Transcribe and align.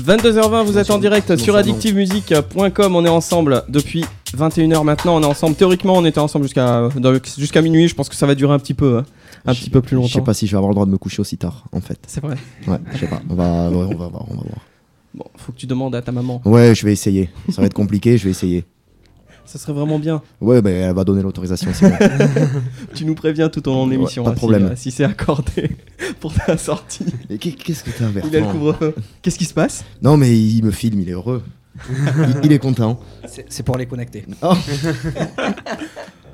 22h20, 0.00 0.64
vous 0.64 0.78
êtes 0.78 0.90
en 0.90 0.98
direct 0.98 1.30
Non, 1.30 1.36
sur 1.36 1.56
addictivemusic.com. 1.56 2.96
On 2.96 3.04
est 3.04 3.08
ensemble 3.08 3.64
depuis 3.68 4.04
21h 4.36 4.84
maintenant. 4.84 5.16
On 5.16 5.22
est 5.22 5.26
ensemble. 5.26 5.56
Théoriquement, 5.56 5.94
on 5.94 6.04
était 6.04 6.18
ensemble 6.20 6.44
jusqu'à 6.44 6.88
jusqu'à 7.38 7.62
minuit. 7.62 7.88
Je 7.88 7.94
pense 7.94 8.08
que 8.08 8.14
ça 8.14 8.26
va 8.26 8.34
durer 8.34 8.52
un 8.54 8.58
petit 8.58 8.74
peu, 8.74 8.98
hein. 8.98 9.04
un 9.46 9.52
Je- 9.52 9.60
petit 9.60 9.70
peu 9.70 9.80
plus 9.80 9.96
Je 9.96 10.02
sais 10.08 10.14
longtemps. 10.18 10.24
pas 10.26 10.34
si 10.34 10.46
je 10.46 10.52
vais 10.52 10.56
avoir 10.56 10.70
le 10.70 10.74
droit 10.74 10.86
de 10.86 10.90
me 10.90 10.98
coucher 10.98 11.20
aussi 11.20 11.36
tard, 11.38 11.64
en 11.72 11.80
fait. 11.80 11.98
C'est 12.06 12.20
vrai. 12.22 12.36
Ouais, 12.66 12.78
je 12.92 12.98
sais 12.98 13.06
pas. 13.06 13.20
On 13.30 13.34
va, 13.34 13.70
ouais, 13.70 13.76
on 13.76 13.96
va 13.96 14.08
voir, 14.08 14.24
on 14.30 14.34
va 14.34 14.42
voir. 14.42 14.60
Bon, 15.14 15.24
faut 15.36 15.52
que 15.52 15.56
tu 15.58 15.66
demandes 15.66 15.94
à 15.94 16.02
ta 16.02 16.12
maman. 16.12 16.42
Ouais, 16.44 16.74
je 16.74 16.84
vais 16.84 16.92
essayer. 16.92 17.30
Ça 17.50 17.62
va 17.62 17.66
être 17.66 17.74
compliqué, 17.74 18.18
je 18.18 18.24
vais 18.24 18.30
essayer. 18.30 18.64
Ça 19.46 19.58
serait 19.58 19.72
vraiment 19.72 19.98
bien. 19.98 20.22
Ouais, 20.40 20.60
ben 20.60 20.74
elle 20.90 20.94
va 20.94 21.04
donner 21.04 21.22
l'autorisation. 21.22 21.70
Tu 22.94 23.04
nous 23.04 23.14
préviens 23.14 23.48
tout 23.48 23.66
au 23.68 23.72
long 23.72 23.86
de 23.86 23.92
Ouais, 23.92 23.96
l'émission. 23.96 24.24
pas 24.24 24.30
de 24.30 24.34
hein, 24.34 24.36
si, 24.36 24.38
problème. 24.40 24.64
euh, 24.66 24.76
Si, 24.76 24.90
c'est 24.90 25.04
accordé 25.04 25.70
pour 26.20 26.34
ta 26.34 26.56
sortie. 26.58 27.04
Mais 27.30 27.38
qu'est- 27.38 27.52
qu'est-ce 27.52 27.84
que 27.84 27.90
t'as, 27.90 28.10
Il 28.10 28.18
a 28.18 28.22
le 28.24 28.30
Bertrand 28.30 28.52
couvre-feu. 28.52 28.94
Qu'est-ce 29.22 29.38
qui 29.38 29.44
se 29.44 29.54
passe? 29.54 29.84
Non, 30.02 30.16
mais 30.16 30.36
il 30.36 30.64
me 30.64 30.70
filme, 30.70 31.00
il 31.00 31.08
est 31.08 31.12
heureux. 31.12 31.42
il, 31.88 32.46
il 32.46 32.52
est 32.52 32.58
content. 32.58 32.98
C'est 33.28 33.44
c'est 33.48 33.62
pour 33.62 33.76
les 33.76 33.86
connecter. 33.86 34.24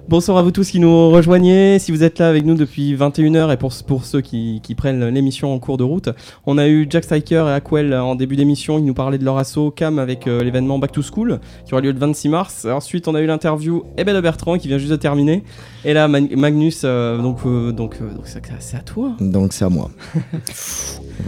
Bonsoir 0.09 0.37
à 0.37 0.42
vous 0.42 0.51
tous 0.51 0.69
qui 0.70 0.79
nous 0.80 1.11
rejoignez. 1.11 1.79
Si 1.79 1.91
vous 1.91 2.02
êtes 2.02 2.19
là 2.19 2.29
avec 2.29 2.45
nous 2.45 2.55
depuis 2.55 2.95
21h 2.95 3.51
et 3.52 3.56
pour, 3.56 3.73
pour 3.87 4.05
ceux 4.05 4.20
qui, 4.20 4.61
qui 4.62 4.75
prennent 4.75 5.09
l'émission 5.09 5.55
en 5.55 5.59
cours 5.59 5.78
de 5.78 5.84
route, 5.84 6.11
on 6.45 6.59
a 6.59 6.69
eu 6.69 6.87
Jack 6.91 7.05
Striker 7.05 7.45
et 7.48 7.52
Aquel 7.52 7.95
en 7.95 8.15
début 8.15 8.37
d'émission. 8.37 8.78
Ils 8.78 8.84
nous 8.84 8.92
parlaient 8.95 9.16
de 9.16 9.25
leur 9.25 9.38
assaut 9.38 9.70
Cam 9.70 9.98
avec 9.98 10.27
euh, 10.27 10.42
l'événement 10.42 10.78
Back 10.78 10.92
to 10.92 11.02
School 11.02 11.41
qui 11.65 11.73
aura 11.73 11.80
lieu 11.80 11.92
le 11.92 11.98
26 11.98 12.28
mars. 12.28 12.66
Ensuite, 12.66 13.09
on 13.09 13.15
a 13.15 13.20
eu 13.23 13.27
l'interview 13.27 13.84
Ebe 13.97 14.11
de 14.11 14.20
Bertrand 14.20 14.59
qui 14.59 14.69
vient 14.69 14.77
juste 14.77 14.91
de 14.91 14.97
terminer. 14.97 15.45
Et 15.84 15.95
là, 15.95 16.09
Man- 16.09 16.28
Magnus, 16.37 16.83
euh, 16.84 17.16
donc 17.19 17.39
euh, 17.47 17.73
donc 17.73 17.97
euh, 18.03 18.12
donc 18.12 18.25
c'est 18.27 18.77
à 18.77 18.80
toi. 18.80 19.12
Donc 19.20 19.53
c'est 19.53 19.64
à 19.64 19.69
moi. 19.70 19.91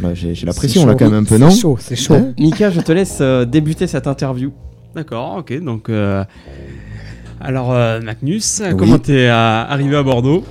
Voilà, 0.00 0.14
j'ai 0.14 0.30
la 0.30 0.52
C'est 0.52 0.58
pression 0.58 0.86
là 0.86 0.92
chaud. 0.92 0.98
quand 0.98 1.10
même 1.10 1.20
un 1.22 1.24
peu, 1.24 1.38
non 1.38 1.50
C'est 1.50 1.60
chaud, 1.60 1.76
c'est 1.78 1.94
chaud. 1.96 2.14
Ouais. 2.14 2.34
Mika, 2.38 2.70
je 2.70 2.80
te 2.80 2.90
laisse 2.90 3.18
euh, 3.20 3.44
débuter 3.44 3.86
cette 3.86 4.08
interview. 4.08 4.50
D'accord, 4.94 5.36
ok. 5.38 5.60
Donc, 5.62 5.88
euh, 5.88 6.24
alors, 7.40 7.72
euh, 7.72 8.00
Magnus, 8.00 8.62
Oui. 8.64 8.76
comment 8.76 8.98
t'es 8.98 9.26
euh, 9.28 9.64
arrivé 9.68 9.96
à 9.96 10.02
Bordeaux 10.02 10.44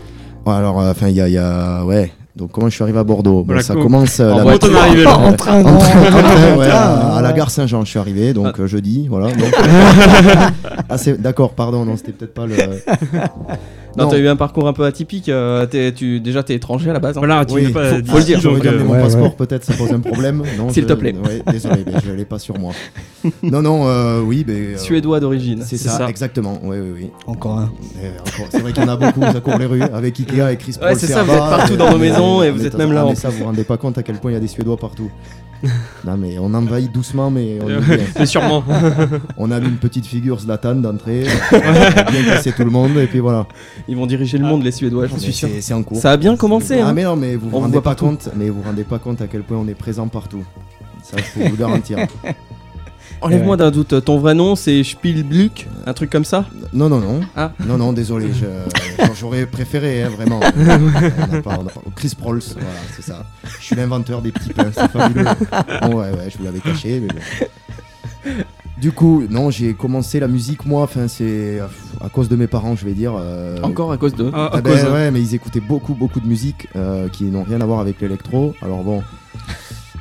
Ouais, 0.46 0.54
Alors, 0.54 0.80
euh, 0.82 0.92
enfin, 0.92 1.08
il 1.08 1.16
y 1.16 1.22
a, 1.22 1.28
il 1.28 1.34
y 1.34 1.38
a- 1.38 1.84
Ouais. 1.86 2.12
Donc, 2.36 2.52
comment 2.52 2.68
je 2.68 2.74
suis 2.74 2.84
arrivé 2.84 2.98
à 2.98 3.04
Bordeaux? 3.04 3.44
Bon, 3.44 3.60
Ça 3.62 3.76
commence. 3.76 4.20
euh, 4.20 4.32
En 4.32 4.38
la 4.38 4.44
voiture. 4.44 4.70
Comment 4.70 4.80
t'en 4.80 4.86
es 4.86 4.88
arrivé 4.90 5.04
là 5.04 5.18
En 5.18 5.34
train, 5.34 5.60
En 5.64 5.64
train, 5.64 5.74
en 5.76 5.78
train, 5.78 6.54
en 6.54 6.58
ouais, 6.58 6.68
train, 6.68 6.78
à, 6.78 7.18
à 7.18 7.22
la 7.22 7.32
gare 7.32 7.52
Saint-Jean, 7.52 7.86
je 7.86 7.90
suis 7.92 8.00
arrivé, 8.00 8.34
donc 8.34 8.60
euh, 8.60 8.66
jeudi, 8.68 9.08
voilà. 9.08 9.28
donc- 9.32 9.54
ah, 10.90 10.96
d'accord, 11.20 11.52
pardon, 11.52 11.86
non, 11.86 11.96
c'était 11.96 12.12
peut-être 12.12 12.34
pas 12.34 12.46
le. 12.48 12.56
Non, 13.98 14.06
Non. 14.06 14.10
t'as 14.10 14.18
eu 14.18 14.28
un 14.28 14.36
parcours 14.36 14.68
un 14.68 14.74
peu 14.74 14.86
atypique. 14.86 15.30
euh, 15.30 15.68
tu, 15.96 16.20
déjà, 16.20 16.42
t'es 16.44 16.56
étranger 16.56 16.90
à 16.90 16.94
la 16.94 17.00
base. 17.00 17.16
hein. 17.18 17.22
Voilà, 17.22 17.46
tu 17.46 17.54
Oui, 17.54 17.68
pas 17.72 17.86
faut- 17.86 18.06
faut 18.06 18.18
le 18.18 18.24
dire, 18.24 18.40
J'aurais 18.42 18.60
dû 18.60 18.68
amener 18.68 18.82
euh, 18.82 18.86
mon 18.86 18.94
ouais, 18.94 19.02
passeport, 19.02 19.24
ouais. 19.26 19.36
peut-être, 19.38 19.64
ça 19.64 19.74
pose 19.74 19.92
un 19.92 20.00
problème. 20.00 20.42
Non, 20.58 20.70
S'il 20.70 20.84
je- 20.84 20.88
te 20.88 20.94
plaît. 20.94 21.14
ouais, 21.14 21.42
désolé, 21.52 21.84
mais 21.86 21.94
je 22.06 22.12
l'ai 22.12 22.26
pas 22.26 22.40
sur 22.40 22.58
moi. 22.60 22.72
Non, 23.44 23.62
non, 23.62 23.88
euh, 23.88 24.22
oui, 24.22 24.44
mais. 24.48 24.54
euh, 24.54 24.78
Suédois 24.78 25.20
d'origine. 25.20 25.62
C'est 25.66 25.78
ça, 25.78 25.92
ça. 25.98 26.10
exactement. 26.10 26.60
Oui, 26.64 26.78
oui, 26.80 26.90
oui. 26.96 27.10
Encore 27.28 27.60
un. 27.60 27.64
Encore- 27.66 28.48
C'est 28.50 28.60
vrai 28.62 28.74
qu'il 28.74 28.84
y 28.84 28.86
en 28.86 28.90
a 28.90 28.96
beaucoup, 28.98 29.22
ça 29.22 29.40
court 29.40 29.58
les 29.58 29.66
rues, 29.66 29.82
avec 29.84 30.20
Ikea 30.20 30.52
et 30.52 30.58
Chris 30.58 30.74
Ouais, 30.82 30.88
Paul 30.90 30.96
c'est 31.00 31.08
ça, 31.08 31.24
vous 31.24 31.32
êtes 31.32 31.38
partout 31.38 31.76
dans 31.76 31.92
vos 31.92 31.98
maisons 31.98 32.42
et 32.44 32.50
vous 32.52 32.66
êtes 32.66 32.78
même 32.78 32.94
là, 32.94 33.06
mais 33.08 33.16
ça, 33.16 33.30
vous 33.30 33.38
vous 33.40 33.46
rendez 33.46 33.64
pas 33.64 33.78
compte 33.78 33.98
à 33.98 34.04
quel 34.04 34.16
point 34.16 34.32
il 34.32 34.34
y 34.34 34.38
a 34.38 34.40
des 34.40 34.48
Suédois 34.48 34.78
partout. 34.78 35.10
non, 36.06 36.18
mais 36.18 36.38
on 36.40 36.54
envahit 36.54 36.92
doucement, 36.92 37.32
mais 37.32 37.60
on, 37.64 37.70
y 37.70 37.80
vient. 37.80 37.98
Mais 38.20 38.26
sûrement. 38.26 38.64
on 39.38 39.50
a 39.52 39.60
mis 39.60 39.68
une 39.68 39.78
petite 39.78 40.06
figure 40.06 40.40
Zlatan 40.40 40.76
d'entrée, 40.76 41.26
on 41.52 41.56
a 41.58 42.12
bien 42.12 42.24
cassé 42.26 42.52
tout 42.52 42.64
le 42.64 42.70
monde, 42.72 42.98
et 42.98 43.08
puis 43.08 43.20
voilà. 43.20 43.48
Ils 43.88 43.96
vont 43.96 44.06
diriger 44.06 44.38
le 44.38 44.46
monde, 44.46 44.64
les 44.64 44.72
Suédois, 44.72 45.08
j'en 45.08 45.18
suis 45.18 45.34
sûr. 45.34 45.50
C'est 45.62 45.74
en 45.74 45.84
cours. 45.84 45.98
Ça 46.00 46.12
a 46.12 46.18
bien 46.18 46.36
commencé. 46.36 46.80
Ah 46.80 46.88
Hein. 46.90 46.94
mais 46.94 47.04
non 47.04 47.16
mais 47.16 47.36
vous 47.36 47.48
On 47.48 47.52
vous 47.52 47.60
rendez 47.60 47.76
pas 47.76 47.82
partout. 47.82 48.06
compte 48.06 48.30
mais 48.36 48.50
vous 48.50 48.62
vous 48.62 48.68
rendez 48.68 48.84
pas 48.84 49.00
compte 49.00 49.22
à 49.22 49.28
quel 49.28 49.44
point 49.44 49.58
on 49.58 49.68
est 49.68 49.74
présent 49.74 50.08
partout. 50.08 50.44
Ça 51.02 51.18
je 51.18 51.40
peux 51.42 51.48
vous 51.50 51.58
garantir. 51.58 51.98
Enlève-moi 53.22 53.56
d'un 53.58 53.72
doute. 53.72 54.04
Ton 54.04 54.18
vrai 54.20 54.34
nom, 54.36 54.56
c'est 54.56 54.84
Spielblück, 54.84 55.68
un 55.86 55.94
truc 55.94 56.10
comme 56.10 56.26
ça 56.26 56.46
Non 56.74 56.90
non 56.90 57.00
non. 57.00 57.22
Ah. 57.36 57.52
Non 57.66 57.78
non 57.78 57.94
désolé, 57.94 58.28
j'aurais 59.20 59.46
préféré 59.46 60.04
hein, 60.04 60.10
vraiment. 60.10 60.40
On 60.58 60.64
n'a 61.34 61.42
pas- 61.42 61.58
on 61.60 61.64
n'a 61.64 61.70
pas- 61.72 61.82
Chris 61.96 62.14
Prolls, 62.18 62.42
voilà, 62.54 62.70
c'est 62.96 63.02
ça. 63.04 63.26
Je 63.60 63.64
suis 63.64 63.76
l'inventeur 63.76 64.22
des 64.22 64.32
petits 64.32 64.52
pains, 64.54 64.72
c'est 64.74 64.90
fabuleux. 64.92 65.26
Bon, 65.84 65.88
ouais 66.00 66.12
ouais, 66.12 66.30
je 66.30 66.38
vous 66.38 66.44
l'avais 66.44 66.60
caché 66.60 67.00
mais 67.02 67.08
bon. 67.08 68.34
Du 68.78 68.92
coup, 68.92 69.24
non, 69.30 69.50
j'ai 69.52 69.74
commencé 69.74 70.20
la 70.20 70.28
musique 70.28 70.66
moi, 70.66 70.84
enfin 70.84 71.08
c'est 71.08 71.60
à 72.02 72.10
cause 72.10 72.28
de 72.28 72.36
mes 72.36 72.48
parents, 72.48 72.76
je 72.76 72.84
vais 72.86 72.94
dire. 72.94 73.14
euh, 73.18 73.58
Encore 73.62 73.92
à 73.94 73.98
cause 73.98 74.16
de. 74.16 74.26
À 74.34 74.50
Ah 74.54 74.62
ben 74.62 74.72
cause. 74.78 74.92
ouais, 74.92 75.12
mais 75.12 75.22
ils 75.22 75.36
écoutaient 75.36 75.62
beaucoup, 75.62 75.94
beaucoup 75.94 76.20
de 76.20 76.28
musique 76.28 76.68
euh, 76.76 77.08
qui 77.08 77.26
n'ont 77.26 77.44
rien 77.44 77.62
à 77.62 77.66
voir 77.66 77.80
avec 77.80 78.02
l'électro. 78.02 78.54
Alors 78.62 78.84
bon, 78.84 79.02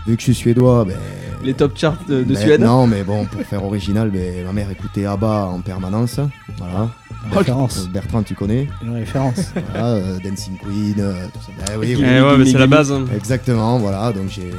vu 0.07 0.17
que 0.17 0.21
je 0.21 0.25
suis 0.25 0.35
suédois, 0.35 0.85
ben. 0.85 0.97
Les 1.45 1.55
top 1.55 1.77
charts 1.77 1.99
de, 2.09 2.23
de 2.23 2.35
ben, 2.35 2.37
Suède. 2.37 2.61
Non, 2.61 2.87
mais 2.87 3.03
bon, 3.03 3.25
pour 3.25 3.43
faire 3.43 3.65
original, 3.65 4.11
ben, 4.11 4.45
ma 4.45 4.53
mère 4.53 4.71
écoutait 4.71 5.07
ABBA 5.07 5.47
en 5.47 5.61
permanence. 5.61 6.21
Voilà. 6.59 6.89
Une 7.31 7.39
référence. 7.39 7.89
Bertrand, 7.89 8.23
tu 8.23 8.35
connais 8.35 8.69
Une 8.83 8.95
référence. 8.95 9.53
voilà, 9.73 9.87
euh, 9.89 10.19
Dancing 10.25 10.57
Queen, 10.59 10.95
euh, 10.99 11.13
tout 11.33 11.39
ça. 11.41 11.53
Ben 11.73 11.79
oui, 11.81 11.89
Eh 11.93 11.97
oui. 11.97 12.03
ouais, 12.03 12.45
c'est 12.51 12.59
la 12.59 12.67
base. 12.67 12.91
hein. 12.93 13.05
Exactement, 13.15 13.79
voilà. 13.79 14.13
Donc 14.13 14.25
j'ai, 14.29 14.51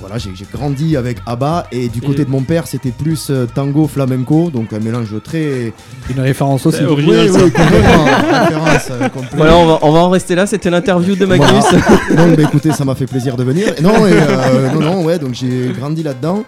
voilà, 0.00 0.16
j'ai, 0.18 0.32
grandi 0.52 0.96
avec 0.96 1.18
ABBA 1.26 1.66
et 1.70 1.88
du 1.88 2.00
côté 2.00 2.22
Et- 2.22 2.24
de 2.24 2.30
mon 2.30 2.42
père, 2.42 2.66
c'était 2.66 2.90
plus 2.90 3.28
euh, 3.30 3.46
tango 3.46 3.86
flamenco, 3.86 4.50
donc 4.50 4.72
un 4.72 4.78
mélange 4.80 5.14
très. 5.22 5.72
Une 6.10 6.20
référence 6.20 6.64
aussi. 6.66 6.82
Original, 6.82 7.28
oui, 7.30 7.36
oui, 7.44 7.50
complètement. 7.52 8.04
référence, 8.04 8.88
euh, 8.90 9.08
complète. 9.12 9.34
Voilà, 9.36 9.56
on 9.56 9.66
va, 9.66 9.78
on 9.82 9.92
va 9.92 9.98
en 10.00 10.10
rester 10.10 10.34
là. 10.34 10.46
C'était 10.46 10.70
l'interview 10.70 11.14
de 11.14 11.26
Magnus. 11.26 11.64
Donc 12.16 12.36
bah 12.36 12.42
écoutez, 12.42 12.72
ça 12.72 12.84
m'a 12.84 12.94
fait 12.94 13.06
plaisir 13.06 13.36
de 13.36 13.44
venir. 13.44 13.74
Non, 13.82 14.06
et, 14.06 14.12
euh, 14.12 14.70
non, 14.72 14.80
non, 14.80 15.04
ouais, 15.04 15.18
donc 15.18 15.34
j'ai 15.34 15.72
grandi 15.78 16.02
là-dedans. 16.02 16.42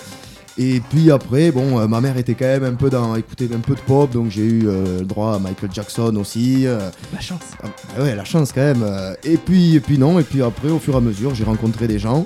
Et 0.56 0.80
puis 0.90 1.10
après, 1.10 1.50
bon, 1.50 1.80
euh, 1.80 1.86
ma 1.88 2.00
mère 2.00 2.16
était 2.16 2.34
quand 2.34 2.44
même 2.46 2.62
un 2.64 2.74
peu 2.74 2.88
dans, 2.90 3.16
écouter 3.16 3.48
un 3.54 3.58
peu 3.58 3.74
de 3.74 3.80
pop, 3.80 4.10
donc 4.12 4.30
j'ai 4.30 4.42
eu 4.44 4.68
euh, 4.68 5.00
le 5.00 5.04
droit 5.04 5.34
à 5.34 5.38
Michael 5.40 5.70
Jackson 5.72 6.14
aussi. 6.16 6.66
euh, 6.66 6.78
La 7.12 7.20
chance. 7.20 7.40
ah, 7.62 7.66
bah 7.96 8.02
ouais, 8.04 8.14
la 8.14 8.24
chance 8.24 8.52
quand 8.52 8.60
même. 8.60 8.84
et 9.24 9.36
puis, 9.36 9.74
et 9.74 9.80
puis 9.80 9.98
non, 9.98 10.18
et 10.20 10.22
puis 10.22 10.42
après, 10.42 10.68
au 10.70 10.78
fur 10.78 10.94
et 10.94 10.98
à 10.98 11.00
mesure, 11.00 11.34
j'ai 11.34 11.44
rencontré 11.44 11.88
des 11.88 11.98
gens 11.98 12.24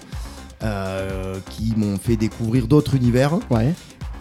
qui 1.51 1.73
m'ont 1.77 1.97
fait 1.97 2.17
découvrir 2.17 2.67
d'autres 2.67 2.95
univers. 2.97 3.39
Ouais. 3.51 3.73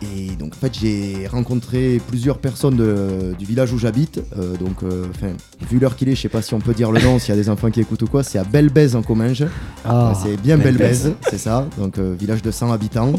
Et 0.03 0.35
donc 0.35 0.53
en 0.53 0.57
fait 0.59 0.78
j'ai 0.79 1.25
rencontré 1.25 2.00
plusieurs 2.07 2.38
personnes 2.38 2.75
de- 2.75 3.34
du 3.39 3.45
village 3.45 3.74
où 3.74 3.79
j'habite. 3.79 4.22
Euh, 4.38 4.56
donc 4.57 4.84
euh, 4.84 5.06
vu 5.72 5.79
l'heure 5.79 5.95
qu'il 5.95 6.07
est, 6.09 6.13
je 6.16 6.22
sais 6.22 6.29
pas 6.29 6.44
si 6.44 6.53
on 6.53 6.59
peut 6.59 6.75
dire 6.75 6.91
le 6.91 7.01
nom, 7.01 7.18
s'il 7.18 7.29
y 7.29 7.31
a 7.38 7.41
des 7.41 7.50
enfants 7.50 7.72
qui 7.72 7.79
écoutent 7.81 8.03
ou 8.03 8.07
quoi, 8.07 8.22
c'est 8.22 8.38
à 8.38 8.44
Belbèze 8.44 8.95
en 8.95 9.01
Comminges. 9.01 9.45
Ah, 9.84 10.13
c'est 10.22 10.39
bien 10.39 10.57
Belbèze. 10.59 11.06
Belbèze, 11.06 11.16
c'est 11.31 11.39
ça. 11.39 11.66
Donc 11.79 11.97
euh, 11.97 12.13
village 12.18 12.44
de 12.44 12.51
100 12.51 12.72
habitants. 12.72 13.13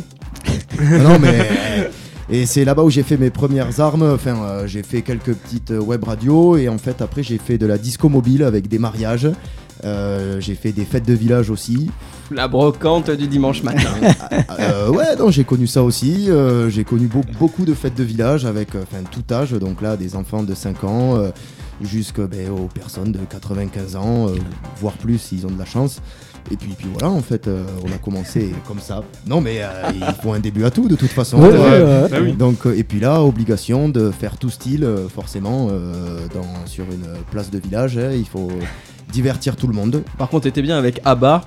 Non, 0.81 1.19
mais 1.19 1.91
et 2.31 2.47
c'est 2.47 2.65
là-bas 2.65 2.83
où 2.83 2.91
j'ai 2.91 3.03
fait 3.03 3.17
mes 3.17 3.31
premières 3.31 3.81
armes. 3.81 4.03
Enfin, 4.15 4.37
euh, 4.43 4.67
j'ai 4.67 4.83
fait 4.83 5.03
quelques 5.03 5.35
petites 5.35 5.71
euh, 5.71 5.81
web 5.81 6.05
radios 6.05 6.57
et 6.57 6.69
en 6.69 6.79
fait 6.79 7.01
après 7.03 7.23
j'ai 7.23 7.39
fait 7.39 7.59
de 7.59 7.67
la 7.67 7.79
disco 7.79 8.09
mobile 8.09 8.43
avec 8.43 8.69
des 8.69 8.79
mariages. 8.79 9.29
Euh, 9.85 10.41
j'ai 10.41 10.55
fait 10.57 10.73
des 10.73 10.85
fêtes 10.85 11.07
de 11.07 11.15
village 11.15 11.51
aussi. 11.51 11.89
La 12.33 12.49
brocante 12.49 13.11
du 13.13 13.29
dimanche 13.29 13.63
matin. 13.63 13.91
Euh, 14.61 14.89
ouais, 14.91 15.15
non, 15.17 15.31
j'ai 15.31 15.45
connu 15.45 15.69
ça 15.69 15.85
aussi. 15.85 16.29
Euh, 16.29 16.69
j'ai 16.69 16.83
connu 16.83 17.07
beau- 17.07 17.23
beaucoup 17.39 17.65
de 17.65 17.75
fêtes 17.75 17.95
de 17.95 18.03
village 18.03 18.45
avec 18.45 18.75
euh, 18.75 18.83
enfin, 18.83 19.05
tout 19.09 19.23
âge, 19.33 19.53
donc 19.53 19.81
là, 19.83 19.97
des 19.97 20.17
enfants 20.17 20.43
de 20.43 20.53
5 20.53 20.83
ans 20.83 21.17
euh, 21.17 21.29
jusqu'aux 21.81 22.27
personnes 22.75 23.13
de 23.13 23.21
95 23.21 23.95
ans, 23.97 24.29
euh, 24.29 24.33
voire 24.81 24.95
plus 24.95 25.19
s'ils 25.19 25.47
ont 25.47 25.51
de 25.51 25.59
la 25.59 25.65
chance. 25.65 26.01
Et 26.51 26.57
puis, 26.57 26.71
puis 26.77 26.87
voilà, 26.93 27.11
en 27.11 27.21
fait, 27.21 27.47
euh, 27.49 27.65
on 27.85 27.89
a 27.93 27.99
commencé 27.99 28.53
comme 28.67 28.79
ça. 28.81 29.03
Non, 29.27 29.41
mais 29.41 29.59
euh, 29.63 29.67
il 29.95 30.15
faut 30.23 30.33
un 30.33 30.41
début 30.41 30.65
à 30.65 30.71
tout, 30.71 30.89
de 30.89 30.97
toute 30.97 31.11
façon. 31.11 31.39
Ouais, 31.41 31.51
Euh, 31.53 32.07
ouais, 32.07 32.13
ouais. 32.13 32.21
Oui. 32.23 32.33
donc, 32.33 32.67
euh, 32.67 32.77
et 32.77 32.85
puis 32.85 33.01
là, 33.01 33.23
obligation 33.23 33.89
de 33.89 34.11
faire 34.11 34.37
tout 34.39 34.51
style, 34.51 34.85
euh, 34.85 35.09
forcément, 35.09 35.69
euh, 35.71 36.19
dans, 36.35 36.67
sur 36.67 36.85
une 36.85 37.07
place 37.31 37.51
de 37.51 37.59
village. 37.59 37.99
hein, 37.99 38.11
il 38.13 38.27
faut 38.27 38.49
divertir 39.13 39.57
tout 39.57 39.67
le 39.67 39.75
monde. 39.75 40.03
Par 40.19 40.29
contre, 40.29 40.45
t'étais 40.45 40.63
bien 40.63 40.77
avec 40.79 41.01
ABBA. 41.05 41.43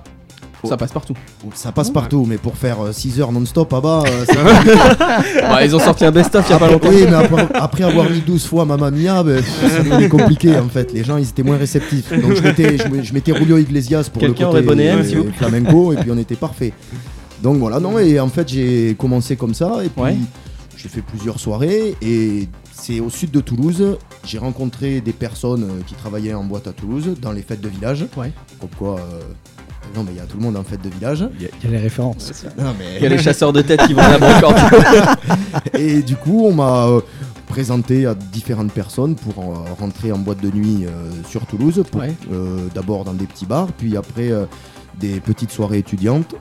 Ça 0.70 0.78
passe 0.78 0.92
partout. 0.92 1.14
Ça 1.56 1.72
passe 1.72 1.90
partout, 1.90 2.26
mais 2.28 2.38
pour 2.38 2.56
faire 2.56 2.78
6 2.92 3.20
heures 3.20 3.32
non-stop 3.32 3.72
à 3.74 3.82
bas, 3.82 4.04
euh, 4.08 4.26
Ouais, 5.56 5.66
ils 5.66 5.76
ont 5.76 5.80
sorti 5.80 6.06
un 6.06 6.12
best-of 6.12 6.46
il 6.48 6.52
y 6.52 6.56
a 6.56 6.60
pas 6.60 6.66
Après- 6.66 6.74
longtemps. 6.74 6.90
Oui, 6.90 7.06
mais 7.10 7.16
après, 7.16 7.48
après 7.56 7.84
avoir 7.84 8.10
mis 8.10 8.20
12 8.22 8.46
fois 8.46 8.66
Mamma 8.66 8.92
Mia, 8.92 9.24
ben, 9.24 9.42
ça 9.44 9.84
devenait 9.84 10.10
compliqué 10.10 10.56
en 10.58 10.68
fait. 10.70 10.94
Les 10.94 11.04
gens 11.04 11.18
ils 11.18 11.28
étaient 11.30 11.44
moins 11.44 11.58
réceptifs. 11.58 12.12
Donc 12.12 12.36
je 12.36 12.42
mettais, 12.42 12.78
je, 12.78 12.88
met- 12.88 13.04
je 13.04 13.14
mettais 13.14 13.36
Julio 13.36 13.58
Iglesias 13.58 14.10
pour 14.12 14.22
le 14.22 14.30
côté 14.34 14.44
euh, 14.44 15.02
vous 15.02 15.32
flamenco 15.34 15.94
et 15.94 15.98
puis 15.98 16.12
on 16.12 16.18
était 16.18 16.36
parfait. 16.36 16.74
Donc 17.42 17.58
voilà, 17.58 17.80
non, 17.80 17.98
et 17.98 18.20
en 18.20 18.28
fait 18.30 18.48
j'ai 18.50 18.96
commencé 18.98 19.36
comme 19.36 19.54
ça 19.54 19.80
et 19.84 19.90
puis 19.90 20.02
Ouais. 20.04 20.16
j'ai 20.78 20.90
fait 20.90 21.02
plusieurs 21.02 21.40
soirées 21.40 21.96
et 22.02 22.48
c'est 22.72 23.00
au 23.00 23.10
sud 23.10 23.32
de 23.32 23.40
Toulouse. 23.42 23.98
J'ai 24.26 24.38
rencontré 24.38 25.02
des 25.02 25.14
personnes 25.14 25.64
euh, 25.64 25.82
qui 25.88 25.96
travaillaient 25.96 26.34
en 26.36 26.44
boîte 26.44 26.68
à 26.68 26.72
Toulouse 26.72 27.16
dans 27.20 27.32
les 27.32 27.42
fêtes 27.42 27.62
de 27.62 27.68
village. 27.70 28.06
Ouais. 28.16 28.32
Comme 28.60 28.70
quoi, 28.78 29.00
euh, 29.00 29.20
non 29.96 30.04
mais 30.04 30.12
il 30.12 30.18
y 30.18 30.20
a 30.20 30.24
tout 30.24 30.38
le 30.38 30.44
monde 30.44 30.56
en 30.58 30.64
fête 30.64 30.82
de 30.82 30.90
village. 30.90 31.28
Il 31.38 31.44
y, 31.44 31.46
a- 31.46 31.50
il 31.64 31.70
y 31.70 31.74
a 31.74 31.78
les 31.78 31.84
références. 31.84 32.44
Mais- 32.58 32.98
Il 32.98 33.04
y 33.04 33.06
a 33.06 33.10
les 33.10 33.18
chasseurs 33.18 33.52
de 33.54 33.62
tête 33.62 33.86
qui 33.88 33.94
vont 33.94 34.02
à 34.02 34.18
la 34.18 34.18
brocante. 34.18 34.56
Et 35.78 36.02
du 36.02 36.16
coup, 36.16 36.46
on 36.46 36.54
m'a 36.54 36.88
euh, 36.88 37.02
présenté 37.48 38.06
à 38.06 38.14
différentes 38.16 38.72
personnes 38.72 39.16
pour 39.16 39.44
euh, 39.44 39.58
rentrer 39.80 40.12
en 40.12 40.18
boîte 40.20 40.42
de 40.42 40.50
nuit 40.50 40.86
euh, 40.86 41.10
sur 41.30 41.46
Toulouse. 41.46 41.84
Ouais. 41.94 42.14
D'abord 42.74 43.04
dans 43.04 43.14
des 43.14 43.26
petits 43.26 43.46
bars, 43.46 43.68
puis 43.78 43.98
après 43.98 44.32
des 45.00 45.20
petites 45.20 45.52
soirées 45.52 45.80
étudiantes. 45.80 46.36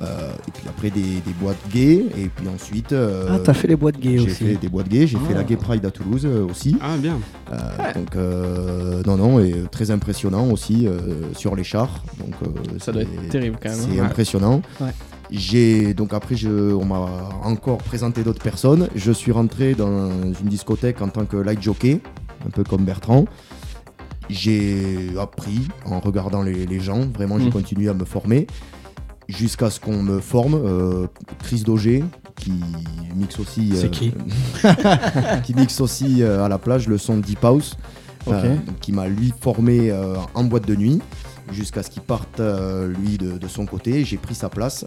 Euh, 0.00 0.32
et 0.48 0.50
puis 0.50 0.62
après 0.68 0.90
des, 0.90 1.00
des 1.00 1.32
boîtes 1.40 1.56
gays. 1.72 2.06
Et 2.18 2.28
puis 2.34 2.48
ensuite. 2.48 2.92
euh, 2.92 3.28
Ah, 3.30 3.38
t'as 3.44 3.52
fait 3.54 3.68
les 3.68 3.76
boîtes 3.76 3.98
gays 3.98 4.18
j'ai 4.18 4.26
aussi. 4.30 4.44
fait 4.44 4.54
des 4.56 4.68
boîtes 4.68 4.88
gays, 4.88 5.06
j'ai 5.06 5.18
fait 5.18 5.32
Ah. 5.34 5.38
la 5.38 5.44
Gay 5.44 5.56
Pride 5.56 5.84
à 5.84 5.90
Toulouse 5.90 6.24
euh, 6.24 6.46
aussi. 6.48 6.76
Ah, 6.80 6.96
bien. 6.96 7.18
Euh, 7.52 7.58
Donc 7.94 8.16
euh, 8.16 9.02
non 9.06 9.16
non 9.16 9.38
et 9.40 9.54
très 9.70 9.90
impressionnant 9.90 10.48
aussi 10.50 10.86
euh, 10.86 11.32
sur 11.36 11.54
les 11.56 11.64
chars. 11.64 12.02
Donc 12.18 12.34
euh, 12.42 12.78
Ça 12.78 12.92
doit 12.92 13.02
être 13.02 13.28
terrible 13.28 13.58
quand 13.62 13.68
même. 13.70 13.78
hein. 13.80 13.86
C'est 13.90 14.00
Ouais. 14.00 14.06
impressionnant. 14.06 14.62
Ouais. 14.80 14.90
J'ai 15.30 15.94
donc 15.94 16.12
après 16.14 16.36
je, 16.36 16.48
on 16.74 16.84
m'a 16.84 17.06
encore 17.44 17.78
présenté 17.78 18.22
d'autres 18.22 18.42
personnes. 18.42 18.88
Je 18.94 19.12
suis 19.12 19.32
rentré 19.32 19.74
dans 19.74 20.10
une 20.10 20.48
discothèque 20.48 21.00
en 21.00 21.08
tant 21.08 21.24
que 21.24 21.36
light 21.38 21.62
jockey, 21.62 22.00
un 22.46 22.50
peu 22.50 22.64
comme 22.64 22.84
Bertrand. 22.84 23.24
J'ai 24.30 25.10
appris 25.20 25.68
en 25.84 26.00
regardant 26.00 26.42
les, 26.42 26.66
les 26.66 26.80
gens. 26.80 27.00
Vraiment, 27.14 27.38
j'ai 27.38 27.46
Mm. 27.48 27.52
continué 27.52 27.88
à 27.88 27.94
me 27.94 28.04
former 28.04 28.46
jusqu'à 29.36 29.70
ce 29.70 29.80
qu'on 29.80 30.02
me 30.02 30.20
forme. 30.20 30.54
Euh, 30.54 31.06
Chris 31.42 31.62
Doger 31.64 32.04
qui 32.36 32.52
mixe 33.16 33.38
aussi. 33.38 33.72
C'est 33.74 33.86
euh, 33.86 33.88
qui 33.88 34.12
Qui 35.44 35.54
mixe 35.54 35.80
aussi 35.80 36.22
euh, 36.22 36.44
à 36.44 36.48
la 36.48 36.58
plage 36.58 36.88
le 36.88 36.98
son 36.98 37.18
Deep 37.18 37.44
House. 37.44 37.76
Qui 38.80 38.92
m'a 38.92 39.08
lui 39.08 39.32
formé 39.40 39.92
en 40.34 40.44
boîte 40.44 40.66
de 40.68 40.76
nuit 40.76 41.00
jusqu'à 41.50 41.82
ce 41.82 41.90
qu'il 41.90 42.02
parte 42.02 42.40
lui 42.40 43.18
de, 43.18 43.36
de 43.36 43.48
son 43.48 43.66
côté. 43.66 44.04
J'ai 44.04 44.16
pris 44.16 44.34
sa 44.36 44.48
place 44.48 44.86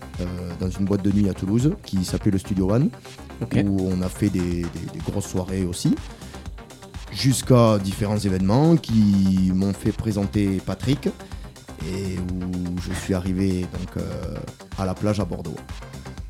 dans 0.62 0.70
une 0.70 0.86
boîte 0.86 1.04
de 1.04 1.12
nuit 1.12 1.28
à 1.28 1.34
Toulouse 1.34 1.74
qui 1.86 2.06
s'appelait 2.06 2.32
le 2.32 2.38
Studio 2.38 2.72
One 2.72 2.90
où 3.66 3.90
on 3.92 4.02
a 4.02 4.08
fait 4.08 4.30
des, 4.30 4.40
des- 4.40 4.64
des 4.94 5.00
grosses 5.06 5.28
soirées 5.28 5.66
aussi 5.66 5.96
jusqu'à 7.12 7.78
différents 7.80 8.18
événements 8.18 8.76
qui 8.78 9.52
m'ont 9.54 9.74
fait 9.74 9.92
présenter 9.92 10.62
Patrick 10.66 11.10
et 11.84 12.18
où 12.20 12.76
je 12.88 12.94
suis 13.04 13.14
arrivé 13.14 13.62
donc 13.62 13.98
euh, 13.98 14.02
à 14.80 14.86
la 14.86 14.94
plage 14.94 15.20
à 15.20 15.26
Bordeaux. 15.26 15.56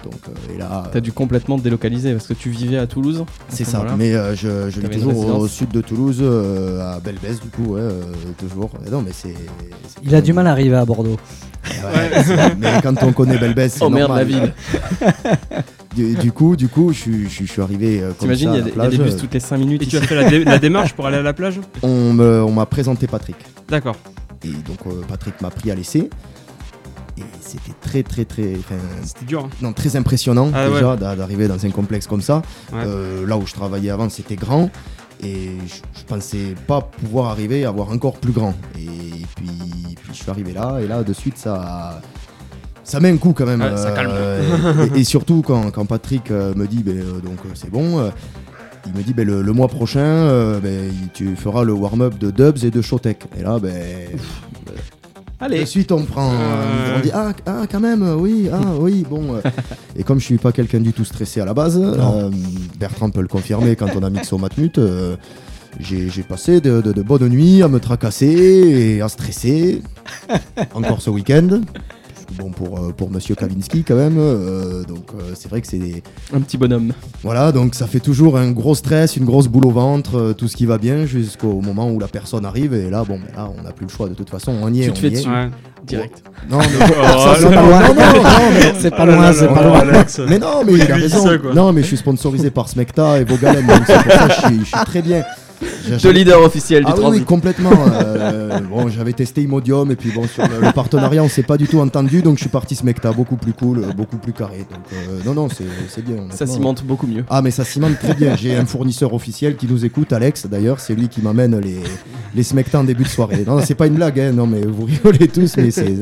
Donc 0.03 0.13
euh, 0.29 0.53
et 0.53 0.57
là 0.59 0.83
T'as 0.91 0.99
dû 0.99 1.11
complètement 1.11 1.57
te 1.57 1.63
délocaliser 1.63 2.13
parce 2.13 2.27
que 2.27 2.33
tu 2.35 2.49
vivais 2.51 2.77
à 2.77 2.85
Toulouse. 2.85 3.25
c'est 3.49 3.63
ce 3.63 3.71
ça, 3.71 3.83
mais 3.97 4.13
euh, 4.13 4.35
je, 4.35 4.69
je 4.69 4.79
vis 4.79 4.89
toujours 4.89 5.39
au, 5.39 5.47
sud 5.47 5.69
de 5.69 5.81
Toulouse, 5.81 6.19
euh, 6.21 6.95
à 6.95 6.99
Belbès 6.99 7.39
du 7.41 7.47
coup, 7.49 7.73
ouais, 7.73 7.81
euh, 7.81 8.01
toujours. 8.37 8.69
Et 8.85 8.89
non, 8.91 9.01
mais 9.01 9.11
c'est. 9.13 9.33
Il 10.03 10.13
a 10.13 10.21
du 10.21 10.31
mal 10.33 10.45
à 10.45 10.51
arriver 10.51 10.75
à 10.75 10.85
Bordeaux. 10.85 11.17
Ouais, 11.67 12.21
mais 12.59 12.67
quand 12.83 13.01
on 13.01 13.11
connaît 13.13 13.39
Belbès, 13.39 13.73
c'est 13.73 13.83
Oh 13.83 13.89
merde, 13.89 14.09
normal. 14.09 14.27
la 14.29 14.39
ville. 14.39 14.53
Du, 15.95 16.13
du 16.15 16.31
coup, 16.31 16.55
du 16.55 16.67
coup, 16.67 16.91
je, 16.93 16.99
suis- 16.99 17.23
je, 17.23 17.29
suis- 17.29 17.47
je 17.47 17.51
suis 17.53 17.61
arrivé 17.61 18.01
euh, 18.01 18.07
comme 18.09 18.17
T'imagines, 18.29 18.51
il 18.53 18.57
y, 18.57 18.59
a 18.59 18.61
des- 18.63 18.69
il 18.71 18.77
y 18.77 18.81
a 18.81 18.89
des 18.89 18.97
plage. 18.97 19.11
bus 19.11 19.17
toutes 19.21 19.33
les 19.33 19.39
5 19.39 19.57
minutes. 19.57 19.81
Et 19.81 19.85
tu 19.87 19.97
as 19.97 20.01
fait 20.01 20.13
la, 20.15 20.29
dé- 20.29 20.43
la 20.43 20.59
démarche 20.59 20.93
pour 20.93 21.07
aller 21.07 21.17
à 21.17 21.21
la 21.23 21.33
plage? 21.33 21.59
On 21.83 22.13
me- 22.13 22.43
on 22.43 22.51
m'a 22.51 22.65
présenté 22.65 23.07
Patrick. 23.07 23.37
D'accord. 23.69 23.95
Et 24.43 24.49
donc 24.49 24.79
euh, 24.87 25.01
Patrick 25.07 25.41
m'a 25.41 25.49
pris 25.49 25.71
à 25.71 25.75
l'essai. 25.75 26.09
Et 27.17 27.21
c'était 27.39 27.71
très 27.81 28.03
très 28.03 28.25
très 28.25 28.55
C'était 29.05 29.25
dur. 29.25 29.45
hein. 29.45 29.49
non, 29.61 29.71
très 29.71 29.95
impressionnant 29.95 30.51
Ah 30.53 30.67
déjà 30.69 30.95
d'a- 30.97 31.15
d'arriver 31.15 31.47
dans 31.47 31.65
un 31.65 31.69
complexe 31.69 32.07
comme 32.07 32.21
ça. 32.21 32.41
Ouais. 32.73 32.79
Euh, 32.85 33.25
là 33.25 33.37
où 33.37 33.45
je 33.47 33.53
travaillais 33.53 33.89
avant 33.89 34.09
c'était 34.09 34.35
grand 34.35 34.69
et 35.23 35.51
je, 35.65 35.75
je 35.99 36.03
pensais 36.05 36.55
pas 36.67 36.81
pouvoir 36.81 37.27
arriver 37.31 37.63
à 37.63 37.69
avoir 37.69 37.89
encore 37.91 38.17
plus 38.17 38.33
grand. 38.33 38.53
Et 38.77 38.89
puis, 39.37 39.47
puis 39.95 40.09
je 40.09 40.13
suis 40.13 40.29
arrivé 40.29 40.51
là 40.51 40.79
et 40.81 40.87
là 40.87 41.03
de 41.03 41.13
suite 41.13 41.37
ça 41.37 42.01
ça 42.83 42.99
met 42.99 43.09
un 43.09 43.17
coup 43.17 43.31
quand 43.33 43.45
même. 43.45 43.61
Ouais, 43.61 43.77
ça 43.77 43.91
calme. 43.91 44.11
Euh, 44.13 44.87
et, 44.93 44.99
et 44.99 45.03
surtout 45.05 45.41
quand, 45.41 45.71
quand 45.71 45.85
Patrick 45.85 46.29
euh, 46.31 46.53
me 46.53 46.67
dit 46.67 46.83
ben, 46.83 46.99
donc 47.23 47.39
c'est 47.53 47.71
bon. 47.71 48.11
Il 48.87 48.93
me 48.97 49.03
dit 49.03 49.13
ben, 49.13 49.25
le, 49.25 49.41
le 49.41 49.51
mois 49.53 49.67
prochain, 49.67 49.99
euh, 49.99 50.59
ben, 50.59 50.91
tu 51.13 51.35
feras 51.35 51.63
le 51.63 51.73
warm-up 51.73 52.17
de 52.19 52.31
Dubs 52.31 52.63
et 52.63 52.71
de 52.71 52.81
Showtech. 52.81 53.19
Et 53.39 53.43
là, 53.43 53.57
ben, 53.59 53.71
de 53.73 55.43
Allez. 55.45 55.65
suite, 55.65 55.91
on 55.91 56.03
prend. 56.03 56.31
Euh. 56.31 56.97
On 56.97 57.01
dit 57.01 57.11
Ah, 57.13 57.33
ah, 57.45 57.63
quand 57.69 57.79
même, 57.79 58.01
oui, 58.19 58.49
ah, 58.51 58.59
oui, 58.79 59.05
bon. 59.09 59.35
euh. 59.35 59.41
Et 59.97 60.03
comme 60.03 60.19
je 60.19 60.25
suis 60.25 60.37
pas 60.37 60.51
quelqu'un 60.51 60.79
du 60.79 60.93
tout 60.93 61.05
stressé 61.05 61.41
à 61.41 61.45
la 61.45 61.53
base, 61.53 61.79
euh, 61.81 62.29
Bertrand 62.79 63.09
peut 63.09 63.21
le 63.21 63.27
confirmer 63.27 63.75
quand 63.75 63.87
on 63.95 64.03
a 64.03 64.09
mixé 64.09 64.33
au 64.33 64.37
Matmut, 64.37 64.79
j'ai 65.79 66.09
j'ai 66.09 66.23
passé 66.23 66.61
de, 66.61 66.79
de- 66.81 66.93
de 66.93 67.01
bonnes 67.01 67.27
nuits 67.27 67.61
à 67.63 67.67
me 67.67 67.79
tracasser 67.79 68.27
et 68.97 69.01
à 69.01 69.09
stresser. 69.09 69.81
Encore 70.73 71.01
ce 71.01 71.09
week-end. 71.09 71.61
Bon, 72.37 72.49
pour, 72.49 72.77
euh, 72.77 72.91
pour 72.91 73.09
monsieur 73.11 73.33
Kavinsky, 73.35 73.83
quand 73.83 73.95
même. 73.95 74.17
euh, 74.17 74.83
donc, 74.83 75.05
euh, 75.17 75.31
c'est 75.35 75.49
vrai 75.49 75.61
que 75.61 75.67
c'est 75.67 75.77
des. 75.77 76.03
Un 76.33 76.41
petit 76.41 76.57
bonhomme. 76.57 76.91
Voilà, 77.23 77.51
donc 77.51 77.75
ça 77.75 77.87
fait 77.87 77.99
toujours 77.99 78.37
un 78.37 78.51
gros 78.51 78.75
stress, 78.75 79.15
une 79.15 79.25
grosse 79.25 79.47
boule 79.47 79.65
au 79.67 79.71
ventre, 79.71 80.17
euh, 80.17 80.33
tout 80.33 80.47
ce 80.47 80.55
qui 80.55 80.65
va 80.65 80.77
bien 80.77 81.05
jusqu'au 81.05 81.61
moment 81.61 81.89
où 81.89 81.99
la 81.99 82.07
personne 82.07 82.45
arrive. 82.45 82.73
Et 82.73 82.89
là, 82.89 83.03
bon, 83.07 83.17
ben 83.19 83.27
là, 83.35 83.49
on 83.57 83.61
n'a 83.63 83.71
plus 83.71 83.85
le 83.85 83.91
choix. 83.91 84.09
De 84.09 84.13
toute 84.15 84.29
façon, 84.29 84.53
on 84.61 84.73
y 84.73 84.81
est. 84.81 84.85
Tu 84.87 84.91
te 84.91 84.97
on 84.97 85.01
fais 85.01 85.07
y 85.07 85.13
est. 85.13 85.17
dessus. 85.17 85.29
Ouais. 85.29 85.49
Direct. 85.85 86.23
Non, 86.49 86.57
mais 86.59 86.65
Oh, 86.81 87.19
ça, 87.19 87.35
c'est 87.37 87.45
pas 87.45 87.55
là. 87.55 87.61
loin. 87.61 87.79
Non, 87.81 87.93
non, 87.93 88.23
non, 88.23 88.29
mais- 88.53 88.73
C'est 88.79 88.89
pas 88.91 89.03
Oh 89.03 89.05
loin, 89.05 89.33
c'est 89.33 89.47
pas 89.47 89.63
loin. 89.63 89.83
Mais 90.27 90.39
non, 90.39 90.63
mais 90.65 90.73
il 90.73 90.91
a 90.91 90.95
raison. 90.95 91.25
non, 91.53 91.71
mais 91.73 91.81
je 91.83 91.87
suis 91.87 91.97
sponsorisé 91.97 92.49
par 92.49 92.67
Smecta 92.67 93.19
et 93.21 93.23
Vogalen, 93.23 93.65
donc 93.65 93.81
c'est 93.85 94.03
pour 94.03 94.11
ça 94.11 94.27
que 94.27 94.33
je 94.59 94.63
suis 94.63 94.71
très 94.85 95.01
bien. 95.01 95.23
Deux 96.01 96.09
leaders 96.11 96.41
officiels 96.41 96.83
du 96.83 96.91
Ah 96.91 97.09
oui, 97.09 97.23
complètement. 97.23 97.71
euh, 97.91 98.59
bon, 98.69 98.89
j'avais 98.89 99.13
testé 99.13 99.43
Imodium 99.43 99.91
et 99.91 99.95
puis 99.95 100.11
bon, 100.11 100.27
sur 100.27 100.43
le, 100.47 100.59
le 100.65 100.71
partenariat, 100.73 101.23
on 101.23 101.29
s'est 101.29 101.43
pas 101.43 101.57
du 101.57 101.67
tout 101.67 101.79
entendu, 101.79 102.21
donc 102.21 102.37
je 102.37 102.41
suis 102.41 102.49
parti 102.49 102.75
Smecta, 102.75 103.11
beaucoup 103.11 103.35
plus 103.35 103.53
cool, 103.53 103.79
euh, 103.79 103.93
beaucoup 103.93 104.17
plus 104.17 104.33
carré. 104.33 104.59
Donc 104.69 104.79
euh, 104.93 105.19
non, 105.25 105.33
non, 105.33 105.47
c'est 105.49 106.03
bien. 106.03 106.17
Ça 106.31 106.47
cimente 106.47 106.83
beaucoup 106.83 107.07
mieux. 107.07 107.23
Ah 107.29 107.41
mais 107.41 107.51
ça 107.51 107.63
cimente 107.63 107.99
très 107.99 108.13
bien. 108.15 108.35
J'ai 108.35 108.55
un 108.55 108.65
fournisseur 108.65 109.13
officiel 109.13 109.55
qui 109.55 109.67
nous 109.67 109.85
écoute, 109.85 110.11
Alex 110.13 110.47
d'ailleurs, 110.47 110.79
c'est 110.79 110.95
lui 110.95 111.07
qui 111.07 111.21
m'amène 111.21 111.59
les, 111.59 111.77
les 112.33 112.43
Smecta 112.43 112.79
en 112.79 112.83
début 112.83 113.03
de 113.03 113.09
soirée. 113.09 113.43
Non, 113.45 113.59
c'est 113.63 113.75
pas 113.75 113.87
une 113.87 113.95
blague, 113.95 114.19
hein, 114.19 114.31
non 114.31 114.47
mais 114.47 114.61
vous 114.61 114.85
rigolez 114.85 115.27
tous, 115.27 115.55
mais 115.57 115.71
c'est... 115.71 115.95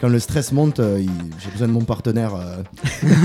Quand 0.00 0.08
le 0.08 0.18
stress 0.18 0.52
monte, 0.52 0.78
euh, 0.80 0.98
il- 1.00 1.08
j'ai 1.42 1.50
besoin 1.50 1.68
de 1.68 1.72
mon 1.72 1.80
partenaire. 1.84 2.32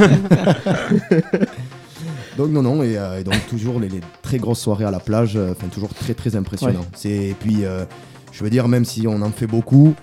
donc 2.41 2.51
non, 2.51 2.61
non, 2.61 2.83
et, 2.83 2.97
euh, 2.97 3.19
et 3.19 3.23
donc 3.23 3.35
toujours 3.47 3.79
les, 3.79 3.89
les 3.89 4.01
très 4.21 4.37
grosses 4.37 4.59
soirées 4.59 4.85
à 4.85 4.91
la 4.91 4.99
plage, 4.99 5.35
euh, 5.35 5.51
enfin 5.51 5.67
toujours 5.67 5.93
très 5.93 6.13
très 6.13 6.35
impressionnant. 6.35 6.85
C'est 6.95 7.09
Et 7.09 7.35
puis, 7.39 7.65
euh, 7.65 7.85
je 8.31 8.43
veux 8.43 8.49
dire, 8.49 8.67
même 8.67 8.85
si 8.85 9.07
on 9.07 9.21
en 9.21 9.29
fait 9.31 9.47
beaucoup, 9.47 9.93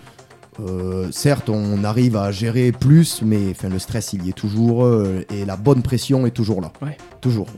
euh, 0.61 1.09
certes, 1.11 1.49
on 1.49 1.85
arrive 1.85 2.17
à 2.17 2.31
gérer 2.31 2.73
plus, 2.73 3.23
mais 3.23 3.51
enfin, 3.51 3.69
le 3.69 3.79
stress, 3.79 4.13
il 4.13 4.25
y 4.27 4.31
est 4.31 4.33
toujours, 4.33 4.85
euh, 4.85 5.25
et 5.31 5.45
la 5.45 5.57
bonne 5.57 5.83
pression 5.83 6.27
est 6.27 6.31
toujours 6.33 6.61
là. 6.61 6.73
Ouais. 6.83 6.97
Toujours. 7.21 7.49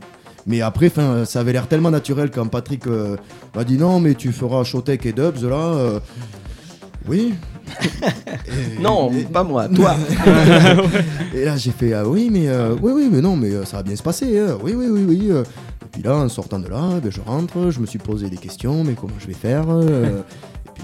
Mais 0.47 0.61
après, 0.63 0.87
enfin, 0.87 1.25
ça 1.27 1.41
avait 1.41 1.53
l'air 1.53 1.67
tellement 1.69 1.91
naturel 1.91 2.31
quand 2.31 2.47
Patrick 2.47 2.87
euh, 2.87 3.17
m'a 3.55 3.65
dit 3.65 3.77
non, 3.77 4.01
mais 4.01 4.15
tu 4.15 4.33
feras 4.33 4.65
Showtech 4.65 5.05
et 5.07 5.13
Dubs 5.13 5.43
là. 5.43 6.01
oui. 7.09 7.35
Et- 8.47 8.83
Non, 8.83 9.11
et- 9.13 9.25
pas 9.25 9.43
moi, 9.43 9.69
toi. 9.69 9.95
et 11.35 11.45
là, 11.45 11.57
j'ai 11.57 11.71
fait 11.71 11.93
ah 11.95 12.07
oui, 12.07 12.29
mais 12.31 12.49
euh, 12.49 12.75
oui, 12.81 12.93
oui, 12.95 13.09
mais 13.11 13.21
non, 13.21 13.37
mais 13.37 13.51
euh, 13.51 13.65
ça 13.65 13.79
va 13.79 13.83
bien 13.83 13.97
se 13.97 14.03
passer. 14.03 14.39
hein. 14.39 14.59
Oui, 14.63 14.73
oui, 14.77 14.87
oui, 14.89 15.05
oui. 15.09 15.29
euh. 15.31 15.43
Et 15.43 15.87
puis 15.93 16.03
là, 16.03 16.15
en 16.17 16.29
sortant 16.29 16.59
de 16.59 16.69
là, 16.69 17.01
ben, 17.03 17.11
je 17.11 17.21
rentre, 17.21 17.71
je 17.71 17.81
me 17.81 17.87
suis 17.87 17.99
posé 17.99 18.29
des 18.31 18.37
questions, 18.37 18.85
mais 18.85 18.93
comment 18.95 19.15
je 19.19 19.27
vais 19.27 19.33
faire 19.35 19.65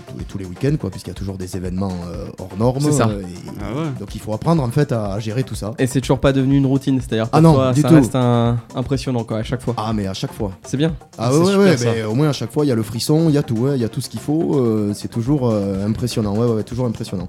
tous, 0.07 0.25
tous 0.25 0.38
les 0.38 0.45
week-ends, 0.45 0.76
quoi, 0.81 0.91
puisqu'il 0.91 1.11
y 1.11 1.12
a 1.12 1.15
toujours 1.15 1.37
des 1.38 1.57
événements 1.57 1.93
euh, 2.12 2.26
hors 2.38 2.57
normes. 2.59 2.81
C'est 2.81 2.93
ça. 2.93 3.09
euh, 3.09 3.21
et- 3.23 3.50
Ah 3.61 3.75
ouais. 3.79 3.87
Donc 3.99 4.15
il 4.15 4.21
faut 4.21 4.33
apprendre 4.33 4.62
en 4.62 4.71
fait 4.71 4.93
à, 4.93 5.12
à 5.15 5.19
gérer 5.21 5.43
tout 5.45 5.55
ça. 5.55 5.73
Et 5.79 5.87
c'est 5.87 6.00
toujours 6.00 6.21
pas 6.21 6.33
devenu 6.33 6.57
une 6.57 6.67
routine, 6.67 7.00
c'est-à-dire 7.00 7.29
Ah 7.33 7.41
non, 7.41 7.55
toi, 7.55 7.73
du 7.73 7.81
ça 7.83 7.88
tout. 7.88 7.95
reste 7.95 8.15
un... 8.15 8.59
impressionnant 8.75 9.25
quoi, 9.25 9.38
à 9.38 9.43
chaque 9.43 9.62
fois. 9.62 9.75
Ah, 9.76 9.93
mais 9.93 10.07
à 10.07 10.15
chaque 10.15 10.33
fois. 10.33 10.53
C'est 10.65 10.76
bien. 10.76 10.95
Ah 11.19 11.33
ouais, 11.33 11.38
ouais, 11.38 11.76
super, 11.76 11.93
ouais, 11.93 11.97
mais 11.99 12.03
au 12.05 12.15
moins 12.15 12.29
à 12.29 12.33
chaque 12.33 12.53
fois, 12.53 12.65
il 12.65 12.69
y 12.69 12.73
a 12.73 12.75
le 12.75 12.83
frisson, 12.83 13.25
il 13.29 13.35
y 13.35 13.38
a 13.38 13.43
tout, 13.43 13.57
ouais, 13.57 13.76
il 13.76 13.81
y 13.83 13.85
a 13.85 13.88
tout 13.88 14.00
ce 14.00 14.09
qu'il 14.09 14.21
faut. 14.21 14.57
euh, 14.59 14.93
c'est 14.95 15.09
toujours 15.09 15.49
euh, 15.50 15.87
impressionnant, 15.87 16.35
ouais, 16.37 16.47
ouais, 16.47 16.55
ouais, 16.57 16.62
toujours 16.62 16.87
impressionnant. 16.87 17.29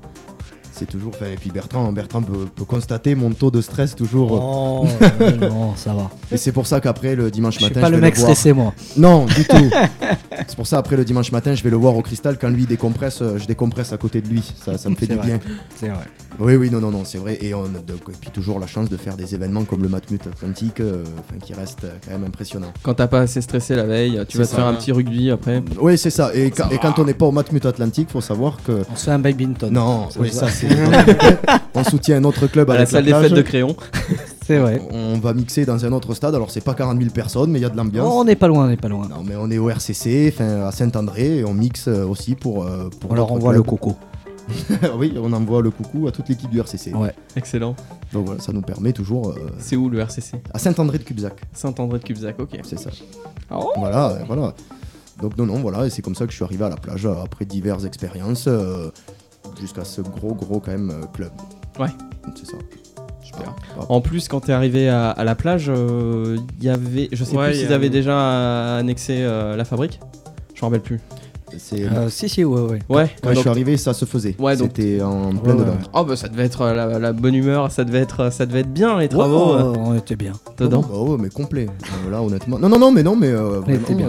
C'est 0.77 0.85
toujours. 0.85 1.11
enfin, 1.15 1.25
Et 1.31 1.35
puis 1.35 1.49
Bertrand, 1.49 1.91
Bertrand 1.91 2.21
peut, 2.21 2.45
peut 2.55 2.65
constater 2.65 3.15
mon 3.15 3.31
taux 3.31 3.49
de 3.51 3.61
stress 3.61 3.95
toujours. 3.95 4.31
Oh, 4.33 4.85
non, 5.41 5.75
ça 5.75 5.93
va. 5.93 6.09
Et 6.31 6.37
c'est 6.37 6.51
pour 6.51 6.67
ça 6.67 6.79
qu'après 6.79 7.15
le 7.15 7.31
dimanche 7.31 7.55
Je 7.55 7.59
suis 7.59 7.67
matin, 7.69 7.81
pas 7.81 7.87
je 7.87 7.91
le 7.93 7.97
vais 7.97 8.05
mec 8.07 8.15
le 8.15 8.21
stressé, 8.21 8.53
moi. 8.53 8.73
Non, 8.95 9.25
du 9.25 9.43
tout. 9.45 9.69
c'est 10.47 10.55
pour 10.55 10.67
ça 10.67 10.77
après 10.77 10.95
le 10.95 11.05
dimanche 11.05 11.31
matin, 11.31 11.55
je 11.55 11.63
vais 11.63 11.69
le 11.69 11.77
voir 11.77 11.95
au 11.95 12.01
cristal 12.01 12.37
quand 12.39 12.49
lui 12.49 12.65
décompresse, 12.65 13.21
euh, 13.21 13.37
je 13.37 13.45
décompresse 13.47 13.91
à 13.93 13.97
côté 13.97 14.21
de 14.21 14.27
lui. 14.27 14.43
Ça, 14.63 14.77
ça 14.77 14.89
me 14.89 14.95
fait 14.95 15.07
du 15.07 15.15
vrai. 15.15 15.25
bien. 15.25 15.39
C'est 15.75 15.89
vrai. 15.89 16.05
Oui, 16.39 16.55
oui, 16.55 16.69
non, 16.69 16.79
non, 16.79 16.91
non, 16.91 17.03
c'est 17.03 17.17
vrai. 17.17 17.39
Et 17.41 17.55
on 17.55 17.63
a 17.63 17.67
donc, 17.79 18.01
et 18.09 18.17
puis 18.21 18.29
toujours 18.29 18.59
la 18.59 18.67
chance 18.67 18.89
de 18.89 18.97
faire 18.97 19.15
des 19.17 19.33
événements 19.33 19.63
comme 19.63 19.81
le 19.81 19.89
Matmut 19.89 20.21
Atlantique, 20.27 20.79
euh, 20.81 21.03
qui 21.43 21.53
reste 21.55 21.87
quand 22.05 22.11
même 22.11 22.25
impressionnant. 22.25 22.71
Quand 22.83 22.93
t'as 22.93 23.07
pas 23.07 23.21
assez 23.21 23.41
stressé 23.41 23.75
la 23.75 23.85
veille, 23.85 24.21
tu 24.29 24.37
vas 24.37 24.45
te 24.45 24.53
faire 24.53 24.67
un 24.67 24.75
petit 24.75 24.91
rugby 24.91 25.31
après. 25.31 25.63
Oui, 25.81 25.97
c'est 25.97 26.11
ça. 26.11 26.29
Et, 26.35 26.51
quand- 26.51 26.69
et 26.69 26.77
quand 26.77 26.99
on 26.99 27.05
n'est 27.05 27.15
pas 27.15 27.25
au 27.25 27.31
Matmut 27.31 27.65
Atlantique, 27.65 28.09
faut 28.11 28.21
savoir 28.21 28.57
que 28.63 28.83
On 28.91 28.95
se 28.95 29.05
fait 29.05 29.11
un 29.11 29.17
badminton. 29.19 29.73
Non, 29.73 30.09
Ça 30.11 30.19
oui, 30.19 30.31
ça 30.31 30.47
c'est. 30.49 30.66
on 31.75 31.83
soutient 31.83 32.17
un 32.17 32.23
autre 32.23 32.47
club 32.47 32.69
À 32.69 32.77
la 32.77 32.85
salle 32.85 33.05
des 33.05 33.11
plage. 33.11 33.23
fêtes 33.23 33.33
de 33.33 33.41
Créon. 33.41 33.75
C'est 34.45 34.57
vrai. 34.59 34.81
On 34.91 35.17
va 35.19 35.33
mixer 35.33 35.65
dans 35.65 35.83
un 35.85 35.91
autre 35.91 36.13
stade. 36.13 36.33
Alors 36.35 36.49
c'est 36.51 36.61
pas 36.63 36.73
40 36.73 36.97
000 36.99 37.11
personnes, 37.11 37.51
mais 37.51 37.59
il 37.59 37.63
y 37.63 37.65
a 37.65 37.69
de 37.69 37.77
l'ambiance. 37.77 38.07
Oh, 38.11 38.19
on 38.19 38.23
n'est 38.23 38.35
pas 38.35 38.47
loin, 38.47 38.65
on 38.65 38.67
n'est 38.69 38.77
pas 38.77 38.87
loin. 38.87 39.07
Non, 39.07 39.23
mais 39.25 39.35
on 39.35 39.49
est 39.51 39.57
au 39.57 39.69
RCC, 39.69 40.33
à 40.39 40.71
Saint-André, 40.71 41.37
et 41.39 41.45
on 41.45 41.53
mixe 41.53 41.87
euh, 41.87 42.05
aussi 42.05 42.35
pour. 42.35 42.63
euh, 42.63 42.89
pour 42.99 43.11
On 43.11 43.15
leur 43.15 43.31
envoie 43.31 43.53
le 43.53 43.63
coco. 43.63 43.95
oui, 44.97 45.13
on 45.21 45.33
envoie 45.33 45.61
le 45.61 45.71
coucou 45.71 46.07
à 46.07 46.11
toute 46.13 46.29
l'équipe 46.29 46.49
du 46.49 46.59
RCC. 46.59 46.93
Ouais. 46.93 47.13
Excellent. 47.35 47.75
Donc 48.13 48.27
voilà, 48.27 48.39
ça 48.41 48.53
nous 48.53 48.61
permet 48.61 48.93
toujours. 48.93 49.31
euh, 49.31 49.49
C'est 49.59 49.75
où 49.75 49.89
le 49.89 49.99
RCC 49.99 50.37
à 50.53 50.57
Saint-André 50.59 50.99
de 50.99 51.03
Cubzac, 51.03 51.33
Saint-André 51.51 51.99
de 51.99 52.03
Cubzac, 52.05 52.39
ok. 52.39 52.57
c'est 52.63 52.79
ça. 52.79 52.89
Oh. 53.51 53.71
Voilà, 53.77 54.11
euh, 54.11 54.19
voilà. 54.25 54.53
Donc 55.21 55.37
non, 55.37 55.45
non, 55.47 55.55
voilà, 55.59 55.85
et 55.85 55.89
c'est 55.89 56.01
comme 56.01 56.15
ça 56.15 56.25
que 56.25 56.31
je 56.31 56.37
suis 56.37 56.45
arrivé 56.45 56.63
à 56.63 56.69
la 56.69 56.77
plage 56.77 57.05
après 57.07 57.43
diverses 57.43 57.83
expériences, 57.83 58.45
euh, 58.47 58.89
jusqu'à 59.59 59.83
ce 59.85 60.01
gros, 60.01 60.33
gros 60.33 60.59
quand 60.59 60.71
même 60.71 60.89
euh, 60.91 61.05
club. 61.13 61.31
Ouais. 61.79 61.89
C'est 62.35 62.45
ça. 62.47 62.57
Super. 63.21 63.53
Ah, 63.79 63.83
En 63.89 64.01
plus, 64.01 64.27
quand 64.27 64.39
t'es 64.41 64.53
arrivé 64.53 64.87
à, 64.89 65.09
à 65.11 65.23
la 65.23 65.35
plage, 65.35 65.69
il 65.73 66.63
y 66.63 66.69
avait, 66.69 67.09
je 67.11 67.23
sais 67.23 67.35
Ouais, 67.35 67.49
plus 67.49 67.59
s'ils 67.59 67.73
avaient 67.73 67.89
déjà 67.89 68.77
annexé 68.77 69.17
euh, 69.19 69.55
la 69.55 69.65
fabrique. 69.65 69.99
Je 70.53 70.61
me 70.61 70.65
rappelle 70.65 70.81
plus. 70.81 70.99
c'est- 71.57 71.83
Euh, 71.85 72.09
si, 72.09 72.27
si, 72.29 72.43
ouais, 72.45 72.61
ouais. 72.61 72.79
Ouais. 72.89 73.09
Quand 73.21 73.33
je 73.33 73.39
suis 73.39 73.49
arrivé, 73.49 73.77
ça 73.77 73.93
se 73.93 74.05
faisait. 74.05 74.35
Ouais, 74.39 74.55
donc- 74.57 74.71
C'était 74.75 75.01
en 75.01 75.33
plein 75.35 75.53
Ouais, 75.53 75.59
dedans. 75.59 75.71
ouais. 75.73 75.77
Oh 75.93 76.03
bah 76.03 76.15
ça 76.15 76.27
devait 76.29 76.45
être 76.45 76.61
euh, 76.61 76.73
la, 76.73 76.99
la 76.99 77.13
bonne 77.13 77.35
humeur, 77.35 77.69
ça 77.71 77.83
devait 77.83 77.99
être, 77.99 78.31
ça 78.31 78.45
devait 78.45 78.61
être 78.61 78.73
bien 78.73 78.97
les 78.99 79.07
travaux 79.09 79.55
Ouais, 79.55 79.61
euh, 79.61 79.73
on 79.77 79.93
était 79.95 80.15
bien. 80.15 80.33
dedans. 80.57 80.81
Bah 80.89 80.97
ouais, 80.99 81.17
mais 81.19 81.29
complet. 81.29 81.67
Euh, 82.07 82.11
là, 82.11 82.21
honnêtement. 82.21 82.59
Non, 82.59 82.69
non, 82.69 82.79
non, 82.79 82.91
mais 82.91 83.03
non, 83.03 83.15
mais 83.15 83.27
euh, 83.31 83.61
t'es 83.61 83.73
vraiment. 83.77 83.97
bien. 83.97 84.07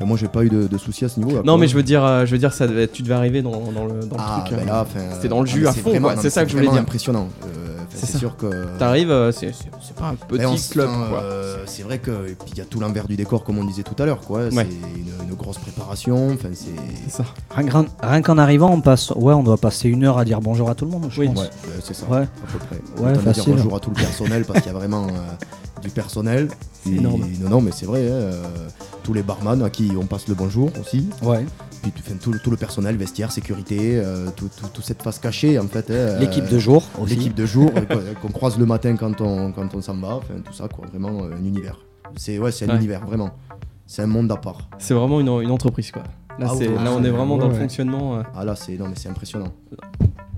Enfin, 0.00 0.06
moi, 0.06 0.16
j'ai 0.16 0.28
pas 0.28 0.42
eu 0.44 0.48
de, 0.48 0.66
de 0.66 0.78
soucis 0.78 1.04
à 1.04 1.08
ce 1.08 1.20
niveau. 1.20 1.42
Non 1.44 1.58
mais 1.58 1.68
je 1.68 1.76
veux 1.76 1.82
dire, 1.82 2.02
euh, 2.04 2.24
je 2.26 2.32
veux 2.32 2.38
dire, 2.38 2.52
ça 2.54 2.66
devait, 2.66 2.84
être- 2.84 2.92
tu 2.92 3.02
devais 3.02 3.14
arriver 3.14 3.42
dans, 3.42 3.50
dans 3.50 3.84
le, 3.84 4.00
dans 4.06 4.16
le 4.16 4.22
Ah, 4.22 4.42
truc. 4.46 4.58
ben 4.58 4.66
là, 4.66 4.82
enfin, 4.82 5.00
C'était 5.14 5.28
dans 5.28 5.40
le 5.42 5.48
ah, 5.48 5.52
jus 5.52 5.66
à 5.66 5.72
fond, 5.72 5.92
C'est 6.20 6.30
ça 6.30 6.42
que 6.44 6.48
je 6.50 6.54
voulais 6.54 6.66
vraiment 6.66 6.72
dire. 6.80 6.82
impressionnant. 6.82 7.28
Euh, 7.44 7.76
C'est 7.94 8.16
sûr 8.16 8.36
que. 8.36 8.46
T'arrives, 8.78 9.10
euh, 9.10 9.30
c'est 9.32 9.52
pas 9.98 10.08
un 10.08 10.14
petit 10.14 10.58
se 10.58 10.72
club 10.72 10.88
euh, 10.90 11.56
c'est 11.66 11.82
vrai 11.82 11.98
que 11.98 12.10
il 12.52 12.56
y 12.58 12.60
a 12.60 12.64
tout 12.64 12.80
l'envers 12.80 13.06
du 13.06 13.16
décor 13.16 13.44
comme 13.44 13.58
on 13.58 13.64
disait 13.64 13.82
tout 13.82 14.00
à 14.02 14.06
l'heure 14.06 14.20
quoi. 14.20 14.44
Ouais. 14.44 14.50
C'est 14.52 14.62
une, 14.98 15.28
une 15.28 15.34
grosse 15.34 15.58
préparation. 15.58 16.30
Enfin 16.32 16.48
c'est. 16.54 17.10
Ça. 17.10 17.24
Rien, 17.54 17.68
qu'en- 17.68 17.86
rien 18.02 18.22
qu'en 18.22 18.38
arrivant, 18.38 18.70
on 18.72 18.80
passe. 18.80 19.10
Ouais, 19.10 19.34
on 19.34 19.42
doit 19.42 19.56
passer 19.58 19.88
une 19.88 20.04
heure 20.04 20.18
à 20.18 20.24
dire 20.24 20.40
bonjour 20.40 20.70
à 20.70 20.74
tout 20.74 20.84
le 20.86 20.90
monde, 20.92 21.08
je 21.10 21.20
Oui. 21.20 21.28
pense. 21.28 21.38
Ouais, 21.44 21.50
c'est 21.82 21.94
ça. 21.94 22.06
Ouais. 22.06 22.18
À 22.22 22.52
peu 22.52 22.58
près. 22.58 23.04
Ouais, 23.04 23.14
facile. 23.18 23.54
bonjour 23.56 23.76
à 23.76 23.80
tout 23.80 23.90
le 23.90 23.96
personnel 23.96 24.44
parce 24.44 24.60
qu'il 24.60 24.72
y 24.72 24.74
a 24.74 24.78
vraiment 24.78 25.06
euh, 25.08 25.10
du 25.82 25.90
personnel. 25.90 26.48
C'est 26.72 26.90
énorme. 26.90 27.24
Non 27.40 27.50
non 27.50 27.60
mais 27.60 27.70
c'est 27.72 27.86
vrai. 27.86 28.00
hein, 28.08 28.12
euh, 28.12 28.44
tous 29.02 29.12
les 29.12 29.22
barman 29.22 29.62
à 29.62 29.70
qui 29.70 29.90
on 30.00 30.06
passe 30.06 30.28
le 30.28 30.34
bonjour 30.34 30.70
aussi. 30.80 31.08
Ouais. 31.22 31.44
Puis 31.82 31.92
enfin, 31.98 32.14
tout, 32.20 32.30
le- 32.32 32.38
tout 32.38 32.50
le 32.50 32.56
personnel, 32.58 32.96
vestiaire, 32.96 33.32
sécurité, 33.32 33.98
euh, 33.98 34.28
tout, 34.36 34.50
tout- 34.54 34.68
toute 34.72 34.84
cette 34.84 35.02
face 35.02 35.18
cachée 35.18 35.58
en 35.58 35.66
fait. 35.66 35.90
hein, 35.90 36.18
L'équipe 36.18 36.44
euh, 36.44 36.50
de 36.52 36.58
jour 36.58 36.82
aussi. 37.00 37.14
L'équipe 37.16 37.34
de 37.34 37.46
jour 37.46 37.70
euh, 37.74 38.12
qu'on- 38.20 38.28
croise 38.28 38.58
le 38.58 38.66
matin 38.66 38.94
quand 38.96 39.20
on, 39.22 39.52
quand 39.52 39.74
on 39.74 39.80
s'en 39.80 39.96
va, 39.96 40.16
enfin 40.16 40.34
tout 40.44 40.52
ça 40.52 40.68
quoi, 40.68 40.86
vraiment 40.88 41.24
un 41.24 41.38
univers. 41.44 41.78
C'est 42.16 42.38
ouais, 42.38 42.52
c'est 42.52 42.66
un 42.66 42.70
Ouais. 42.70 42.76
univers 42.76 43.04
vraiment. 43.06 43.30
C'est 43.86 44.02
un 44.02 44.06
monde 44.06 44.30
à 44.30 44.36
part. 44.36 44.68
C'est 44.78 44.94
vraiment 44.94 45.20
une, 45.20 45.28
une 45.28 45.50
entreprise 45.50 45.90
quoi. 45.90 46.02
Là, 46.38 46.48
Ah 46.50 46.54
là 46.84 46.92
on 46.92 47.02
est 47.04 47.10
vraiment 47.10 47.34
ouais, 47.34 47.40
dans 47.40 47.48
le 47.48 47.54
fonctionnement. 47.54 48.18
euh, 48.18 48.22
Ah 48.36 48.44
là 48.44 48.54
c'est 48.56 48.76
non 48.76 48.88
mais 48.88 48.94
c'est 48.96 49.08
impressionnant. 49.08 49.52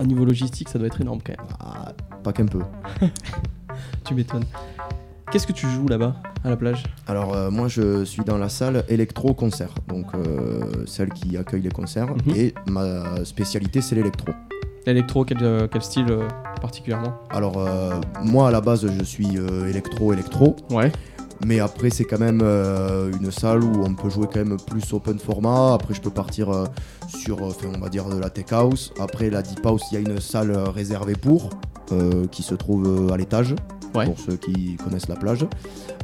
au 0.01 0.05
niveau 0.05 0.25
logistique, 0.25 0.69
ça 0.69 0.79
doit 0.79 0.87
être 0.87 1.01
énorme 1.01 1.21
quand 1.25 1.33
même. 1.37 1.47
Ah, 1.61 1.93
pas 2.23 2.33
qu'un 2.33 2.47
peu. 2.47 2.61
Tu 4.05 4.15
m'étonnes. 4.15 4.45
Qu'est-ce 5.33 5.47
que 5.47 5.53
tu 5.53 5.67
joues 5.67 5.89
là-bas 5.89 6.15
à 6.45 6.51
la 6.51 6.57
plage? 6.59 6.83
Alors 7.09 7.35
euh, 7.35 7.51
moi 7.51 7.67
je 7.67 8.05
suis 8.05 8.23
dans 8.23 8.37
la 8.37 8.51
salle 8.51 8.85
électro 8.91 9.33
concert, 9.33 9.71
donc 9.89 10.07
euh, 10.15 10.61
celle 10.87 11.09
qui 11.11 11.39
accueille 11.39 11.63
les 11.63 11.71
concerts 11.71 12.09
Mhm. 12.27 12.35
et 12.37 12.55
ma 12.67 13.25
spécialité 13.25 13.81
c'est 13.81 13.95
l'électro. 13.95 14.29
L'électro, 14.87 15.25
quel, 15.25 15.39
euh, 15.43 15.69
quel 15.73 15.81
style 15.83 16.15
particulièrement? 16.61 17.15
Alors 17.31 17.67
moi 18.23 18.49
à 18.49 18.51
la 18.51 18.61
base 18.61 18.87
je 18.87 19.05
suis 19.05 19.39
euh, 19.39 19.69
électro 19.71 20.13
électro, 20.13 20.55
Ouais. 20.71 20.93
mais 21.47 21.61
après 21.61 21.89
c'est 21.89 22.05
quand 22.05 22.21
même 22.21 22.43
une 22.43 23.31
salle 23.31 23.65
où 23.65 23.85
on 23.87 23.95
peut 23.95 24.11
jouer 24.11 24.27
quand 24.31 24.45
même 24.45 24.59
plus 24.67 24.93
open 24.93 25.19
format. 25.19 25.73
Après 25.75 25.95
je 25.95 26.03
peux 26.03 26.11
partir 26.11 26.49
sur, 27.09 27.39
on 27.41 27.79
va 27.81 27.89
dire 27.89 28.05
de 28.11 28.19
la 28.19 28.29
tech 28.29 28.53
house. 28.53 28.93
Après 29.01 29.31
la 29.31 29.41
deep 29.41 29.65
house 29.65 29.83
il 29.93 29.95
y 29.95 29.97
a 29.97 30.01
une 30.11 30.21
salle 30.21 30.53
réservée 30.75 31.15
pour 31.17 31.49
qui 32.31 32.43
se 32.43 32.55
trouve 32.55 33.11
à 33.13 33.17
l'étage. 33.17 33.55
Pour 33.93 34.19
ceux 34.19 34.37
qui 34.37 34.77
connaissent 34.77 35.09
la 35.09 35.17
plage. 35.17 35.47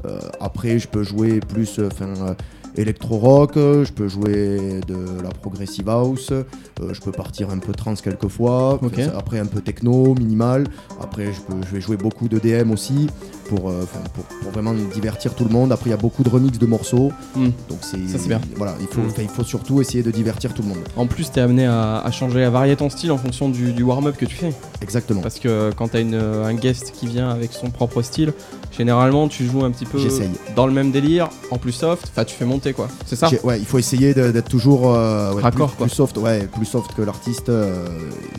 Euh, 0.04 0.18
après, 0.40 0.78
je 0.78 0.88
peux 0.88 1.02
jouer 1.02 1.40
plus 1.40 1.78
euh, 1.78 1.88
enfin, 1.90 2.12
euh, 2.26 2.34
électro-rock, 2.78 3.56
euh, 3.56 3.84
je 3.84 3.92
peux 3.92 4.08
jouer 4.08 4.80
de 4.86 4.96
la 5.22 5.30
progressive 5.30 5.88
house, 5.88 6.30
euh, 6.30 6.44
je 6.92 7.00
peux 7.00 7.12
partir 7.12 7.50
un 7.50 7.58
peu 7.58 7.72
trans 7.72 7.94
quelquefois, 7.94 8.78
Ok. 8.82 8.92
Enfin, 8.98 9.10
après 9.16 9.38
un 9.38 9.46
peu 9.46 9.60
techno, 9.60 10.14
minimal. 10.14 10.64
Après, 11.00 11.26
je, 11.26 11.40
peux, 11.40 11.54
je 11.66 11.74
vais 11.74 11.80
jouer 11.80 11.96
beaucoup 11.96 12.28
de 12.28 12.38
DM 12.38 12.70
aussi 12.70 13.08
pour, 13.48 13.68
euh, 13.68 13.84
pour, 14.14 14.24
pour 14.24 14.52
vraiment 14.52 14.74
divertir 14.94 15.34
tout 15.34 15.44
le 15.44 15.50
monde. 15.50 15.72
Après, 15.72 15.90
il 15.90 15.92
y 15.92 15.94
a 15.94 15.98
beaucoup 15.98 16.22
de 16.22 16.28
remix 16.28 16.58
de 16.58 16.66
morceaux. 16.66 17.10
Hmm. 17.34 17.50
Donc, 17.68 17.78
c'est, 17.82 17.98
bien. 18.28 18.40
Voilà, 18.56 18.74
il 18.80 18.86
faut, 18.86 19.00
Hmm. 19.00 19.12
il 19.18 19.28
faut 19.28 19.44
surtout 19.44 19.80
essayer 19.80 20.02
de 20.02 20.10
divertir 20.10 20.54
tout 20.54 20.62
le 20.62 20.68
monde. 20.68 20.78
En 20.96 21.06
plus, 21.06 21.30
t'es 21.30 21.40
amené 21.40 21.66
à, 21.66 21.98
à 21.98 22.10
changer, 22.10 22.44
à 22.44 22.50
varier 22.50 22.76
ton 22.76 22.90
style 22.90 23.10
en 23.12 23.18
fonction 23.18 23.48
du, 23.48 23.72
du 23.72 23.82
warm-up 23.82 24.16
que 24.16 24.26
tu 24.26 24.36
fais. 24.36 24.52
Exactement. 24.82 25.20
Parce 25.20 25.38
que 25.38 25.70
quand 25.76 25.88
t'as 25.88 26.00
une, 26.00 26.14
un 26.14 26.54
guest 26.54 26.92
qui 26.92 27.06
vient 27.06 27.30
avec 27.30 27.52
son 27.52 27.70
propre 27.70 28.02
style, 28.02 28.32
généralement 28.76 29.28
tu 29.28 29.46
joues 29.46 29.64
un 29.64 29.70
petit 29.70 29.86
peu 29.86 29.98
dans 30.54 30.66
le 30.66 30.72
même 30.72 30.90
délire, 30.90 31.28
en 31.50 31.58
plus 31.58 31.72
soft, 31.72 32.08
enfin 32.10 32.24
tu 32.24 32.34
fais 32.34 32.44
monter 32.44 32.67
quoi. 32.72 32.88
C'est 33.06 33.16
ça 33.16 33.28
Ouais, 33.44 33.58
il 33.58 33.64
faut 33.66 33.78
essayer 33.78 34.14
d'être 34.14 34.48
toujours 34.48 34.94
euh, 34.94 35.32
ouais, 35.34 35.42
Raccord, 35.42 35.68
plus, 35.68 35.76
quoi. 35.76 35.86
plus 35.86 35.94
soft, 35.94 36.16
ouais, 36.18 36.48
plus 36.54 36.66
soft 36.66 36.94
que 36.94 37.02
l'artiste. 37.02 37.48
euh, 37.48 37.86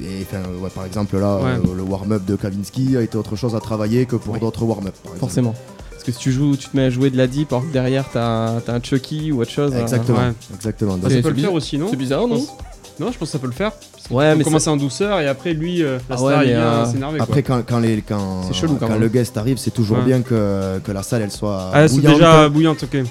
et 0.02 0.24
enfin, 0.24 0.42
ouais, 0.62 0.70
par 0.70 0.86
exemple 0.86 1.18
là, 1.18 1.38
Ouais. 1.38 1.44
euh, 1.52 1.76
le 1.76 1.84
warm-up 1.84 2.24
de 2.26 2.36
Kavinsky 2.36 2.98
a 2.98 3.02
été 3.02 3.18
autre 3.18 3.36
chose 3.36 3.56
à 3.56 3.60
travailler 3.60 4.06
que 4.06 4.16
pour 4.16 4.34
Ouais. 4.34 4.40
d'autres 4.40 4.64
warm-up. 4.64 4.96
Forcément. 5.20 5.54
Parce 5.92 6.04
que 6.04 6.12
si 6.12 6.20
tu 6.20 6.32
joues, 6.32 6.56
tu 6.56 6.70
te 6.70 6.78
mets 6.78 6.84
à 6.86 6.90
jouer 6.90 7.10
de 7.10 7.18
la 7.18 7.28
deep 7.28 7.52
alors 7.52 7.68
que 7.68 7.74
derrière 7.74 8.06
t'as 8.12 8.56
as 8.68 8.72
un 8.72 8.82
Chucky 8.82 9.32
ou 9.32 9.42
autre 9.42 9.52
chose. 9.52 9.74
euh, 9.74 9.82
Exactement, 9.82 10.18
Ouais. 10.20 10.34
exactement. 10.56 10.94
Bah, 10.98 11.08
C'est- 11.10 11.16
ça 11.18 11.22
peut 11.22 11.30
le 11.30 11.34
faire 11.34 11.34
bizarre. 11.36 11.54
aussi, 11.54 11.78
non 11.78 11.88
C'est 11.90 11.96
bizarre, 11.98 12.28
non 12.28 12.36
Je 12.36 12.46
pense- 12.46 12.58
Non, 13.00 13.12
je 13.14 13.18
pense 13.18 13.30
que 13.30 13.32
ça 13.32 13.40
peut 13.40 13.48
le 13.48 13.54
faire. 13.54 13.72
Ouais, 14.12 14.36
mais 14.36 14.42
On 14.42 14.46
commence 14.46 14.68
en 14.68 14.76
douceur 14.76 15.22
et 15.22 15.28
après 15.28 15.54
lui, 15.54 15.84
euh, 15.84 15.98
la 16.10 16.16
Ah 16.16 16.18
star, 16.18 16.28
ouais, 16.40 16.46
il 16.46 16.50
vient 16.50 16.60
euh, 16.60 16.86
s'énerver. 16.86 17.20
Après, 17.22 17.44
quand, 17.44 17.62
quand, 17.66 17.80
les, 17.80 18.02
quand, 18.02 18.52
chelou, 18.52 18.76
quand 18.78 18.98
le 18.98 19.08
guest 19.08 19.38
arrive, 19.38 19.58
c'est 19.58 19.72
toujours 19.72 20.00
Ouais. 20.00 20.04
bien 20.06 20.22
que, 20.22 20.80
que 20.80 20.92
la 20.92 21.02
salle 21.04 21.22
elle 21.22 21.32
soit 21.32 21.70
Ah, 21.74 21.88
c'est 21.88 21.96
bouillante, 21.96 22.16
déjà 22.16 22.50
bouillante, 22.50 22.84
ok. 22.84 23.04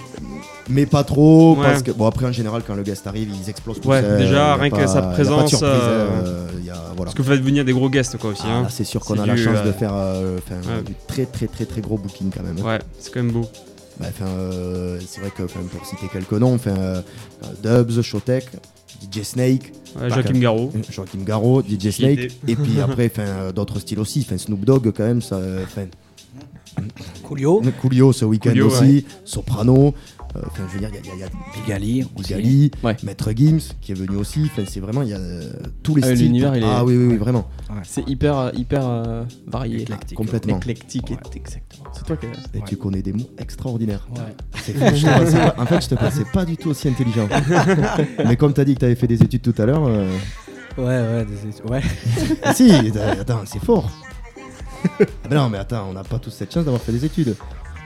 Mais 0.69 0.87
pas 0.87 1.05
trop. 1.05 1.57
Ouais. 1.57 1.65
Parce 1.65 1.83
que, 1.83 1.91
bon, 1.91 2.07
après, 2.07 2.27
en 2.27 2.33
général, 2.33 2.63
quand 2.67 2.75
le 2.75 2.83
guest 2.83 3.07
arrive, 3.07 3.31
ils 3.43 3.49
explosent 3.51 3.81
tous. 3.81 3.89
Ouais, 3.89 4.03
déjà, 4.19 4.57
rien 4.57 4.71
que 4.71 4.87
sa 4.87 4.95
y 4.95 4.99
a 4.99 5.03
pas 5.03 5.09
de 5.09 5.13
présence, 5.15 5.51
surprise, 5.51 5.71
euh, 5.73 6.09
euh, 6.27 6.47
y 6.65 6.71
a- 6.71 6.75
voilà. 6.97 7.05
Parce 7.05 7.15
que 7.15 7.23
vous 7.23 7.31
faites 7.31 7.43
venir 7.43 7.65
des 7.65 7.73
gros 7.73 7.89
guests, 7.91 8.17
quoi, 8.19 8.31
aussi. 8.31 8.43
Ah, 8.45 8.59
hein. 8.59 8.67
c'est 8.71 8.85
sûr 8.85 9.01
qu'on 9.01 9.19
a 9.19 9.27
la 9.27 9.37
chance 9.37 9.63
de 9.63 9.69
euh, 9.69 9.73
faire 9.73 9.93
euh, 9.95 10.39
enfin, 10.39 10.57
ouais. 10.57 10.83
du 10.83 10.95
très 11.07 11.27
très 11.27 11.47
très 11.47 11.65
très 11.65 11.81
gros 11.81 11.99
booking 11.99 12.31
quand 12.35 12.43
même. 12.43 12.65
Ouais, 12.65 12.79
c'est 12.99 13.13
quand 13.13 13.23
même 13.23 13.33
beau. 13.33 13.47
Bah, 14.01 14.07
euh, 14.23 14.99
c'est 15.07 15.21
vrai 15.21 15.31
que 15.37 15.43
pour 15.43 15.87
citer 15.87 16.07
quelques 16.13 16.33
noms, 16.33 16.55
enfin, 16.55 16.71
euh, 16.77 17.03
Dubs, 17.63 18.01
Showtech, 18.03 18.47
DJ 19.13 19.23
Snake, 19.23 19.73
Ouais, 20.01 20.11
Joachim 20.15 20.39
Garraud. 20.39 20.73
Joachim 20.91 21.25
Garraud, 21.25 21.63
DJ 21.63 21.91
Snake, 21.91 22.31
et 22.47 22.57
puis 22.57 22.81
après 22.85 23.11
euh, 23.19 23.53
d'autres 23.53 23.81
styles 23.81 23.99
aussi, 23.99 24.25
enfin, 24.27 24.39
Snoop 24.39 24.65
Dogg 24.65 24.93
quand 24.97 25.05
même, 25.05 25.23
ça, 25.23 25.41
Coolio, 27.23 27.63
Coolio 27.81 28.13
ce 28.13 28.25
week-end 28.25 28.57
aussi, 28.61 29.05
Soprano, 29.25 29.95
enfin 30.47 30.63
je 30.69 30.75
veux 30.75 30.79
dire, 30.81 30.91
il 30.93 30.95
y 30.95 30.99
a, 30.99 31.01
il 31.03 31.07
y 31.07 31.11
a- 31.11 31.15
il 31.15 31.21
y 31.21 31.25
a 31.25 31.29
Bigali, 31.63 32.07
aussi. 32.17 32.35
Bigali, 32.35 32.71
Ouais. 32.83 32.97
Maître 33.03 33.31
Gims 33.35 33.59
qui 33.81 33.93
est 33.93 33.95
venu 33.95 34.17
aussi, 34.17 34.43
enfin, 34.47 34.63
c'est 34.69 34.81
vraiment, 34.81 35.03
il 35.03 35.09
y 35.11 35.13
a 35.15 35.19
euh, 35.19 35.51
tous 35.83 35.95
les 35.97 36.03
Ah, 36.05 36.07
styles. 36.15 36.27
l'univers, 36.27 36.57
il 36.57 36.63
est- 36.63 36.67
Ah 36.67 36.85
oui, 36.85 36.97
oui, 36.97 37.07
oui, 37.13 37.17
vraiment, 37.17 37.49
C'est 37.85 38.09
hyper, 38.09 38.51
hyper 38.55 38.83
euh, 38.87 39.25
varié. 39.47 39.83
Éclectique. 39.83 40.17
complètement. 40.17 40.57
Éclectique, 40.59 41.11
Ouais. 41.11 41.17
exactement. 41.37 41.85
C'est 41.93 42.05
toi 42.07 42.17
qui. 42.17 42.27
Et 42.55 42.63
tu 42.67 42.77
connais 42.77 43.03
des 43.03 43.13
mots 43.13 43.29
extraordinaires. 43.39 44.07
Ouais. 44.17 44.35
C'est 44.63 44.73
pas- 44.75 45.55
en 45.59 45.67
fait, 45.67 45.81
je 45.83 45.89
te 45.89 45.95
pensais 45.95 46.25
pas 46.33 46.45
du 46.45 46.57
tout 46.57 46.71
aussi 46.71 46.89
intelligent. 46.89 47.29
Mais 48.27 48.37
comme 48.37 48.53
tu 48.53 48.61
as 48.61 48.65
dit 48.65 48.75
que 48.75 48.81
tu 48.81 48.85
avais 48.87 48.95
fait 48.97 49.07
des 49.07 49.23
études 49.23 49.43
tout 49.43 49.55
à 49.59 49.67
l'heure, 49.67 49.85
euh, 49.87 50.11
Ouais, 50.77 50.85
ouais, 50.85 51.25
des- 51.27 51.71
ouais. 51.71 51.83
ah 52.43 52.55
si, 52.55 52.71
euh, 52.71 53.21
attends, 53.21 53.41
c'est 53.45 53.63
fort. 53.65 53.91
Ah 55.01 55.05
ben 55.29 55.37
non, 55.37 55.49
mais 55.51 55.59
attends, 55.59 55.89
on 55.91 55.93
n'a 55.93 56.05
pas 56.05 56.19
tous 56.21 56.31
cette 56.31 56.53
chance 56.55 56.65
d'avoir 56.65 56.81
fait 56.81 56.93
des 56.93 57.05
études. 57.05 57.35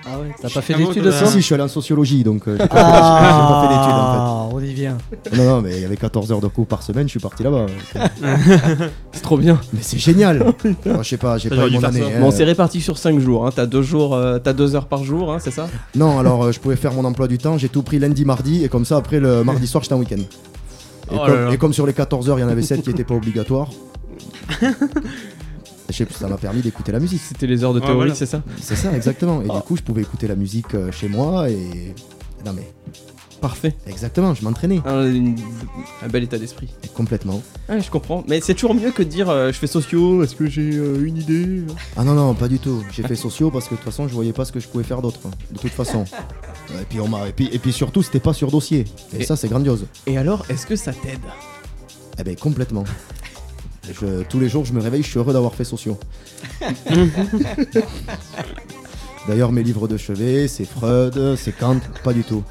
Ah 0.05 0.19
ouais, 0.19 0.35
t'as 0.41 0.51
pas 0.51 0.61
fait 0.63 0.75
Ah 0.75 0.79
d'études 0.79 1.05
de 1.05 1.11
Si, 1.13 1.19
ça 1.19 1.27
si, 1.27 1.41
je 1.41 1.45
suis 1.45 1.55
allé 1.55 1.63
en 1.63 1.69
sociologie, 1.69 2.25
donc 2.25 2.49
euh, 2.49 2.57
j'ai 2.61 2.67
pas, 2.67 2.75
pas 2.75 3.61
fait 3.63 3.69
d'études 3.69 3.93
en 3.93 4.03
Ah, 4.03 4.49
on 4.53 4.61
y 4.61 4.73
vient. 4.73 4.99
fait. 5.25 5.37
Non, 5.37 5.45
non, 5.45 5.63
mais 5.63 5.77
il 5.77 5.81
y 5.83 5.85
avait 5.85 5.97
14 5.97 6.33
heures 6.33 6.41
de 6.41 6.49
cours 6.49 6.67
par 6.67 6.83
semaine, 6.83 7.07
je 7.07 7.11
suis 7.13 7.21
parti 7.21 7.43
là-bas. 7.45 7.67
C'est 9.13 9.23
trop 9.23 9.37
bien. 9.37 9.61
Mais 9.73 9.79
c'est 9.83 9.99
génial 9.99 10.39
Moi, 10.87 11.03
Je 11.03 11.09
sais 11.09 11.17
pas, 11.17 11.39
j'ai 11.39 11.49
pas 11.51 11.69
eu 11.69 11.71
mon 11.73 11.85
année. 11.85 12.03
hein. 12.03 12.21
Bon, 12.21 12.31
c'est 12.31 12.45
réparti 12.45 12.81
sur 12.81 12.99
5 12.99 13.21
jours. 13.21 13.47
Hein. 13.47 13.51
T'as 13.55 13.67
2 13.67 13.83
jours, 13.83 14.15
euh, 14.15 14.39
t'as 14.39 14.53
2 14.53 14.75
heures 14.75 14.87
par 14.89 15.05
jour, 15.05 15.33
hein, 15.33 15.39
c'est 15.41 15.51
ça? 15.53 15.69
Non, 15.95 16.19
alors 16.19 16.45
euh, 16.45 16.53
je 16.53 16.59
pouvais 16.61 16.77
faire 16.77 16.93
mon 16.95 17.05
emploi 17.05 17.29
du 17.29 17.39
temps, 17.39 17.57
j'ai 17.59 17.69
tout 17.69 17.83
pris 17.83 17.99
lundi, 17.99 18.25
mardi, 18.25 18.65
et 18.65 18.69
comme 18.69 18.85
ça, 18.85 18.97
après 18.97 19.21
le 19.21 19.45
mardi 19.45 19.67
soir, 19.67 19.83
j'étais 19.85 19.95
en 19.95 19.99
week-end. 19.99 20.17
Et, 20.19 20.27
Oh 21.15 21.53
et 21.53 21.59
comme 21.59 21.73
sur 21.73 21.87
les 21.87 21.93
14 21.93 22.29
heures, 22.31 22.39
il 22.39 22.43
y 22.43 22.45
en 22.45 22.49
avait 22.49 22.63
7 22.63 22.83
qui 22.83 22.89
n'étaient 22.89 23.05
pas 23.05 23.15
obligatoires. 23.15 23.69
Je 25.93 25.99
sais, 25.99 26.07
ça 26.11 26.27
m'a 26.29 26.37
permis 26.39 26.61
d'écouter 26.63 26.91
la 26.93 26.99
musique. 27.01 27.21
C'était 27.27 27.47
les 27.47 27.63
heures 27.65 27.75
de 27.75 27.79
Ouais, 27.81 27.87
théorie, 27.87 27.99
voilà. 28.01 28.15
c'est 28.15 28.27
ça 28.27 28.43
C'est 28.61 28.77
ça, 28.77 28.95
exactement. 28.97 29.43
Et 29.43 29.47
Ah. 29.51 29.57
du 29.57 29.63
coup, 29.63 29.77
je 29.77 29.83
pouvais 29.83 30.03
écouter 30.03 30.27
la 30.27 30.35
musique 30.37 30.75
euh, 30.75 30.91
chez 30.91 31.09
moi 31.09 31.49
et. 31.51 31.95
Non, 32.45 32.53
mais 32.55 32.73
Parfait. 33.41 33.75
exactement, 33.87 34.35
je 34.35 34.43
m'entraînais 34.45 34.81
Un, 34.85 35.07
une- 35.13 35.37
un 36.03 36.09
bel 36.09 36.23
état 36.25 36.39
d'esprit. 36.39 36.69
complètement. 36.95 37.43
Ouais, 37.69 37.81
je 37.81 37.91
comprends. 37.91 38.23
Mais 38.29 38.41
c'est 38.41 38.55
toujours 38.55 38.75
mieux 38.75 38.91
que 38.93 39.03
de 39.03 39.09
dire 39.09 39.29
euh, 39.31 39.49
je 39.53 39.59
fais 39.59 39.67
sociaux, 39.67 40.23
est-ce 40.23 40.35
que 40.37 40.47
j'ai 40.49 40.71
euh, 40.77 41.05
une 41.05 41.17
idée 41.19 41.63
Ah 41.97 42.05
non, 42.05 42.15
non, 42.15 42.35
pas 42.35 42.49
du 42.49 42.59
tout. 42.59 42.83
J'ai 42.93 43.03
fait 43.03 43.17
sociaux 43.17 43.51
parce 43.51 43.67
que 43.67 43.71
de 43.75 43.77
toute 43.77 43.85
façon, 43.85 44.07
je 44.09 44.15
voyais 44.15 44.33
pas 44.33 44.45
ce 44.45 44.53
que 44.53 44.61
je 44.61 44.69
pouvais 44.69 44.85
faire 44.85 45.03
d'autre. 45.03 45.21
De 45.51 45.59
toute 45.59 45.73
façon. 45.73 46.05
Et 46.81 46.85
puis, 46.89 47.01
on 47.01 47.09
m'a... 47.09 47.29
et, 47.29 47.33
puis, 47.33 47.51
et 47.53 47.59
puis 47.59 47.73
surtout, 47.73 48.03
c'était 48.03 48.21
pas 48.21 48.33
sur 48.33 48.51
dossier. 48.51 48.87
Et, 49.13 49.23
Et- 49.23 49.25
ça, 49.25 49.37
c'est 49.37 49.49
grandiose. 49.49 49.87
Et 50.07 50.17
alors, 50.17 50.45
est-ce 50.49 50.65
que 50.67 50.75
ça 50.77 50.93
t'aide? 50.93 51.19
Eh 52.19 52.23
ben, 52.25 52.35
complètement. 52.37 52.85
Je- 53.91 54.23
tous 54.25 54.39
les 54.41 54.49
jours, 54.49 54.65
je 54.65 54.73
me 54.73 54.81
réveille, 54.81 55.03
je 55.03 55.09
suis 55.09 55.19
heureux 55.19 55.33
d'avoir 55.33 55.55
fait 55.55 55.65
sociaux. 55.65 55.99
D'ailleurs, 59.29 59.53
mes 59.53 59.62
livres 59.62 59.87
de 59.89 59.97
chevet, 59.97 60.49
c'est 60.49 60.65
Freud, 60.65 61.37
c'est 61.37 61.57
Kant, 61.57 61.79
pas 62.03 62.12
du 62.12 62.23
tout. 62.25 62.43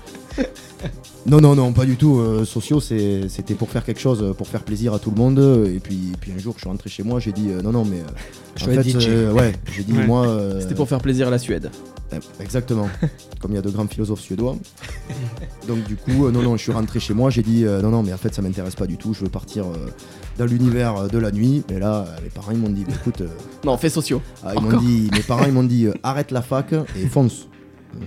Non, 1.28 1.40
non, 1.40 1.56
non, 1.56 1.72
pas 1.72 1.86
du 1.86 1.98
tout. 1.98 2.18
Euh, 2.20 2.46
sociaux, 2.46 2.80
c'était 2.80 3.54
pour 3.58 3.70
faire 3.70 3.84
quelque 3.86 4.00
chose, 4.02 4.34
pour 4.38 4.48
faire 4.48 4.64
plaisir 4.64 4.94
à 4.96 5.00
tout 5.00 5.12
le 5.12 5.18
monde. 5.18 5.68
Et 5.72 5.80
puis, 5.80 6.14
puis 6.20 6.32
un 6.36 6.40
jour, 6.40 6.54
je 6.56 6.62
suis 6.62 6.70
rentré 6.70 6.90
chez 6.90 7.04
moi, 7.04 7.20
j'ai 7.20 7.32
dit 7.32 7.50
euh, 7.52 7.62
non, 7.62 7.72
non, 7.72 7.86
mais. 7.86 7.98
euh, 8.00 8.04
Je 8.56 8.64
en 8.66 8.68
fait, 8.70 8.84
DJ. 8.84 9.08
euh, 9.08 9.32
ouais, 9.32 9.54
j'ai 9.72 9.84
dit 9.84 9.94
Ouais. 9.94 10.08
moi. 10.08 10.28
C'était 10.60 10.74
pour 10.76 10.90
faire 10.90 11.00
plaisir 11.00 11.28
à 11.28 11.32
la 11.32 11.38
Suède. 11.38 11.70
Exactement. 12.42 12.90
Comme 13.40 13.52
il 13.52 13.56
y 13.56 13.58
a 13.58 13.62
de 13.62 13.70
grands 13.70 13.88
philosophes 13.88 14.20
suédois. 14.20 14.58
Donc, 15.68 15.84
du 15.86 15.96
coup, 15.96 16.30
non, 16.30 16.42
non, 16.42 16.58
je 16.58 16.64
suis 16.64 16.72
rentré 16.72 17.00
chez 17.00 17.14
moi, 17.14 17.30
j'ai 17.30 17.44
dit 17.44 17.64
non, 17.66 17.90
non, 17.92 18.02
mais 18.04 18.12
en 18.14 18.18
fait, 18.18 18.34
ça 18.34 18.42
m'intéresse 18.42 18.76
pas 18.76 18.88
du 18.88 18.98
tout. 18.98 19.14
Je 19.14 19.22
veux 19.24 19.30
partir 19.30 19.66
dans 20.40 20.46
l'univers 20.46 21.08
de 21.08 21.18
la 21.20 21.32
nuit. 21.32 21.64
Et 21.70 21.78
là, 21.80 22.06
mes 22.24 22.30
parents, 22.30 22.52
ils 22.52 22.58
m'ont 22.58 22.70
dit 22.70 22.84
bah, 22.86 22.94
écoute, 23.00 23.22
euh, 23.22 23.28
Non, 23.64 23.78
fait 23.78 23.90
sociaux. 23.90 24.22
ah, 24.44 24.54
ils 24.56 24.62
m'ont 24.62 24.80
dit, 24.82 25.08
mes 25.14 25.20
parents, 25.22 25.46
ils 25.46 25.54
m'ont 25.54 25.64
dit 25.64 25.88
arrête 26.04 26.32
la 26.32 26.42
fac 26.42 26.74
et 26.74 27.06
fonce. 27.08 27.48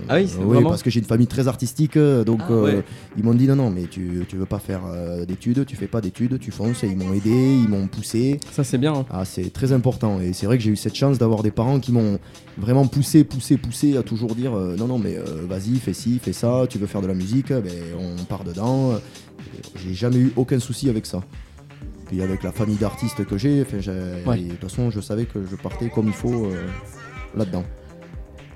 Ah 0.09 0.15
oui, 0.15 0.25
vraiment 0.25 0.69
parce 0.69 0.81
que 0.83 0.89
j'ai 0.89 0.99
une 0.99 1.05
famille 1.05 1.27
très 1.27 1.47
artistique, 1.47 1.95
euh, 1.97 2.23
donc 2.23 2.41
Ah, 2.47 2.51
euh, 2.51 2.63
ouais. 2.77 2.83
ils 3.17 3.23
m'ont 3.23 3.33
dit 3.35 3.47
non, 3.47 3.55
non, 3.55 3.69
mais 3.69 3.83
tu, 3.83 4.25
tu 4.27 4.35
veux 4.35 4.45
pas 4.45 4.57
faire 4.59 4.81
euh, 4.87 5.25
d'études, 5.25 5.65
tu 5.65 5.75
fais 5.75 5.87
pas 5.87 6.01
d'études, 6.01 6.39
tu 6.39 6.51
fonces, 6.51 6.83
et 6.83 6.87
ils 6.87 6.97
m'ont 6.97 7.13
aidé, 7.13 7.29
ils 7.29 7.69
m'ont 7.69 7.87
poussé. 7.87 8.39
Ça, 8.51 8.63
c'est 8.63 8.77
bien. 8.79 8.93
hein. 8.95 9.05
Ah, 9.11 9.25
c'est 9.25 9.51
très 9.53 9.71
important, 9.73 10.19
et 10.19 10.33
c'est 10.33 10.47
vrai 10.47 10.57
que 10.57 10.63
j'ai 10.63 10.71
eu 10.71 10.75
cette 10.75 10.95
chance 10.95 11.17
d'avoir 11.19 11.43
des 11.43 11.51
parents 11.51 11.79
qui 11.79 11.91
m'ont 11.91 12.17
vraiment 12.57 12.87
poussé, 12.87 13.23
poussé, 13.23 13.57
poussé 13.57 13.95
à 13.97 14.01
toujours 14.03 14.33
dire 14.35 14.55
euh, 14.55 14.75
non, 14.75 14.87
non, 14.87 14.97
mais 14.97 15.17
euh, 15.17 15.45
vas-y, 15.47 15.75
fais 15.77 15.93
ci, 15.93 16.19
fais 16.19 16.33
ça, 16.33 16.65
tu 16.69 16.77
veux 16.79 16.87
faire 16.87 17.01
de 17.01 17.07
la 17.07 17.13
musique, 17.13 17.49
ben, 17.53 17.71
on 17.99 18.23
part 18.25 18.43
dedans. 18.43 18.93
J'ai 19.75 19.93
jamais 19.93 20.17
eu 20.17 20.33
aucun 20.35 20.59
souci 20.59 20.89
avec 20.89 21.05
ça. 21.05 21.21
Puis 22.07 22.21
avec 22.21 22.43
la 22.43 22.51
famille 22.51 22.75
d'artistes 22.77 23.25
que 23.25 23.37
j'ai, 23.37 23.61
enfin, 23.61 23.77
j'ai- 23.79 23.91
Ouais. 24.27 24.37
de 24.39 24.49
toute 24.51 24.69
façon, 24.69 24.89
je 24.91 24.99
savais 25.01 25.25
que 25.25 25.39
je 25.49 25.55
partais 25.55 25.89
comme 25.89 26.07
il 26.07 26.13
faut 26.13 26.45
euh, 26.45 26.65
là-dedans. 27.35 27.63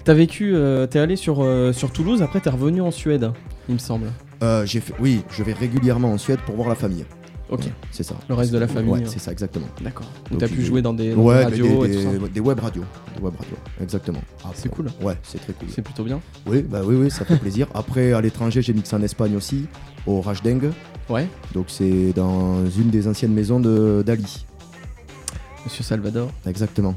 T'as 0.03 0.13
vécu, 0.13 0.55
euh, 0.55 0.87
t'es 0.87 0.99
allé 0.99 1.15
sur, 1.15 1.43
euh, 1.43 1.71
sur 1.73 1.91
Toulouse, 1.91 2.21
après 2.21 2.39
t'es 2.39 2.49
revenu 2.49 2.81
en 2.81 2.91
Suède, 2.91 3.31
il 3.67 3.73
me 3.75 3.79
semble. 3.79 4.07
Euh, 4.41 4.65
j'ai 4.65 4.79
fait, 4.79 4.93
oui, 4.99 5.21
je 5.29 5.43
vais 5.43 5.53
régulièrement 5.53 6.11
en 6.13 6.17
Suède 6.17 6.39
pour 6.45 6.55
voir 6.55 6.69
la 6.69 6.75
famille. 6.75 7.05
Ok, 7.51 7.61
Ouais, 7.61 7.71
c'est 7.91 8.03
ça. 8.03 8.15
Le 8.29 8.35
reste 8.35 8.51
de 8.53 8.59
la 8.59 8.67
famille, 8.67 8.91
Ouais, 8.91 8.99
hein. 8.99 9.07
c'est 9.07 9.17
ça, 9.19 9.31
exactement. 9.31 9.65
d'accord. 9.81 10.05
T'as 10.37 10.47
pu 10.47 10.63
jouer 10.63 10.81
dans 10.83 10.93
des, 10.93 11.13
dans 11.13 11.21
Ouais, 11.21 11.43
radios 11.43 11.65
des, 11.85 11.93
et 11.93 11.95
tout 11.95 12.01
ça. 12.21 12.27
des- 12.31 12.39
web 12.39 12.59
radios. 12.59 12.83
Des 13.17 13.23
web 13.23 13.33
radios, 13.37 13.57
exactement. 13.81 14.21
Après- 14.43 14.51
C'est 14.55 14.69
cool. 14.69 14.85
Ouais, 15.01 15.15
c'est 15.23 15.39
très 15.39 15.53
cool. 15.53 15.67
C'est 15.71 15.81
plutôt 15.81 16.03
bien. 16.03 16.21
Oui, 16.45 16.61
bah 16.61 16.81
oui, 16.85 16.95
oui, 16.95 17.09
ça 17.11 17.25
fait 17.25 17.37
plaisir. 17.37 17.67
Après, 17.73 18.13
à 18.13 18.21
l'étranger, 18.21 18.61
j'ai 18.61 18.73
mixé 18.73 18.95
en 18.95 19.01
Espagne 19.01 19.35
aussi, 19.35 19.65
au 20.05 20.21
Rajdeng. 20.21 20.71
Ouais, 21.09 21.27
Donc, 21.55 21.65
c'est 21.69 22.13
dans 22.15 22.63
une 22.67 22.91
des 22.91 23.07
anciennes 23.07 23.33
maisons 23.33 23.59
de 23.59 24.03
d'Ali. 24.05 24.45
Monsieur 25.65 25.83
Salvador. 25.83 26.29
Exactement. 26.45 26.95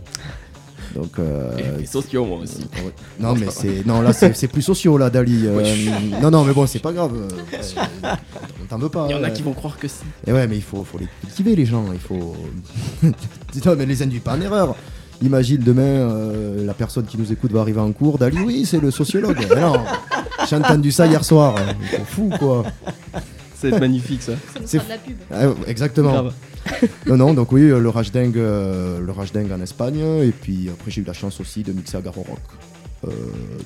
Donc, 0.94 1.18
euh, 1.18 1.78
et 1.80 1.86
sociaux, 1.86 2.24
moi 2.26 2.38
aussi. 2.38 2.58
euh, 2.78 2.84
ouais. 2.86 2.92
Non, 3.18 3.34
mais 3.34 3.46
c'est. 3.50 3.86
Non, 3.86 4.00
là, 4.02 4.12
c'est 4.12 4.36
c'est 4.36 4.48
plus 4.48 4.62
sociaux, 4.62 4.98
là, 4.98 5.08
Dali. 5.10 5.44
Euh, 5.46 5.62
non, 6.20 6.30
non, 6.30 6.44
mais 6.44 6.52
bon, 6.52 6.66
c'est 6.66 6.78
pas 6.80 6.92
grave. 6.92 7.12
euh, 7.14 8.10
on 8.62 8.66
t'en 8.68 8.78
veut 8.78 8.88
pas. 8.88 9.06
Il 9.08 9.12
y 9.12 9.18
en 9.18 9.22
a 9.24 9.28
euh. 9.28 9.30
qui 9.30 9.42
vont 9.42 9.52
croire 9.54 9.78
que 9.78 9.88
si. 9.88 10.02
Et 10.26 10.32
ouais, 10.32 10.46
mais 10.46 10.56
il 10.56 10.62
faut, 10.62 10.84
faut 10.84 10.98
les 10.98 11.08
cultiver, 11.22 11.56
les 11.56 11.64
gens. 11.66 11.84
Il 11.92 11.98
faut. 11.98 12.36
non, 13.02 13.76
mais 13.76 13.86
les 13.86 14.02
induis 14.02 14.20
pas 14.20 14.34
en 14.34 14.40
erreur. 14.40 14.74
Imagine 15.22 15.58
demain, 15.62 15.82
euh, 15.82 16.66
la 16.66 16.74
personne 16.74 17.06
qui 17.06 17.16
nous 17.16 17.30
écoute 17.32 17.52
va 17.52 17.60
arriver 17.60 17.80
en 17.80 17.92
cours. 17.92 18.18
Dali, 18.18 18.38
oui, 18.40 18.66
c'est 18.66 18.80
le 18.80 18.90
sociologue. 18.90 19.38
Mais 19.54 19.60
non, 19.60 19.74
j'ai 20.48 20.56
entendu 20.56 20.90
ça 20.90 21.06
hier 21.06 21.24
soir. 21.24 21.54
Ils 21.92 21.96
sont 21.98 22.04
fous, 22.04 22.30
quoi. 22.38 22.64
C'est 23.54 23.78
magnifique 23.78 24.22
ça. 24.22 24.32
Ça 24.52 24.60
nous 24.60 24.66
C'est 24.66 24.78
fera 24.80 24.88
de 24.88 24.92
la 24.94 24.98
pub. 24.98 25.16
Ah, 25.64 25.68
exactement. 25.68 26.10
Grave. 26.12 26.32
Non, 27.06 27.16
non, 27.16 27.34
donc 27.34 27.52
oui, 27.52 27.62
euh, 27.62 27.78
le 27.78 27.88
Rajdeng, 27.88 28.32
euh, 28.36 29.00
le 29.00 29.12
en 29.52 29.60
Espagne. 29.60 30.00
Et 30.22 30.32
puis 30.32 30.68
après, 30.70 30.90
j'ai 30.90 31.02
eu 31.02 31.04
la 31.04 31.12
chance 31.12 31.40
aussi 31.40 31.62
de 31.62 31.72
mixer 31.72 31.96
à 31.96 32.00
Garo 32.00 32.22
Rock. 32.22 32.40
Euh, 33.04 33.08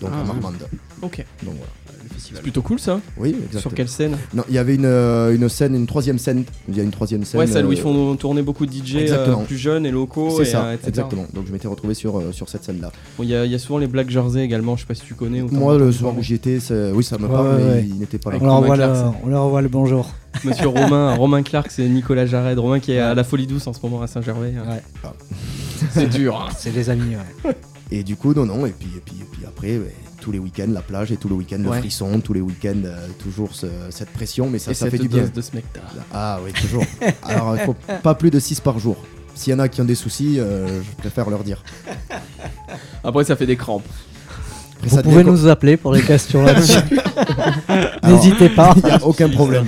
donc 0.01 0.11
Ah. 0.13 0.25
Marmande. 0.25 0.55
Ok. 1.03 1.25
Donc 1.43 1.55
voilà. 1.57 1.73
C'est 2.19 2.41
plutôt 2.41 2.63
cool 2.63 2.79
ça. 2.81 3.01
Oui, 3.19 3.31
exactement. 3.31 3.61
Sur 3.61 3.75
quelle 3.75 3.89
scène? 3.89 4.17
Non, 4.33 4.43
il 4.49 4.55
y 4.55 4.59
avait 4.59 4.75
une, 4.77 4.87
euh, 4.87 5.35
une 5.35 5.49
scène, 5.49 5.75
une 5.75 5.87
troisième 5.87 6.19
scène. 6.19 6.45
Il 6.69 6.77
y 6.77 6.81
a 6.81 6.83
une 6.83 6.91
troisième 6.91 7.25
scène. 7.25 7.41
Ouais, 7.41 7.47
celle 7.47 7.67
où 7.67 7.71
euh, 7.71 7.75
ils 7.75 7.81
font 7.81 8.17
tourner 8.17 8.41
beaucoup 8.43 8.65
de 8.65 8.73
DJ 8.73 8.97
euh, 9.11 9.37
plus 9.45 9.59
jeunes 9.59 9.85
et 9.85 9.91
locaux. 9.91 10.31
C'est 10.39 10.47
ça, 10.47 10.65
euh, 10.65 10.73
etc. 10.75 10.89
exactement. 10.89 11.27
Donc 11.35 11.47
je 11.47 11.53
m'étais 11.53 11.69
retrouvé 11.69 11.93
sur, 11.95 12.19
euh, 12.19 12.33
sur 12.33 12.49
cette 12.49 12.65
scène-là. 12.65 12.91
Bon, 13.19 13.25
Il 13.25 13.29
y, 13.31 13.35
a- 13.35 13.45
il 13.45 13.53
y 13.53 13.55
a 13.55 13.59
souvent 13.59 13.79
les 13.79 13.87
Black 13.87 14.09
Jersey 14.09 14.43
également, 14.43 14.77
je 14.77 14.83
sais 14.83 14.87
pas 14.87 14.95
si 14.95 15.03
tu 15.03 15.15
connais. 15.15 15.43
ou 15.43 15.49
Moi, 15.49 15.77
le 15.77 15.93
soir 15.93 16.17
où 16.17 16.23
j'y 16.23 16.35
étais, 16.35 16.59
oui, 16.95 17.05
ça 17.05 17.19
me 17.19 17.25
Ouais, 17.27 17.29
parle, 17.33 17.47
ouais, 17.49 17.55
mais 17.59 17.65
ouais. 17.75 17.87
il 17.89 17.99
n'était 17.99 18.19
pas 18.19 18.31
là. 18.31 18.39
On 18.41 18.45
leur, 18.47 18.55
Romain 18.55 18.63
envoie 18.65 18.77
le, 18.77 18.83
Clark, 18.93 19.15
on 19.25 19.29
leur 19.29 19.43
envoie 19.43 19.63
le 19.63 19.69
bonjour. 19.69 20.11
Monsieur 20.45 20.69
Romain, 20.69 21.15
Romain 21.17 21.43
Clark, 21.43 21.71
c'est 21.71 21.87
Nicolas 21.89 22.25
Jared. 22.27 22.59
Romain 22.59 22.81
qui 22.81 22.93
est 22.93 22.99
à 23.01 23.15
la 23.15 23.25
Folie 23.25 23.47
Douce 23.47 23.67
en 23.67 23.73
ce 23.75 23.81
moment 23.83 24.01
à 24.03 24.07
Saint-Gervais. 24.07 24.55
Ouais. 24.57 25.11
C'est 25.91 26.07
dur. 26.09 26.37
hein. 26.49 26.53
C'est 26.57 26.71
les 26.75 26.89
amis. 26.89 27.17
ouais. 27.45 27.53
Et 27.91 28.03
du 28.03 28.17
coup, 28.17 28.35
non, 28.35 28.47
non. 28.47 28.67
Et 28.67 28.71
puis, 28.71 28.89
et 28.97 29.01
puis, 29.01 29.15
et 29.21 29.25
puis 29.31 29.43
après, 29.47 29.79
ouais, 29.79 29.95
tous 30.21 30.33
les 30.33 30.39
week-ends, 30.41 30.67
la 30.73 30.83
plage 30.83 31.13
et 31.13 31.17
tous 31.17 31.29
les 31.29 31.35
week-ends, 31.37 31.59
le 31.63 31.69
Ouais. 31.69 31.79
frisson, 31.79 32.21
tous 32.21 32.33
les 32.33 32.41
week-ends, 32.41 32.83
euh, 32.85 33.07
toujours 33.23 33.55
ce- 33.55 33.67
cette 33.91 34.11
pression, 34.11 34.51
mais 34.51 34.59
ça, 34.59 34.73
et 34.73 34.75
ça 34.75 34.91
fait 34.91 34.99
du 34.99 35.09
bien. 35.09 35.25
de 35.33 35.41
smecta. 35.41 35.81
Ah 36.13 36.41
oui, 36.45 36.53
toujours. 36.53 36.85
Alors, 37.23 37.57
il 37.57 37.63
faut 37.65 37.77
pas 38.03 38.15
plus 38.15 38.31
de 38.31 38.41
6 38.41 38.61
par 38.61 38.79
jour. 38.79 38.97
S'il 39.37 39.53
y 39.53 39.55
en 39.57 39.59
a 39.61 39.69
qui 39.69 39.81
ont 39.81 39.85
des 39.85 39.95
soucis, 39.95 40.41
euh, 40.41 40.83
je 40.83 40.97
préfère 40.97 41.29
leur 41.31 41.45
dire. 41.45 41.63
Après, 43.05 43.23
ça 43.25 43.37
fait 43.37 43.47
des 43.47 43.57
crampes. 43.57 43.87
Après, 44.83 44.97
Vous 44.97 45.03
pouvez 45.11 45.25
nous 45.25 45.47
appeler 45.49 45.77
pour 45.77 45.93
les 45.93 46.03
questions 46.03 46.43
là-dessus. 46.43 46.79
N'hésitez 48.05 48.49
pas. 48.51 48.73
Il 48.77 48.85
n'y 48.85 48.91
a 48.91 49.05
aucun 49.05 49.29
problème. 49.29 49.67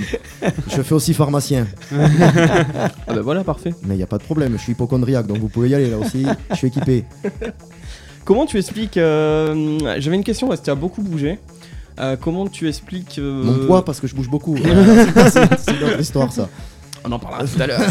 Je 0.69 0.81
fais 0.81 0.93
aussi 0.93 1.13
pharmacien. 1.13 1.67
Ah 1.91 2.89
bah 3.07 3.21
voilà, 3.21 3.43
parfait. 3.43 3.73
Mais 3.83 3.95
il 3.95 3.97
n'y 3.97 4.03
a 4.03 4.07
pas 4.07 4.17
de 4.17 4.23
problème. 4.23 4.53
Je 4.53 4.61
suis 4.63 4.71
hypochondriaque, 4.73 5.27
donc 5.27 5.39
vous 5.39 5.49
pouvez 5.49 5.69
y 5.69 5.75
aller 5.75 5.89
là 5.89 5.97
aussi. 5.97 6.25
Je 6.51 6.55
suis 6.55 6.67
équipé. 6.67 7.05
Comment 8.29 8.45
tu 8.45 8.59
expliques 8.59 8.97
euh, 8.97 9.79
J'avais 9.97 10.15
une 10.15 10.23
question 10.23 10.47
parce 10.47 10.59
que 10.59 10.65
tu 10.65 10.69
as 10.69 10.75
beaucoup 10.75 11.01
bougé. 11.01 11.39
Euh, 11.99 12.15
comment 12.15 12.45
tu 12.45 12.67
expliques 12.67 13.17
euh, 13.17 13.43
Mon 13.43 13.65
poids, 13.65 13.83
parce 13.83 13.99
que 13.99 14.05
je 14.05 14.13
bouge 14.13 14.29
beaucoup. 14.29 14.55
Euh, 14.55 15.05
c'est- 15.57 15.71
une 15.75 15.83
autre 15.83 15.99
histoire, 15.99 16.31
ça. 16.31 16.47
On 17.03 17.11
en 17.11 17.17
parlera 17.17 17.45
tout 17.45 17.59
à 17.59 17.65
l'heure. 17.65 17.81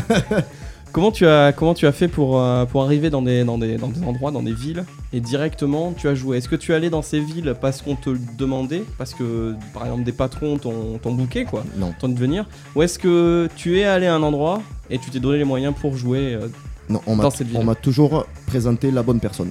comment 0.92 1.10
tu 1.10 1.26
as 1.26 1.52
comment 1.52 1.74
tu 1.74 1.88
as 1.88 1.92
fait 1.92 2.06
pour 2.06 2.38
euh, 2.40 2.66
pour 2.66 2.84
arriver 2.84 3.10
dans 3.10 3.20
des 3.20 3.42
dans 3.42 3.58
des 3.58 3.78
dans 3.78 3.88
des 3.88 4.00
endroits 4.04 4.30
dans 4.30 4.44
des 4.44 4.52
villes 4.52 4.84
et 5.12 5.18
directement 5.18 5.92
tu 5.96 6.06
as 6.06 6.14
joué? 6.14 6.36
Est-ce 6.38 6.48
que 6.48 6.54
tu 6.54 6.70
es 6.70 6.74
allé 6.76 6.88
dans 6.88 7.02
ces 7.02 7.18
villes 7.18 7.56
parce 7.60 7.82
qu'on 7.82 7.96
te 7.96 8.10
le 8.10 8.20
demandait? 8.38 8.84
Parce 8.96 9.14
que 9.14 9.56
par 9.74 9.86
exemple 9.86 10.04
des 10.04 10.12
patrons 10.12 10.56
t'ont 10.56 10.98
t'ont 11.02 11.14
booké 11.14 11.46
quoi, 11.46 11.64
Non, 11.76 11.92
t'ont 11.98 12.10
de 12.10 12.16
venir 12.18 12.46
ou 12.76 12.82
est-ce 12.82 13.00
que 13.00 13.48
tu 13.56 13.80
es 13.80 13.84
allé 13.86 14.06
à 14.06 14.14
un 14.14 14.22
endroit 14.22 14.62
et 14.88 14.98
tu 15.00 15.10
t'es 15.10 15.18
donné 15.18 15.38
les 15.38 15.44
moyens 15.44 15.74
pour 15.74 15.96
jouer 15.96 16.34
euh, 16.34 16.46
non 16.88 17.00
on 17.08 17.16
m'a 17.16 17.24
Dans 17.24 17.30
cette 17.30 17.48
ville? 17.48 17.56
on 17.58 17.64
m'a 17.64 17.74
toujours 17.74 18.24
présenté 18.46 18.92
la 18.92 19.02
bonne 19.02 19.18
personne. 19.18 19.50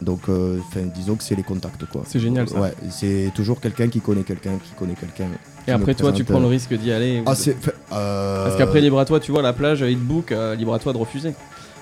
Donc, 0.00 0.20
euh, 0.28 0.58
disons 0.94 1.16
que 1.16 1.24
c'est 1.24 1.34
les 1.34 1.42
contacts, 1.42 1.84
quoi. 1.86 2.02
C'est 2.06 2.20
génial, 2.20 2.48
ça. 2.48 2.60
Ouais, 2.60 2.72
c'est 2.90 3.32
toujours 3.34 3.60
quelqu'un 3.60 3.88
qui 3.88 4.00
connaît 4.00 4.22
quelqu'un, 4.22 4.52
qui 4.62 4.70
connaît 4.78 4.94
quelqu'un. 4.94 5.28
et 5.66 5.70
après 5.72 5.94
toi 5.94 6.12
tu 6.12 6.24
prends 6.24 6.38
le 6.40 6.46
euh, 6.46 6.48
risque 6.48 6.72
d'y 6.74 6.92
aller. 6.92 7.22
Ah, 7.26 7.34
de- 7.34 7.54
euh, 7.92 8.44
Parce 8.44 8.56
qu'après 8.56 8.80
libre 8.80 8.98
à 9.00 9.04
toi 9.04 9.18
tu 9.20 9.32
vois 9.32 9.42
la 9.42 9.52
plage 9.52 9.82
te 9.82 9.98
book 9.98 10.30
euh, 10.32 10.54
libre 10.54 10.72
à 10.72 10.78
toi 10.78 10.92
de 10.92 10.98
refuser. 10.98 11.34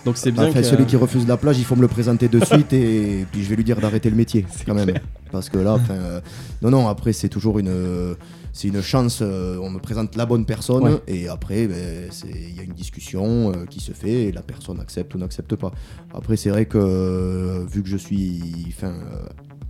Donc 0.06 0.16
c'est 0.16 0.30
bien 0.30 0.44
Enfin, 0.48 0.60
que 0.60 0.62
celui 0.66 0.86
qui 0.86 0.96
refuse 0.96 1.26
la 1.26 1.36
plage, 1.36 1.58
il 1.58 1.64
faut 1.64 1.76
me 1.76 1.82
le 1.82 1.88
présenter 1.88 2.28
de 2.28 2.42
suite 2.44 2.72
et 2.72 3.26
puis 3.30 3.42
je 3.44 3.48
vais 3.50 3.56
lui 3.56 3.64
dire 3.64 3.78
d'arrêter 3.80 4.08
le 4.08 4.16
métier 4.16 4.46
quand 4.64 4.72
même. 4.74 4.94
Parce 5.32 5.50
que 5.50 5.58
là, 5.58 5.78
euh, 5.90 6.20
non, 6.62 6.70
non, 6.70 6.88
après 6.88 7.12
c'est 7.12 7.28
toujours 7.28 7.58
une, 7.58 7.68
euh, 7.68 8.14
c'est 8.52 8.68
une 8.68 8.80
chance. 8.80 9.18
euh, 9.20 9.58
on 9.60 9.68
me 9.68 9.80
présente 9.80 10.14
la 10.16 10.24
bonne 10.24 10.46
personne 10.46 10.84
Ouais. 10.84 11.00
et 11.08 11.28
après, 11.28 11.66
ben, 11.66 12.08
il 12.24 12.56
y 12.56 12.60
a 12.60 12.62
une 12.62 12.72
discussion 12.72 13.50
euh, 13.52 13.66
qui 13.68 13.80
se 13.80 13.92
fait 13.92 14.26
et 14.26 14.32
la 14.32 14.42
personne 14.42 14.78
accepte 14.80 15.14
ou 15.14 15.18
n'accepte 15.18 15.56
pas. 15.56 15.72
Après, 16.14 16.36
c'est 16.36 16.50
vrai 16.50 16.66
que 16.66 16.78
euh, 16.78 17.64
vu 17.68 17.82
que 17.82 17.88
je 17.88 17.96
suis, 17.96 18.72
euh, 18.84 18.92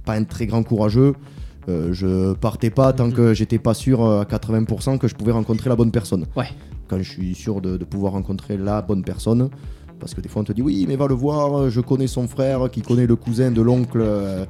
pas 0.04 0.14
un 0.14 0.24
très 0.24 0.46
grand 0.46 0.62
courageux. 0.62 1.14
euh, 1.68 1.92
je 1.94 2.34
partais 2.34 2.70
pas 2.70 2.92
tant 2.92 3.10
que 3.10 3.32
j'étais 3.34 3.58
pas 3.58 3.74
sûr 3.74 4.04
euh, 4.04 4.20
à 4.20 4.24
80% 4.24 4.98
que 4.98 5.08
je 5.08 5.14
pouvais 5.14 5.32
rencontrer 5.32 5.68
la 5.70 5.76
bonne 5.76 5.90
personne. 5.90 6.26
Ouais. 6.36 6.48
Quand 6.88 6.98
je 6.98 7.10
suis 7.10 7.34
sûr 7.34 7.60
de, 7.62 7.76
de 7.78 7.84
pouvoir 7.84 8.12
rencontrer 8.12 8.56
la 8.58 8.82
bonne 8.82 9.02
personne, 9.02 9.48
parce 9.98 10.14
que 10.14 10.20
des 10.20 10.28
fois 10.28 10.42
on 10.42 10.44
te 10.44 10.52
dit 10.52 10.62
oui 10.62 10.84
mais 10.88 10.96
va 10.96 11.06
le 11.06 11.14
voir, 11.14 11.70
je 11.70 11.80
connais 11.80 12.06
son 12.06 12.26
frère 12.28 12.70
qui 12.70 12.82
connaît 12.82 13.06
le 13.06 13.16
cousin 13.16 13.50
de 13.50 13.62
l'oncle. 13.62 14.00
euh, 14.00 14.44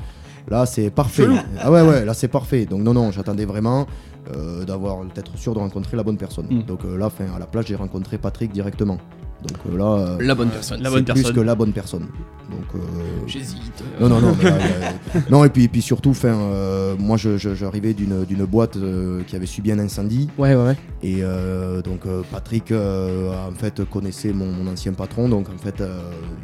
Là 0.48 0.64
c'est 0.64 0.90
parfait. 0.90 1.26
Ah 1.60 1.72
ouais 1.72 1.82
ouais 1.82 2.04
là 2.04 2.14
c'est 2.14 2.28
parfait. 2.28 2.66
Donc 2.66 2.82
non 2.82 2.94
non 2.94 3.10
j'attendais 3.10 3.44
vraiment 3.46 3.86
euh, 4.34 4.64
d'avoir 4.64 5.04
d'être 5.04 5.36
sûr 5.36 5.54
de 5.54 5.58
rencontrer 5.58 5.96
la 5.96 6.04
bonne 6.04 6.16
personne. 6.16 6.46
Mm. 6.48 6.62
Donc 6.62 6.84
euh, 6.84 6.96
là 6.96 7.10
fin, 7.10 7.26
à 7.34 7.38
la 7.40 7.46
plage 7.46 7.66
j'ai 7.66 7.74
rencontré 7.74 8.16
Patrick 8.16 8.52
directement. 8.52 8.98
Donc 9.46 9.58
euh, 9.74 9.78
là 9.78 9.84
euh, 9.84 10.16
la 10.20 10.34
bonne 10.34 10.48
personne. 10.50 10.82
La 10.82 10.88
c'est 10.90 10.94
bonne 10.96 11.04
plus 11.04 11.14
personne. 11.14 11.34
que 11.34 11.40
la 11.40 11.54
bonne 11.54 11.72
personne. 11.72 12.06
Donc 12.50 12.74
euh, 12.74 12.78
J'hésite. 13.26 13.82
non, 14.00 14.08
non, 14.08 14.20
non. 14.20 14.36
mais 14.38 14.44
là, 14.50 14.58
non, 15.30 15.44
et 15.44 15.48
puis, 15.50 15.64
et 15.64 15.68
puis 15.68 15.82
surtout, 15.82 16.14
fin, 16.14 16.28
euh, 16.34 16.94
moi, 16.98 17.16
je- 17.16 17.36
je- 17.38 17.54
j'arrivais 17.54 17.92
d'une 17.94 18.24
d'une 18.24 18.44
boîte 18.44 18.76
euh, 18.76 19.22
qui 19.26 19.34
avait 19.36 19.46
subi 19.46 19.72
un 19.72 19.78
incendie. 19.78 20.28
Ouais 20.38 20.54
ouais 20.54 20.64
ouais. 20.64 20.76
Et 21.02 21.18
euh, 21.22 21.82
donc, 21.82 22.06
euh, 22.06 22.22
Patrick, 22.30 22.70
euh, 22.72 23.32
en 23.48 23.52
fait, 23.54 23.84
connaissait 23.84 24.32
mon, 24.32 24.46
mon 24.52 24.70
ancien 24.70 24.92
patron. 24.92 25.28
Donc, 25.28 25.48
en 25.48 25.58
fait, 25.58 25.80
euh, 25.80 25.98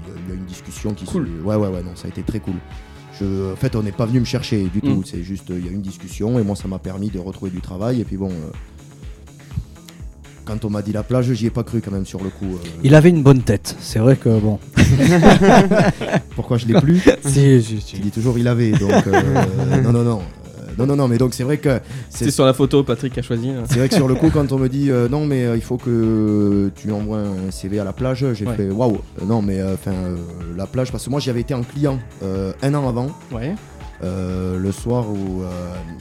il 0.07 0.12
y 0.12 0.12
a- 0.12 0.21
il 0.27 0.29
y, 0.31 0.33
a 0.33 0.35
une 0.41 0.47
discussion 0.47 0.93
qui 0.95 1.05
Cool. 1.05 1.27
se. 1.41 1.45
Ouais, 1.47 1.57
ouais, 1.57 1.69
ouais, 1.69 1.83
non, 1.83 1.93
ça 1.95 2.07
a 2.07 2.09
été 2.09 2.23
très 2.23 2.41
cool. 2.41 2.55
Je, 3.21 3.53
en 3.53 3.57
fait, 3.57 3.77
on 3.77 3.83
n'est 3.83 3.93
pas 3.93 4.07
venu 4.07 4.21
me 4.21 4.25
chercher 4.25 4.65
du 4.65 4.81
tout. 4.81 4.97
Mm. 5.01 5.05
C'est 5.05 5.23
juste, 5.23 5.45
il 5.51 5.65
y 5.65 5.69
a 5.69 5.71
eu 5.71 5.75
une 5.75 5.83
discussion 5.83 6.38
et 6.38 6.43
moi, 6.43 6.57
ça 6.57 6.67
m'a 6.67 6.79
permis 6.79 7.11
de 7.11 7.19
retrouver 7.19 7.51
du 7.51 7.61
travail. 7.61 8.01
Et 8.01 8.05
puis, 8.05 8.17
bon. 8.17 8.31
euh, 8.31 8.51
quand 10.44 10.64
on 10.64 10.70
m'a 10.70 10.83
dit 10.83 10.92
la 10.92 11.02
plage, 11.02 11.33
j'y 11.33 11.46
ai 11.46 11.50
pas 11.50 11.62
cru 11.62 11.81
quand 11.81 11.90
même 11.92 12.07
sur 12.07 12.22
le 12.22 12.31
coup. 12.31 12.46
euh, 12.55 12.68
Il 12.83 12.94
avait 12.94 13.11
une 13.11 13.22
bonne 13.22 13.42
tête. 13.42 13.76
C'est 13.81 13.98
vrai 13.98 14.16
que 14.16 14.28
bon. 14.38 14.59
Pourquoi 16.37 16.57
je 16.59 16.66
l'ai 16.66 16.81
plus 16.81 17.00
si, 17.26 17.62
si, 17.62 17.81
si. 17.81 17.94
Tu 17.96 18.00
dis 18.00 18.11
toujours 18.11 18.38
il 18.38 18.48
avait, 18.48 18.72
donc 18.72 19.07
euh, 19.07 19.22
non, 19.83 19.92
non, 19.92 20.02
non. 20.02 20.18
Euh, 20.20 20.70
non, 20.78 20.87
non, 20.87 20.96
non, 20.96 21.09
mais 21.09 21.18
donc 21.18 21.35
c'est 21.35 21.44
vrai 21.44 21.59
que 21.59 21.81
C'est 22.09 22.31
sur 22.31 22.44
la 22.46 22.55
photo, 22.55 22.83
Patrick 22.83 23.16
a 23.18 23.22
choisi. 23.22 23.50
c'est 23.68 23.78
vrai 23.78 23.88
que 23.88 23.94
sur 23.94 24.09
le 24.09 24.14
coup, 24.14 24.31
quand 24.33 24.52
on 24.52 24.59
me 24.59 24.68
dit 24.68 24.90
euh, 24.90 25.09
non, 25.09 25.26
mais 25.26 25.44
euh, 25.44 25.57
il 25.57 25.62
faut 25.62 25.76
que 25.76 26.70
tu 26.74 26.90
envoies 26.92 27.18
un 27.18 27.50
CV 27.50 27.78
à 27.78 27.85
la 27.85 27.92
plage, 27.92 28.24
j'ai 28.35 28.46
Ouais. 28.46 28.57
fait 28.57 28.70
waouh. 28.70 28.98
Non, 29.26 29.42
mais 29.42 29.61
euh, 29.61 29.74
enfin 29.74 29.92
la 30.57 30.66
plage, 30.66 30.90
parce 30.90 31.05
que 31.05 31.11
moi 31.11 31.20
j'y 31.20 31.31
avais 31.31 31.40
été 31.42 31.55
en 31.55 31.62
client 31.62 31.98
euh, 32.22 32.52
un 32.62 32.74
an 32.74 32.88
avant, 32.88 33.09
Ouais. 33.33 33.55
euh, 34.02 34.59
le 34.59 34.72
soir 34.72 35.05
où 35.11 35.42
euh, 35.42 35.46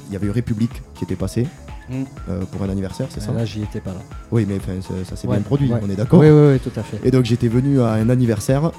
il 0.10 0.14
y 0.14 0.16
avait 0.16 0.28
eu 0.28 0.32
République 0.32 0.82
qui 0.96 1.04
était 1.04 1.16
passé 1.16 1.46
Mm. 1.92 2.04
euh, 2.30 2.46
pour 2.52 2.64
un 2.64 2.70
anniversaire, 2.70 3.08
c'est 3.10 3.20
ça 3.20 3.32
Là, 3.34 3.44
j'y 3.46 3.62
étais 3.64 3.82
pas 3.82 3.92
là. 3.92 4.00
Oui, 4.32 4.46
mais 4.48 4.58
ça, 4.82 4.94
ça 5.08 5.16
s'est 5.16 5.28
Ouais, 5.28 5.36
bien 5.36 5.44
produit, 5.44 5.72
ouais. 5.72 5.80
on 5.84 5.90
est 5.90 5.96
d'accord 5.96 6.20
Oui, 6.22 6.30
oui, 6.30 6.54
oui, 6.54 6.60
tout 6.60 6.80
à 6.80 6.84
fait. 6.84 7.00
Et 7.04 7.12
donc 7.12 7.26
j'étais 7.26 7.48
venu 7.50 7.82
à 7.82 7.92
un 7.94 8.10
anniversaire 8.10 8.72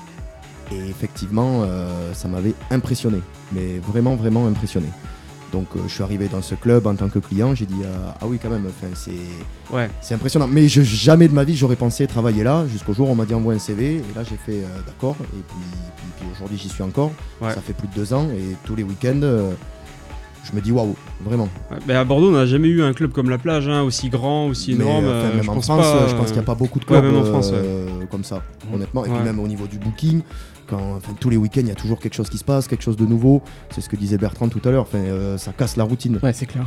et 0.71 0.79
effectivement 0.89 1.63
euh, 1.65 2.13
ça 2.15 2.29
m'avait 2.29 2.55
impressionné, 2.71 3.19
mais 3.53 3.79
vraiment 3.87 4.17
vraiment 4.17 4.47
impressionné. 4.47 4.87
Donc 5.53 5.67
euh, 5.77 5.81
je 5.87 5.93
suis 5.93 6.03
arrivé 6.03 6.29
dans 6.29 6.41
ce 6.41 6.55
club 6.55 6.87
en 6.87 6.95
tant 6.95 7.11
que 7.11 7.19
client, 7.19 7.55
j'ai 7.55 7.67
dit 7.67 7.83
ah, 7.85 8.15
ah 8.23 8.25
oui 8.27 8.39
quand 8.43 8.49
même, 8.49 8.67
c'est 8.95 9.11
Ouais. 9.71 9.91
impressionnant. 10.11 10.47
Mais 10.49 10.67
je, 10.69 10.81
jamais 10.83 11.29
de 11.29 11.35
ma 11.35 11.45
vie 11.45 11.55
j'aurais 11.57 11.77
pensé 11.77 12.07
travailler 12.07 12.43
là 12.43 12.67
jusqu'au 12.67 12.95
jour 12.95 13.09
où 13.09 13.13
on 13.13 13.15
m'a 13.15 13.27
dit 13.27 13.35
envoie 13.35 13.53
un 13.53 13.59
CV 13.59 13.97
et 13.97 14.05
là 14.17 14.23
j'ai 14.25 14.37
fait 14.39 14.63
euh, 14.65 14.81
d'accord 14.87 15.17
et 15.21 15.27
puis, 15.47 15.57
puis, 15.97 16.07
puis 16.19 16.27
aujourd'hui 16.35 16.57
j'y 16.57 16.71
suis 16.71 16.83
encore. 16.83 17.11
Ouais. 17.43 17.53
Ça 17.53 17.61
fait 17.61 17.75
plus 17.75 17.89
de 17.89 17.95
deux 17.95 18.15
ans 18.15 18.27
et 18.31 18.57
tous 18.65 18.75
les 18.75 18.83
week-ends 18.83 19.21
je 20.45 20.57
me 20.57 20.61
dis 20.63 20.73
waouh 20.73 20.97
vraiment. 21.25 21.49
Ouais, 21.71 21.79
mais 21.87 21.95
à 21.95 22.05
Bordeaux, 22.05 22.29
on 22.29 22.33
n'a 22.33 22.47
jamais 22.47 22.69
eu 22.69 22.83
un 22.83 22.93
club 22.93 23.13
comme 23.13 23.31
la 23.31 23.39
plage, 23.39 23.69
hein, 23.69 23.83
aussi 23.83 24.09
grand, 24.09 24.47
aussi 24.49 24.73
énorme. 24.73 25.05
euh, 25.05 25.21
enfin, 25.21 25.29
euh, 25.31 25.35
même 25.37 25.45
je 25.45 25.51
en 25.51 25.55
pense 25.55 25.65
France, 25.65 25.87
pas, 25.87 26.07
je 26.09 26.15
pense 26.15 26.27
qu'il 26.27 26.35
n'y 26.37 26.41
a 26.41 26.47
pas 26.47 26.55
beaucoup 26.55 26.79
de 26.79 26.85
clubs 26.85 27.05
même 27.05 27.17
en 27.17 27.25
France, 27.25 27.51
euh, 27.53 27.87
comme 28.11 28.25
ça, 28.25 28.43
honnêtement. 28.75 29.05
Et 29.05 29.09
Ouais. 29.09 29.15
puis 29.17 29.25
même 29.25 29.39
au 29.41 29.49
niveau 29.49 29.67
du 29.67 29.79
booking, 29.79 30.23
quand, 30.69 30.97
enfin, 30.97 31.13
tous 31.21 31.31
les 31.31 31.37
week-ends, 31.37 31.61
il 31.63 31.69
y 31.69 31.73
a 31.73 31.75
toujours 31.75 31.99
quelque 31.99 32.15
chose 32.15 32.29
qui 32.31 32.39
se 32.39 32.45
passe, 32.45 32.69
quelque 32.69 32.83
chose 32.85 32.97
de 32.97 33.07
nouveau. 33.07 33.43
C'est 33.71 33.81
ce 33.81 33.89
que 33.89 33.97
disait 33.97 34.19
Bertrand 34.19 34.49
tout 34.49 34.61
à 34.67 34.71
l'heure. 34.71 34.83
Enfin, 34.83 34.99
euh, 34.99 35.37
ça 35.39 35.53
casse 35.53 35.77
la 35.77 35.85
routine. 35.85 36.19
Ouais, 36.23 36.33
c'est 36.33 36.47
clair. 36.47 36.67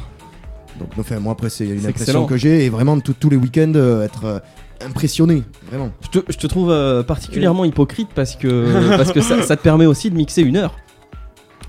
Donc, 0.79 0.89
enfin, 0.99 1.19
moi 1.19 1.31
après, 1.33 1.49
c'est 1.49 1.63
une 1.65 1.71
impression 1.85 1.89
excellent. 1.89 2.25
que 2.25 2.35
j'ai 2.37 2.65
et 2.65 2.69
vraiment 2.69 2.99
tout- 2.99 3.15
tous 3.17 3.29
les 3.29 3.37
week-ends 3.37 3.71
euh, 3.75 4.03
être 4.03 4.25
euh, 4.25 4.39
impressionné, 4.85 5.43
vraiment. 5.69 5.89
Je 6.01 6.19
te, 6.19 6.31
je 6.31 6.37
te 6.37 6.47
trouve 6.47 6.69
euh, 6.69 7.01
particulièrement 7.01 7.63
hypocrite 7.63 8.09
parce 8.13 8.35
que, 8.35 8.67
parce 8.97 9.13
que 9.13 9.21
ça, 9.21 9.41
ça 9.41 9.55
te 9.55 9.61
permet 9.63 9.85
aussi 9.85 10.09
de 10.09 10.15
mixer 10.15 10.41
une 10.41 10.57
heure. 10.57 10.75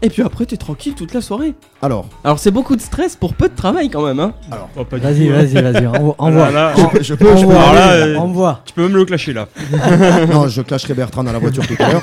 Et 0.03 0.11
puis 0.11 0.23
après, 0.23 0.45
t'es 0.45 0.57
tranquille 0.59 0.95
toute 0.95 1.15
la 1.15 1.21
soirée. 1.23 1.55
Alors, 1.81 2.07
Alors, 2.23 2.39
c'est 2.39 2.51
beaucoup 2.51 2.77
de 2.77 2.81
stress 2.83 3.17
pour 3.17 3.33
peu 3.35 3.49
de 3.49 3.55
travail 3.55 3.89
quand 3.89 4.05
même. 4.05 4.21
Hein. 4.21 4.35
alors, 4.53 4.69
Oh, 4.77 4.85
pas 4.85 4.99
du 4.99 5.03
Vas-y, 5.05 5.27
tout, 5.29 5.33
hein. 5.33 5.43
vas-y, 5.43 5.63
vas-y, 5.73 5.87
envoie. 5.99 6.15
Envoie. 6.19 6.51
là, 6.51 6.75
là, 6.75 6.75
je, 6.77 6.87
peux, 6.87 7.03
je 7.03 7.15
peux- 7.15 7.31
Envoie, 7.33 7.55
Alors 7.55 7.75
là, 7.75 7.87
allez, 7.89 8.13
euh, 8.13 8.19
envoie. 8.19 8.61
Tu 8.67 8.75
peux 8.75 8.83
même 8.83 8.95
le 8.97 9.05
clasher 9.07 9.33
là. 9.33 9.49
non, 10.31 10.49
je 10.49 10.61
clasherai 10.63 10.93
Bertrand 10.95 11.25
dans 11.25 11.33
la 11.33 11.39
voiture 11.39 11.67
tout 11.67 11.77
à 11.79 11.93
l'heure. 11.93 12.03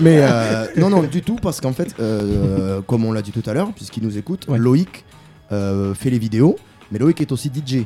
Mais 0.00 0.18
euh, 0.22 0.66
non, 0.76 0.88
non, 0.88 1.02
du 1.02 1.20
tout, 1.22 1.36
parce 1.36 1.60
qu'en 1.60 1.72
fait, 1.72 1.94
euh, 2.00 2.80
comme 2.86 3.04
on 3.04 3.12
l'a 3.12 3.22
dit 3.22 3.32
tout 3.32 3.48
à 3.50 3.52
l'heure, 3.54 3.72
puisqu'il 3.74 4.04
nous 4.04 4.16
écoute, 4.18 4.46
Ouais. 4.48 4.58
Loïc 4.58 5.04
euh, 5.50 5.94
fait 5.94 6.10
les 6.10 6.18
vidéos, 6.18 6.56
mais 6.92 6.98
Loïc 7.00 7.20
est 7.20 7.32
aussi 7.32 7.50
DJ. 7.54 7.82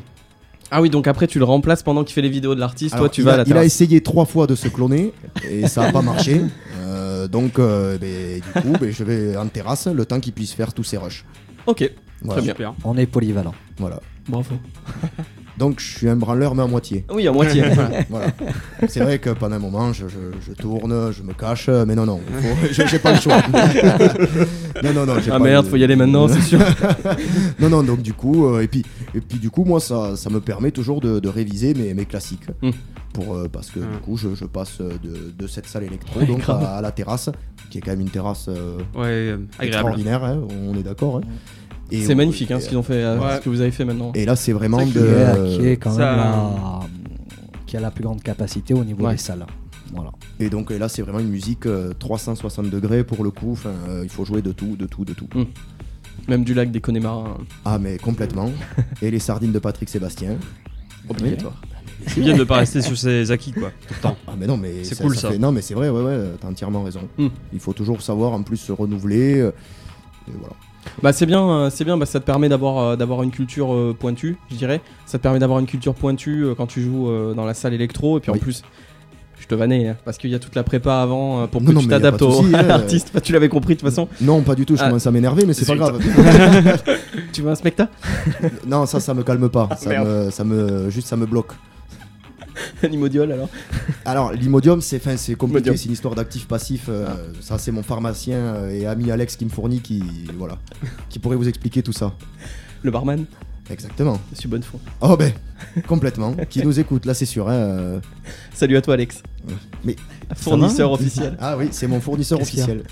Ah 0.71 0.83
oui, 0.83 0.91
donc 0.91 1.07
après, 1.07 1.29
tu 1.29 1.39
le 1.39 1.45
remplaces 1.45 1.83
pendant 1.85 2.03
qu'il 2.05 2.13
fait 2.13 2.23
les 2.23 2.29
vidéos 2.29 2.55
de 2.57 2.61
l'artiste. 2.61 2.91
Toi, 2.91 2.99
Alors, 3.03 3.11
tu 3.13 3.21
il 3.21 3.25
vas 3.25 3.31
a, 3.31 3.35
à 3.35 3.37
la 3.39 3.43
il 3.45 3.53
a 3.53 3.55
terrasse. 3.55 3.67
essayé 3.67 4.01
trois 4.03 4.25
fois 4.27 4.47
de 4.49 4.55
se 4.57 4.67
cloner 4.69 5.13
et 5.49 5.67
ça 5.69 5.83
n'a 5.87 5.93
pas 5.93 6.03
marché. 6.03 6.41
Euh, 7.27 7.29
donc, 7.29 7.59
euh, 7.59 7.99
ben, 7.99 8.41
du 8.41 8.61
coup, 8.63 8.73
ben, 8.81 8.91
je 8.91 9.05
vais 9.05 9.37
en 9.37 9.47
terrasse 9.49 9.87
le 9.87 10.05
temps 10.07 10.21
qu'il 10.21 10.33
puisse 10.33 10.53
faire 10.53 10.73
tous 10.73 10.85
ses 10.85 10.97
rushs. 10.97 11.25
Ok, 11.67 11.91
Voilà. 12.23 12.55
bien. 12.55 12.75
On 12.85 12.97
est 12.97 13.07
polyvalent. 13.07 13.55
voilà. 13.79 14.01
bravo. 14.29 14.55
Donc, 15.59 15.81
je 15.81 15.97
suis 15.97 16.09
un 16.09 16.17
branleur, 16.17 16.55
mais 16.55 16.63
à 16.63 16.67
moitié. 16.67 17.05
Oui, 17.11 17.27
à 17.27 17.33
moitié. 17.33 17.63
Voilà. 18.11 18.27
C'est 18.89 19.01
vrai 19.01 19.19
que 19.19 19.31
pendant 19.31 19.57
un 19.57 19.59
moment, 19.59 19.93
je, 19.93 20.07
je- 20.09 20.39
je 20.47 20.53
tourne, 20.53 21.13
je 21.13 21.23
me 21.23 21.33
cache, 21.33 21.69
mais 21.69 21.95
non, 21.95 22.05
non, 22.07 22.21
j'ai 22.71 22.99
pas 22.99 23.13
le 23.13 23.19
choix. 23.21 23.41
non, 24.83 24.93
non, 24.93 25.07
non. 25.07 25.15
ah 25.19 25.31
pas 25.31 25.39
merde, 25.39 25.65
le- 25.65 25.71
faut 25.71 25.77
y 25.77 25.85
aller 25.85 25.97
maintenant, 25.97 26.29
c'est 26.29 26.41
sûr. 26.43 26.59
non, 27.61 27.69
non, 27.71 27.83
donc 27.83 28.03
du 28.03 28.13
coup, 28.13 28.47
euh, 28.47 28.61
et, 28.63 28.69
puis, 28.69 28.85
et 29.15 29.21
puis 29.21 29.39
du 29.39 29.51
coup, 29.51 29.65
moi, 29.65 29.81
ça, 29.81 30.17
ça 30.17 30.31
me 30.31 30.41
permet 30.41 30.71
toujours 30.71 31.01
de, 31.01 31.19
de 31.21 31.29
réviser 31.29 31.75
mes, 31.75 31.95
mes 31.95 32.05
classiques. 32.05 32.47
Mm. 32.63 32.71
Pour, 33.13 33.35
euh, 33.35 33.49
parce 33.51 33.71
que 33.71 33.79
Mm. 33.81 33.93
du 33.93 33.99
coup, 34.05 34.17
je, 34.17 34.35
je 34.35 34.45
passe 34.45 34.79
de, 34.81 35.33
de 35.37 35.47
cette 35.47 35.67
salle 35.67 35.85
électro 35.85 36.21
Ouais, 36.21 36.27
donc 36.27 36.41
grave. 36.41 36.63
à, 36.65 36.77
à 36.77 36.81
la 36.83 36.91
terrasse, 36.93 37.31
qui 37.71 37.79
est 37.79 37.81
quand 37.81 37.93
même 37.93 38.01
une 38.03 38.11
terrasse 38.11 38.47
euh, 38.49 38.77
Ouais, 38.95 39.05
euh, 39.07 39.37
agréable. 39.59 39.65
extraordinaire, 39.75 40.25
hein, 40.25 40.39
on 40.69 40.77
est 40.79 40.83
d'accord. 40.83 41.19
hein. 41.19 41.21
Et 41.25 41.66
C'est 41.91 42.13
on- 42.13 42.17
magnifique 42.17 42.51
hein, 42.51 42.59
et- 42.59 42.61
ce 42.61 42.69
qu'ils 42.69 42.79
ont 42.79 42.83
fait, 42.83 42.95
euh, 43.03 43.19
Ouais. 43.19 43.37
ce 43.37 43.41
que 43.43 43.49
vous 43.49 43.61
avez 43.61 43.71
fait 43.71 43.85
maintenant. 43.85 44.13
Et 44.15 44.25
là, 44.25 44.35
c'est 44.37 44.53
vraiment 44.53 44.81
C'est 44.81 44.93
de. 44.93 45.01
Qui 45.01 45.55
est- 45.55 45.59
qui 45.61 45.67
est 45.69 45.77
quand 45.77 45.93
ça- 45.93 45.99
même 46.11 46.17
la... 46.17 46.81
qui 47.67 47.77
a 47.77 47.81
la 47.81 47.91
plus 47.91 48.05
grande 48.05 48.23
capacité 48.23 48.75
au 48.75 48.85
niveau 48.85 49.05
Ouais. 49.05 49.13
des 49.13 49.19
salles. 49.19 49.47
Voilà. 49.95 50.11
Et 50.41 50.51
donc 50.51 50.71
et 50.73 50.79
là, 50.79 50.89
c'est 50.89 51.03
vraiment 51.03 51.21
une 51.21 51.29
musique 51.31 51.65
euh, 51.67 51.93
360 51.99 52.71
degrés 52.71 53.05
pour 53.05 53.23
le 53.23 53.31
coup. 53.31 53.53
Enfin, 53.53 53.71
euh, 53.89 54.01
il 54.03 54.11
faut 54.11 54.25
jouer 54.25 54.43
de 54.43 54.51
tout, 54.53 54.75
de 54.77 54.87
tout, 54.87 55.05
de 55.05 55.13
tout. 55.15 55.29
Même 56.29 56.43
du 56.43 56.55
lac 56.55 56.73
des 56.73 56.81
Connemara, 56.81 57.39
Ah, 57.65 57.79
mais 57.79 57.99
complètement. 57.99 58.51
et 59.03 59.11
les 59.13 59.21
sardines 59.21 59.53
de 59.53 59.59
Patrick 59.61 59.89
Sébastien. 59.89 60.37
obligatoire. 61.09 61.61
C'est 62.09 62.21
bien 62.21 62.37
de 62.37 62.45
pas 62.45 62.57
rester 62.57 62.83
sur 62.83 62.97
ses 62.99 63.31
acquis 63.31 63.53
quoi, 63.53 63.71
tout 63.87 63.95
le 63.95 64.01
temps. 64.03 64.17
Ah 64.27 64.33
mais 64.39 64.47
non 64.47 64.57
mais 64.57 64.83
C'est 64.85 64.99
cool, 65.01 65.17
ça. 65.17 65.31
fait- 65.31 65.39
non 65.39 65.51
mais 65.53 65.63
c'est 65.63 65.75
vrai 65.75 65.89
ouais 65.89 66.03
ouais 66.03 66.19
t'as 66.41 66.49
entièrement 66.49 66.83
raison. 66.83 67.01
Hmm. 67.17 67.29
Il 67.53 67.61
faut 67.61 67.73
toujours 67.73 68.03
savoir 68.03 68.33
en 68.33 68.43
plus 68.43 68.57
se 68.59 68.73
renouveler. 68.73 69.39
euh, 69.41 69.53
et 70.29 70.33
voilà. 70.39 70.55
Bah 71.03 71.13
c'est 71.13 71.27
bien, 71.27 71.49
euh, 71.49 71.71
c'est 71.71 71.85
bien, 71.85 71.97
bah, 71.97 72.07
ça 72.07 72.21
te 72.21 72.25
permet 72.25 72.49
d'avoir 72.49 72.79
euh, 72.79 72.97
d'avoir 72.97 73.23
une 73.23 73.31
culture 73.31 73.73
euh, 73.75 73.97
pointue, 73.99 74.37
je 74.51 74.57
dirais. 74.57 74.81
Ça 75.07 75.19
te 75.19 75.23
permet 75.23 75.39
d'avoir 75.39 75.59
une 75.59 75.67
culture 75.67 75.95
pointue 75.95 76.47
quand 76.57 76.67
tu 76.67 76.83
joues 76.83 77.09
dans 77.35 77.45
la 77.45 77.55
salle 77.55 77.75
électro 77.75 78.19
et 78.19 78.21
puis 78.21 78.31
en 78.31 78.37
plus. 78.39 78.63
Je 79.39 79.47
te 79.47 79.55
vannais 79.55 79.87
hein, 79.89 79.97
parce 80.05 80.17
qu'il 80.17 80.31
y 80.31 80.35
a 80.35 80.39
toute 80.39 80.55
la 80.57 80.63
prépa 80.65 80.95
avant 81.03 81.43
euh, 81.43 81.47
pour 81.47 81.63
que 81.63 81.71
non, 81.71 81.81
tu 81.81 81.87
t'adaptes 81.89 82.23
au 82.23 82.31
souci, 82.43 82.55
à 82.55 82.63
l'artiste. 82.63 83.11
Bah, 83.15 83.21
tu 83.21 83.33
l'avais 83.35 83.51
compris 83.51 83.75
de 83.75 83.81
toute 83.81 83.89
façon. 83.89 84.09
Non 84.23 84.41
pas 84.41 84.55
du 84.55 84.65
tout. 84.65 84.77
Je 84.77 84.83
Ah. 84.83 84.87
commence 84.89 85.07
à 85.07 85.11
m'énerver 85.11 85.45
mais 85.47 85.53
c'est 85.53 85.67
pas 85.67 85.77
grave. 85.77 85.99
Tu 87.33 87.43
veux 87.43 87.51
un 87.51 87.55
spectacle 87.55 87.93
non 88.67 88.87
ça 88.87 88.99
ça 88.99 89.13
me 89.13 89.23
calme 89.23 89.49
pas. 89.51 89.69
ça 89.77 90.03
me 90.03 90.31
ça 90.31 90.43
me 90.43 90.89
juste 90.91 91.07
ça 91.09 91.17
me 91.17 91.27
bloque. 91.27 91.53
Un 92.83 92.89
imodiol 92.89 93.33
alors 93.33 93.49
Alors 94.05 94.33
l'imodium 94.33 94.81
c'est 94.81 94.99
fin 94.99 95.17
c'est 95.17 95.35
compliqué. 95.35 95.77
C'est 95.77 95.87
une 95.87 95.93
histoire 95.93 96.15
d'actif 96.15 96.47
passif. 96.47 96.87
euh, 96.89 97.07
Ça 97.41 97.59
c'est 97.59 97.73
mon 97.73 97.83
pharmacien 97.83 98.37
euh, 98.37 98.71
et 98.71 98.87
ami 98.87 99.11
Alex 99.11 99.37
qui 99.37 99.45
me 99.45 99.51
fournit 99.51 99.81
qui 99.81 100.03
voilà 100.37 100.59
qui 101.09 101.19
pourrait 101.19 101.37
vous 101.37 101.49
expliquer 101.49 101.83
tout 101.83 101.93
ça. 101.93 102.13
Le 102.83 102.91
barman 102.91 103.25
Exactement. 103.69 104.21
Je 104.33 104.39
suis 104.39 104.49
bonne 104.49 104.63
foi. 104.63 104.79
Oh 105.01 105.17
ben 105.17 105.33
complètement. 105.89 106.35
qui 106.49 106.65
nous 106.65 106.79
écoute 106.79 107.05
là 107.05 107.15
c'est 107.15 107.27
sûr. 107.27 107.49
hein, 107.49 107.53
euh. 107.55 108.01
Salut 108.55 108.77
à 108.77 108.81
toi 108.83 108.95
Alex. 108.95 109.23
Mais 109.85 109.97
Fournisseur 110.35 110.91
officiel. 110.93 111.37
Ah 111.41 111.57
oui, 111.57 111.69
c'est 111.73 111.87
mon 111.87 112.01
fournisseur 112.01 112.41
officiel. 112.41 112.83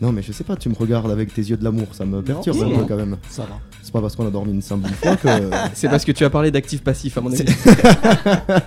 non, 0.00 0.10
mais 0.12 0.22
je 0.22 0.32
sais 0.32 0.44
pas, 0.44 0.56
tu 0.56 0.68
me 0.70 0.74
regardes 0.74 1.10
avec 1.10 1.32
tes 1.34 1.42
yeux 1.42 1.56
de 1.58 1.64
l'amour, 1.64 1.88
ça 1.92 2.04
me 2.06 2.22
perturbe 2.22 2.56
Non. 2.58 2.74
un 2.74 2.78
peu 2.78 2.84
quand 2.86 2.96
même. 2.96 3.16
Ça 3.28 3.42
va. 3.42 3.58
C'est 3.82 3.92
pas 3.92 4.00
parce 4.00 4.16
qu'on 4.16 4.26
a 4.26 4.30
dormi 4.30 4.52
une 4.52 4.62
fois 4.62 5.16
que. 5.16 5.28
C'est 5.74 5.88
parce 5.88 6.04
que 6.04 6.12
tu 6.12 6.24
as 6.24 6.30
parlé 6.30 6.50
d'actif 6.50 6.82
passif 6.82 7.16
à 7.18 7.20
mon 7.20 7.30
avis. 7.32 7.44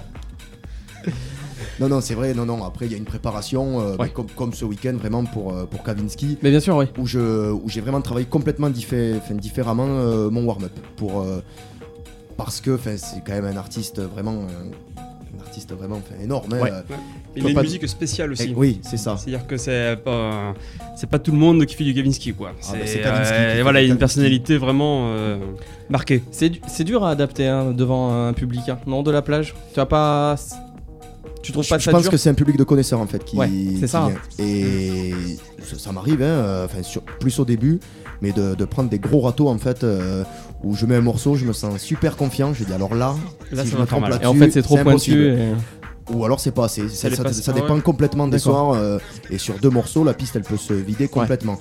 non, 1.79 1.89
non, 1.89 2.01
c'est 2.01 2.13
vrai, 2.15 2.33
non, 2.33 2.45
non, 2.45 2.63
après 2.63 2.85
il 2.85 2.91
y 2.91 2.95
a 2.95 2.97
une 2.97 3.05
préparation, 3.05 3.81
euh, 3.81 3.95
Ouais. 3.97 4.09
comme, 4.09 4.27
comme 4.35 4.53
ce 4.53 4.65
week-end 4.65 4.93
vraiment 4.97 5.23
pour, 5.25 5.53
euh, 5.53 5.65
pour 5.65 5.83
Kavinsky, 5.83 6.37
Mais 6.41 6.49
bien 6.51 6.59
sûr, 6.59 6.75
oui. 6.77 6.85
où 6.97 7.05
je- 7.05 7.51
où 7.51 7.63
j'ai 7.67 7.81
vraiment 7.81 8.01
travaillé 8.01 8.25
complètement 8.27 8.69
diffé- 8.69 9.15
enfin, 9.17 9.35
différemment 9.35 9.87
euh, 9.87 10.29
mon 10.29 10.43
warm-up. 10.45 10.71
Pour, 10.97 11.21
euh, 11.21 11.41
parce 12.37 12.61
que 12.61 12.71
enfin, 12.75 12.95
c'est 12.97 13.23
quand 13.25 13.33
même 13.33 13.45
un 13.45 13.57
artiste 13.57 14.01
vraiment. 14.01 14.33
euh, 14.33 14.71
un 15.37 15.41
artiste 15.41 15.73
vraiment 15.73 15.97
enfin, 15.97 16.15
énorme. 16.23 16.53
hein, 16.53 16.59
Ouais. 16.61 16.71
Il 17.37 17.45
a 17.45 17.49
une 17.49 17.55
pas- 17.55 17.61
musique 17.63 17.87
spéciale 17.89 18.31
aussi. 18.31 18.51
et- 18.51 18.53
oui, 18.55 18.79
c'est 18.81 18.95
ça. 18.97 19.17
C'est-à-dire 19.17 19.45
que 19.45 19.57
c'est 19.57 19.97
pas 20.03 20.53
c'est 20.95 21.09
pas 21.09 21.19
tout 21.19 21.31
le 21.31 21.37
monde 21.37 21.65
qui 21.65 21.75
fait 21.75 21.83
du 21.83 21.93
Kavinsky 21.93 22.33
quoi. 22.33 22.51
Ah, 22.53 22.57
C'est 22.61 22.73
bah, 22.77 22.83
c'est 22.85 23.01
Kavinsky 23.01 23.27
qui 23.33 23.39
euh, 23.39 23.55
fait 23.55 23.61
voilà, 23.61 23.81
il 23.81 23.87
y 23.87 23.89
a 23.89 23.93
une 23.93 23.99
personnalité 23.99 24.57
vraiment 24.57 25.09
euh, 25.09 25.37
marquée. 25.89 26.23
C'est 26.31 26.49
du- 26.49 26.61
c'est 26.67 26.83
dur 26.85 27.03
à 27.05 27.11
adapter 27.11 27.47
hein, 27.47 27.71
devant 27.71 28.13
un 28.27 28.31
public, 28.33 28.67
hein. 28.69 28.79
non, 28.87 29.03
de 29.03 29.11
la 29.11 29.21
plage. 29.21 29.53
Tu 29.73 29.79
as 29.81 29.85
pas. 29.85 30.35
Tu 31.45 31.51
trouves 31.51 31.63
Je, 31.63 31.69
pas 31.69 31.77
je 31.77 31.85
ça 31.85 31.91
pense 31.91 32.01
dur 32.01 32.11
que 32.11 32.17
c'est 32.17 32.29
un 32.29 32.33
public 32.33 32.57
de 32.57 32.63
connaisseurs 32.63 32.99
en 32.99 33.05
fait 33.07 33.23
qui. 33.23 33.37
Ouais, 33.37 33.49
c'est 33.79 33.87
ça. 33.87 34.07
vient. 34.09 34.45
Et 34.45 35.13
ça, 35.63 35.77
ça 35.77 35.91
m'arrive, 35.91 36.21
hein, 36.21 36.25
euh, 36.25 36.65
enfin 36.65 36.81
sur- 36.83 37.01
plus 37.03 37.37
au 37.39 37.45
début, 37.45 37.79
mais 38.21 38.31
de, 38.31 38.55
de 38.55 38.65
prendre 38.65 38.89
des 38.89 38.99
gros 38.99 39.21
râteaux 39.21 39.47
en 39.49 39.57
fait 39.59 39.83
euh, 39.83 40.23
où 40.63 40.75
je 40.75 40.85
mets 40.85 40.95
un 40.95 41.01
morceau, 41.01 41.35
je 41.35 41.45
me 41.45 41.53
sens 41.53 41.79
super 41.81 42.15
confiant. 42.17 42.53
Je 42.53 42.63
dis 42.63 42.73
alors 42.73 42.95
là, 42.95 43.15
Là, 43.51 43.63
si 43.63 43.69
ça 43.69 43.71
je 43.71 43.71
va 43.75 43.81
me 43.81 43.85
faire 43.85 43.87
trompe 43.87 44.01
mal. 44.01 44.11
là-dessus, 44.11 44.25
Et 44.25 44.27
en 44.27 44.33
fait, 44.35 44.51
c'est 44.51 44.61
trop 44.63 44.77
pointu. 44.77 45.27
et- 45.27 45.53
Ou 46.13 46.25
alors 46.25 46.39
c'est 46.39 46.51
pas 46.51 46.65
assez. 46.65 46.87
Ça, 46.89 47.09
dépend 47.53 47.75
ouais. 47.75 47.81
complètement 47.81 48.27
des 48.27 48.39
soirs. 48.39 48.71
euh, 48.73 48.97
et 49.29 49.37
sur 49.37 49.55
deux 49.59 49.69
morceaux, 49.69 50.03
la 50.03 50.13
piste 50.15 50.35
elle 50.35 50.43
peut 50.43 50.57
se 50.57 50.73
vider 50.73 51.07
complètement. 51.07 51.59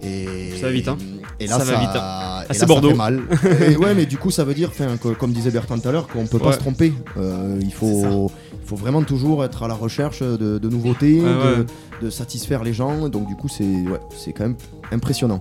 Et, 0.00 0.52
Ça 0.60 0.66
va 0.66 0.72
vite, 0.72 0.86
hein. 0.86 0.96
Et 1.40 1.46
là, 1.48 1.58
Ça 1.58 1.64
ça, 1.64 1.72
va 1.72 1.80
vite, 1.80 1.88
et 1.94 1.98
Ah, 2.00 2.44
c'est 2.52 2.58
ça 2.58 2.66
Bordeaux. 2.66 2.90
fait 2.90 2.94
mal. 2.96 3.20
et 3.68 3.76
ouais, 3.76 3.94
mais 3.96 4.06
du 4.06 4.16
coup, 4.16 4.30
ça 4.30 4.44
veut 4.44 4.54
dire, 4.54 4.70
que- 5.02 5.08
comme 5.14 5.32
disait 5.32 5.50
Bertrand 5.50 5.76
tout 5.78 5.88
à 5.88 5.92
l'heure, 5.92 6.06
qu'on 6.06 6.24
peut 6.26 6.38
pas 6.38 6.46
Ouais. 6.48 6.52
se 6.52 6.58
tromper. 6.58 6.92
Euh, 7.16 7.58
il 7.60 7.72
faut, 7.72 8.30
faut 8.68 8.76
vraiment 8.76 9.02
toujours 9.02 9.44
être 9.44 9.62
à 9.62 9.68
la 9.68 9.74
recherche 9.74 10.20
de, 10.22 10.58
de 10.58 10.68
nouveautés, 10.68 11.20
Ouais, 11.20 11.26
de, 11.28 11.60
ouais. 11.60 11.66
de 12.02 12.10
satisfaire 12.10 12.62
les 12.64 12.72
gens. 12.72 13.08
Donc 13.08 13.26
du 13.26 13.34
coup, 13.36 13.48
c'est, 13.48 13.64
ouais, 13.64 14.00
c'est 14.16 14.32
quand 14.32 14.44
même 14.44 14.56
impressionnant. 14.92 15.40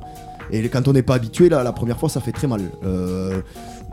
Et 0.52 0.68
quand 0.70 0.88
on 0.88 0.94
n'est 0.94 1.04
pas 1.04 1.16
habitué, 1.16 1.50
là, 1.50 1.62
la 1.62 1.74
première 1.74 2.00
fois, 2.00 2.08
ça 2.10 2.22
fait 2.22 2.32
très 2.32 2.48
mal. 2.48 2.62
Euh, 2.86 3.42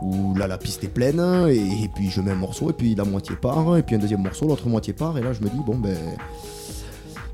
où 0.01 0.33
là, 0.35 0.47
la 0.47 0.57
piste 0.57 0.83
est 0.83 0.89
pleine, 0.89 1.19
et, 1.49 1.55
et 1.83 1.89
puis 1.93 2.09
je 2.09 2.21
mets 2.21 2.31
un 2.31 2.35
morceau, 2.35 2.69
et 2.69 2.73
puis 2.73 2.95
la 2.95 3.03
moitié 3.03 3.35
part, 3.35 3.77
et 3.77 3.83
puis 3.83 3.95
un 3.95 3.99
deuxième 3.99 4.21
morceau, 4.23 4.47
l'autre 4.47 4.67
moitié 4.69 4.93
part, 4.93 5.17
et 5.17 5.21
là, 5.21 5.31
je 5.33 5.41
me 5.41 5.49
dis, 5.49 5.59
bon, 5.65 5.77
ben, 5.77 5.95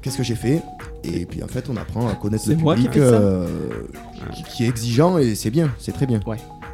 qu'est-ce 0.01 0.17
que 0.17 0.23
j'ai 0.23 0.35
fait? 0.35 0.61
Et 1.03 1.25
puis 1.25 1.43
en 1.43 1.47
fait, 1.47 1.65
on 1.69 1.77
apprend 1.77 2.07
à 2.07 2.13
connaître 2.15 2.47
le 2.49 2.55
qui 2.55 2.61
public. 2.63 2.97
euh, 2.97 3.47
qui, 4.33 4.43
qui 4.43 4.63
est 4.65 4.67
exigeant 4.69 5.17
et 5.17 5.33
c'est 5.35 5.49
bien, 5.51 5.69
c'est 5.79 5.91
très 5.91 6.05
bien. 6.05 6.19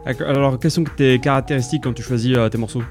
D'accord. 0.05 0.27
Alors, 0.29 0.59
quelles 0.59 0.71
sont 0.71 0.83
tes 0.95 1.19
caractéristiques 1.19 1.83
quand 1.83 1.93
tu 1.93 2.01
choisis 2.03 2.35
euh, 2.37 2.47
tes 2.49 2.57
morceaux? 2.57 2.83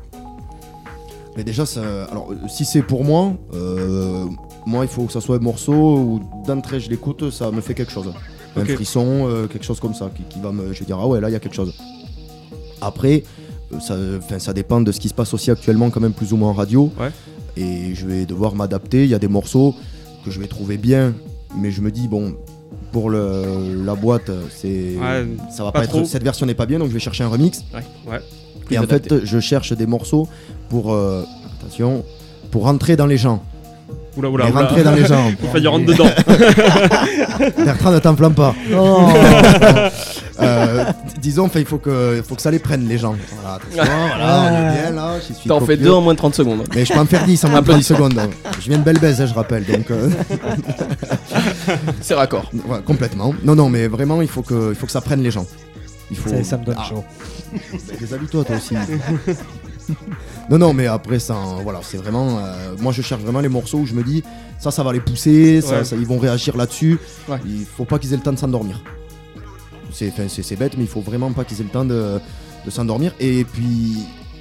Mais 1.36 1.44
déjà, 1.44 1.66
ça, 1.66 2.04
alors 2.10 2.32
euh, 2.32 2.48
si 2.48 2.64
c'est 2.64 2.82
pour 2.82 3.04
moi, 3.04 3.34
euh, 3.52 4.24
moi 4.64 4.84
il 4.84 4.88
faut 4.88 5.04
que 5.04 5.12
ça 5.12 5.20
soit 5.20 5.36
un 5.36 5.40
morceau 5.40 5.98
où 5.98 6.20
d'entrée 6.46 6.80
je 6.80 6.88
l'écoute, 6.88 7.30
ça 7.30 7.50
me 7.50 7.60
fait 7.60 7.74
quelque 7.74 7.92
chose. 7.92 8.12
Un 8.56 8.64
frisson, 8.64 9.28
euh, 9.28 9.46
quelque 9.46 9.64
chose 9.66 9.80
comme 9.80 9.92
ça, 9.92 10.10
qui, 10.14 10.22
qui 10.22 10.40
va 10.40 10.50
me, 10.50 10.72
je 10.72 10.80
vais 10.80 10.86
dire 10.86 10.98
ah 10.98 11.06
ouais 11.06 11.20
là 11.20 11.28
il 11.28 11.32
y 11.32 11.36
a 11.36 11.40
quelque 11.40 11.54
chose. 11.54 11.74
Après, 12.80 13.22
ça, 13.80 13.96
ça 14.38 14.52
dépend 14.54 14.80
de 14.80 14.92
ce 14.92 15.00
qui 15.00 15.08
se 15.10 15.14
passe 15.14 15.34
aussi 15.34 15.50
actuellement 15.50 15.90
quand 15.90 16.00
même 16.00 16.14
plus 16.14 16.32
ou 16.32 16.38
moins 16.38 16.50
en 16.50 16.54
radio. 16.54 16.90
Ouais. 16.98 17.10
Et 17.58 17.94
je 17.94 18.06
vais 18.06 18.24
devoir 18.24 18.54
m'adapter. 18.54 19.04
Il 19.04 19.10
y 19.10 19.14
a 19.14 19.18
des 19.18 19.28
morceaux 19.28 19.74
que 20.24 20.30
je 20.30 20.40
vais 20.40 20.46
trouver 20.46 20.78
bien, 20.78 21.14
mais 21.58 21.70
je 21.70 21.82
me 21.82 21.90
dis 21.90 22.08
bon 22.08 22.34
pour 22.92 23.10
le, 23.10 23.84
la 23.84 23.94
boîte 23.94 24.30
c'est 24.50 24.96
Ouais, 24.96 25.26
ça 25.50 25.64
va 25.64 25.72
pas 25.72 25.84
être 25.84 26.04
cette 26.04 26.22
version 26.22 26.46
n'est 26.46 26.54
pas 26.54 26.66
bien 26.66 26.78
donc 26.78 26.88
je 26.88 26.94
vais 26.94 27.00
chercher 27.00 27.24
un 27.24 27.28
remix. 27.28 27.62
ouais. 27.74 28.20
Plus 28.66 28.76
Et 28.76 28.78
en 28.78 28.82
fait, 28.86 29.24
je 29.24 29.40
cherche 29.40 29.72
des 29.72 29.86
morceaux 29.86 30.28
pour. 30.68 30.92
euh, 30.92 31.24
attention, 31.60 32.04
pour 32.50 32.64
rentrer 32.64 32.96
dans 32.96 33.06
les 33.06 33.16
gens. 33.18 33.42
Oula, 34.16 34.30
oula, 34.30 34.46
oula. 34.50 34.60
rentrer 34.62 34.82
dans 34.82 34.92
les 34.92 35.04
gens. 35.04 35.30
Faut 35.40 35.46
faire 35.48 35.60
du 35.60 35.68
rentre 35.68 35.84
dedans. 35.86 36.06
Bertrand, 37.64 37.90
ne 37.92 37.98
t'enflamme 37.98 38.34
pas. 38.34 38.54
Oh. 38.76 39.08
Euh, 40.38 40.84
disons, 41.22 41.44
enfin, 41.46 41.60
il 41.60 41.64
faut 41.64 41.78
que, 41.78 42.18
il 42.18 42.22
faut 42.22 42.34
que 42.34 42.42
ça 42.42 42.50
les 42.50 42.58
prenne, 42.58 42.86
les 42.86 42.98
gens. 42.98 43.14
Voilà, 43.40 43.54
attention, 43.56 43.82
voilà, 44.08 44.42
on 44.42 44.68
est 44.68 44.82
bien 44.82 44.90
là. 44.90 45.12
T'en 45.48 45.60
fais 45.60 45.78
deux 45.78 45.90
en 45.90 46.02
moins 46.02 46.12
de 46.12 46.18
30 46.18 46.34
secondes. 46.34 46.64
Mais 46.74 46.84
je 46.84 46.92
peux 46.92 46.98
en 46.98 47.06
faire 47.06 47.24
10 47.24 47.42
en 47.46 47.48
moins 47.48 47.62
de 47.62 47.66
30 47.70 47.82
secondes. 47.82 48.20
Je 48.60 48.68
viens 48.68 48.76
de 48.76 48.82
belle 48.82 48.98
baise, 48.98 49.18
hein, 49.22 49.24
je 49.26 49.32
rappelle. 49.32 49.64
Donc, 49.64 49.90
euh, 49.90 50.10
C'est 52.02 52.12
raccord. 52.14 52.50
ouais, 52.68 52.80
complètement. 52.84 53.34
Non, 53.44 53.54
non, 53.54 53.70
mais 53.70 53.86
vraiment, 53.88 54.20
il 54.20 54.28
faut 54.28 54.42
que, 54.42 54.72
il 54.72 54.74
faut 54.76 54.84
que 54.84 54.92
ça 54.92 55.00
prenne 55.00 55.22
les 55.22 55.30
gens. 55.30 55.46
Il 56.10 56.18
faut. 56.18 56.28
Ça, 56.28 56.44
ça 56.44 56.58
me 56.58 56.64
donne 56.66 56.76
Ah, 56.78 56.84
chaud. 56.86 57.02
Mais 57.90 57.96
déshabille-toi, 57.98 58.44
toi 58.44 58.56
aussi. 58.56 58.74
non, 60.50 60.58
non, 60.58 60.72
mais 60.72 60.86
après, 60.86 61.18
ça, 61.18 61.34
voilà, 61.62 61.80
c'est 61.82 61.96
vraiment. 61.96 62.38
euh, 62.38 62.74
moi, 62.80 62.92
je 62.92 63.02
cherche 63.02 63.22
vraiment 63.22 63.40
les 63.40 63.48
morceaux 63.48 63.78
où 63.78 63.86
je 63.86 63.94
me 63.94 64.02
dis, 64.02 64.22
ça, 64.58 64.70
ça 64.70 64.82
va 64.82 64.92
les 64.92 65.00
pousser, 65.00 65.60
ça, 65.60 65.78
Ouais. 65.78 65.84
ça- 65.84 65.96
ils 65.96 66.06
vont 66.06 66.18
réagir 66.18 66.56
là-dessus. 66.56 66.98
Ouais. 67.28 67.38
Il 67.46 67.64
faut 67.64 67.84
pas 67.84 67.98
qu'ils 67.98 68.12
aient 68.12 68.16
le 68.16 68.22
temps 68.22 68.32
de 68.32 68.38
s'endormir. 68.38 68.82
C'est, 69.92 70.08
enfin, 70.10 70.24
c'est, 70.28 70.42
c'est 70.42 70.56
bête, 70.56 70.76
mais 70.76 70.84
il 70.84 70.88
faut 70.90 71.00
vraiment 71.00 71.32
pas 71.32 71.44
qu'ils 71.44 71.60
aient 71.60 71.64
le 71.64 71.70
temps 71.70 71.84
de, 71.84 72.18
de 72.64 72.70
s'endormir. 72.70 73.12
Et 73.20 73.44
puis, 73.44 73.98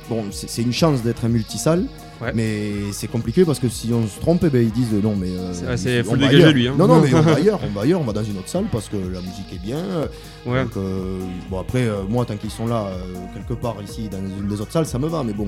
bon, 0.10 0.26
c'est, 0.32 0.50
c'est 0.50 0.62
une 0.64 0.74
chance 0.74 1.02
d'être 1.02 1.26
un 1.26 1.30
multisalle. 1.30 1.86
Ouais. 2.22 2.32
Mais 2.34 2.72
c'est 2.94 3.08
compliqué 3.08 3.44
parce 3.44 3.60
que 3.60 3.68
si 3.68 3.92
on 3.94 4.08
se 4.08 4.20
trompe, 4.22 4.44
eh 4.46 4.50
ben, 4.50 4.64
ils 4.64 4.72
disent 4.72 4.94
non, 5.04 5.16
mais. 5.16 5.30
euh, 5.32 5.76
C'est- 5.76 6.02
faut 6.04 6.16
le 6.16 6.26
dégager, 6.28 6.54
lui, 6.54 6.68
hein. 6.68 6.76
Non, 6.78 6.88
non, 6.88 7.02
mais 7.02 7.14
on 7.14 7.22
va 7.22 7.34
ailleurs, 7.36 7.60
on 7.64 7.68
va 7.74 7.82
ailleurs, 7.82 8.00
on 8.00 8.06
va 8.06 8.14
dans 8.14 8.24
une 8.24 8.38
autre 8.38 8.48
salle 8.48 8.66
parce 8.72 8.88
que 8.88 8.96
la 8.96 9.20
musique 9.20 9.52
est 9.54 9.62
bien. 9.62 9.84
Ouais. 10.46 10.64
Donc, 10.64 10.78
euh, 10.78 11.20
bon, 11.50 11.60
après, 11.60 11.84
euh, 11.86 12.04
moi, 12.08 12.24
tant 12.26 12.38
qu'ils 12.38 12.52
sont 12.52 12.68
là, 12.68 12.86
euh, 12.88 13.04
quelque 13.34 13.54
part 13.60 13.76
ici, 13.84 14.08
dans 14.10 14.20
une 14.20 14.48
des 14.48 14.62
autres 14.62 14.72
salles, 14.72 14.86
ça 14.86 14.98
me 14.98 15.08
va. 15.08 15.24
Mais 15.24 15.34
bon, 15.34 15.48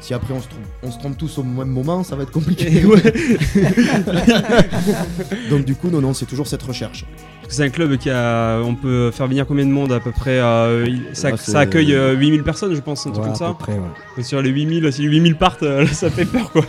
si 0.00 0.14
après 0.14 0.32
on 0.34 0.40
se, 0.40 0.46
trompe, 0.48 0.64
on 0.84 0.90
se 0.92 0.98
trompe 0.98 1.18
tous 1.18 1.38
au 1.38 1.42
même 1.42 1.68
moment, 1.68 2.04
ça 2.04 2.14
va 2.14 2.22
être 2.22 2.30
compliqué. 2.30 2.82
Donc, 5.50 5.64
du 5.64 5.74
coup, 5.74 5.90
non, 5.90 6.00
non, 6.00 6.14
c'est 6.14 6.26
toujours 6.26 6.46
cette 6.46 6.62
recherche. 6.62 7.04
C'est 7.50 7.64
un 7.64 7.70
club 7.70 7.96
qui 7.96 8.10
a. 8.10 8.58
On 8.60 8.74
peut 8.74 9.10
faire 9.10 9.26
venir 9.26 9.46
combien 9.46 9.64
de 9.64 9.70
monde 9.70 9.90
à 9.92 10.00
peu 10.00 10.12
près 10.12 10.38
euh, 10.38 10.86
ça, 11.14 11.30
Ah, 11.32 11.36
ça 11.36 11.60
accueille 11.60 11.94
euh, 11.94 12.12
8000 12.14 12.42
personnes, 12.42 12.74
je 12.74 12.80
pense, 12.80 13.06
un 13.06 13.10
truc 13.10 13.24
Ouais, 13.24 13.32
comme 13.32 13.34
à 13.34 13.36
ça. 13.38 13.48
peu 13.48 13.54
près, 13.54 13.72
ouais. 13.72 13.88
Et 14.18 14.22
sur 14.22 14.42
les 14.42 14.50
8000, 14.50 14.92
si 14.92 15.02
les 15.02 15.08
8000 15.08 15.36
partent, 15.36 15.62
euh, 15.62 15.82
là, 15.84 15.86
ça 15.92 16.10
fait 16.10 16.26
peur 16.26 16.50
quoi. 16.52 16.62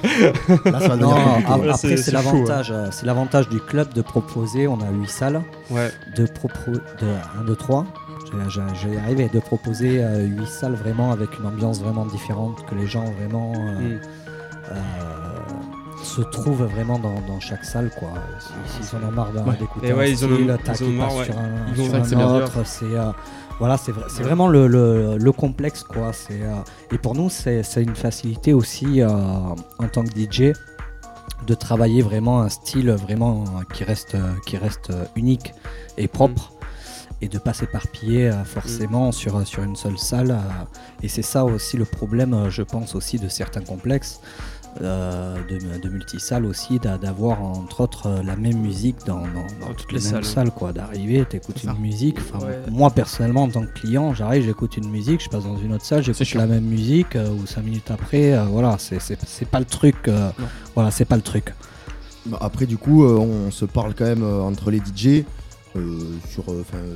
Là, 0.65 0.79
ça 0.79 0.87
va 0.89 0.95
Non, 0.95 1.13
Là, 1.15 1.37
après 1.49 1.73
c'est- 1.73 1.97
c'est 1.97 2.11
l'avantage, 2.11 2.71
euh, 2.71 2.87
c'est 2.91 3.05
l'avantage 3.05 3.49
du 3.49 3.59
club 3.59 3.93
de 3.93 4.01
proposer. 4.01 4.67
On 4.67 4.79
a 4.79 4.89
8 4.91 5.09
salles, 5.09 5.41
Ouais. 5.69 5.91
de 6.15 6.25
propos 6.25 6.71
de 6.71 7.07
1, 7.41 7.43
2, 7.45 7.55
3. 7.55 7.85
Je 8.31 8.49
je- 8.49 8.59
je 8.81 8.87
vais 8.87 8.95
y 8.95 8.97
arriver, 8.99 9.29
de 9.33 9.39
proposer 9.39 10.01
8 10.17 10.47
salles 10.47 10.75
vraiment 10.75 11.11
avec 11.11 11.29
une 11.39 11.45
ambiance 11.47 11.81
vraiment 11.81 12.05
différente, 12.05 12.63
que 12.69 12.75
les 12.75 12.85
gens 12.87 13.05
vraiment 13.19 13.53
euh, 13.55 13.79
Mm. 13.95 13.99
euh, 14.71 14.75
se 16.03 16.21
trouvent 16.21 16.63
vraiment 16.63 16.97
dans, 16.99 17.19
dans 17.27 17.39
chaque 17.39 17.65
salle 17.65 17.89
quoi. 17.97 18.09
S'ils 18.65 18.95
en 18.99 19.07
ont 19.07 19.11
marre 19.11 19.31
d'écouter 19.57 19.93
ouais, 19.93 20.11
ils 20.11 20.17
ils 20.19 20.25
en 20.25 20.29
ont 20.31 20.37
ils 20.37 20.97
marre, 20.97 21.15
ouais. 21.15 21.25
sur 21.25 21.37
un, 21.37 21.49
Ils 21.75 22.07
sur 22.07 22.19
un 22.19 22.35
autre. 22.35 22.65
C'est 22.65 22.85
euh, 22.85 23.11
voilà, 23.59 23.77
c'est 23.77 23.91
vrai- 23.91 24.05
c'est 24.09 24.23
vraiment 24.23 24.47
le, 24.47 24.67
le- 24.67 25.17
le 25.17 25.31
complexe 25.31 25.83
quoi. 25.83 26.13
C'est 26.13 26.41
euh, 26.41 26.55
et 26.93 26.97
pour 26.97 27.15
nous 27.15 27.29
c'est 27.29 27.63
une 27.77 27.95
facilité 27.95 28.53
aussi 28.53 29.01
euh, 29.01 29.07
en 29.09 29.87
tant 29.91 30.03
que 30.03 30.11
DJ 30.17 30.53
de 31.47 31.53
travailler 31.53 32.01
vraiment 32.01 32.41
un 32.41 32.49
style 32.49 32.91
vraiment 32.91 33.43
qui 33.73 33.83
reste 33.83 34.15
qui 34.45 34.57
reste 34.57 34.91
unique 35.15 35.53
et 35.97 36.07
propre 36.07 36.53
et 37.21 37.27
de 37.27 37.37
pas 37.37 37.53
s'éparpiller 37.53 38.31
forcément 38.45 39.11
sur, 39.11 39.45
sur 39.45 39.61
une 39.63 39.75
seule 39.75 39.97
salle. 39.97 40.37
et 41.03 41.09
c'est 41.09 41.21
ça 41.21 41.43
aussi 41.43 41.75
le 41.75 41.83
problème, 41.83 42.45
je 42.49 42.61
pense 42.63 42.95
aussi, 42.95 43.19
de 43.19 43.27
certains 43.27 43.59
complexes. 43.61 44.21
Euh, 44.81 45.35
de, 45.49 45.77
de 45.81 45.89
multisalles 45.89 46.45
aussi, 46.45 46.79
d'a- 46.79 46.97
d'avoir 46.97 47.41
entre 47.43 47.81
autres 47.81 48.07
euh, 48.07 48.23
la 48.23 48.35
même 48.35 48.57
musique 48.57 48.97
dans, 49.05 49.19
dans- 49.19 49.25
dans 49.59 49.67
Dans 49.67 49.73
toutes 49.73 49.91
les 49.91 49.99
salles. 49.99 50.23
salles, 50.25 50.51
quoi. 50.51 50.71
D'arriver, 50.73 51.25
t'écoutes 51.25 51.63
une 51.63 51.77
musique. 51.79 52.17
Enfin, 52.19 52.45
Ouais. 52.45 52.59
Moi 52.71 52.89
personnellement, 52.91 53.43
en 53.43 53.49
tant 53.49 53.61
que 53.65 53.73
client, 53.73 54.13
j'arrive, 54.13 54.43
j'écoute 54.45 54.77
une 54.77 54.89
musique, 54.89 55.21
je 55.23 55.29
passe 55.29 55.43
dans 55.43 55.57
une 55.57 55.73
autre 55.73 55.85
salle, 55.85 56.03
j'écoute 56.03 56.33
la 56.35 56.47
même 56.47 56.63
musique, 56.63 57.15
euh, 57.15 57.29
ou 57.29 57.45
cinq 57.45 57.63
minutes 57.65 57.91
après, 57.91 58.33
euh, 58.33 58.43
voilà, 58.45 58.77
c'est- 58.79 58.99
c'est 58.99 59.19
c'est 59.25 59.47
pas 59.47 59.59
le 59.59 59.65
truc. 59.65 59.95
euh, 60.07 60.29
voilà, 60.75 60.91
c'est 60.91 61.05
pas 61.05 61.15
le 61.17 61.21
truc. 61.21 61.53
Bah, 62.25 62.37
Après, 62.41 62.65
du 62.65 62.77
coup, 62.77 63.03
euh, 63.05 63.17
on 63.17 63.51
se 63.51 63.65
parle 63.65 63.93
quand 63.95 64.05
même 64.05 64.23
euh, 64.23 64.41
entre 64.41 64.71
les 64.71 64.79
DJ. 64.79 65.23
euh, 65.75 65.99
sur 66.27 66.43
euh, 66.49 66.63
euh, 66.73 66.95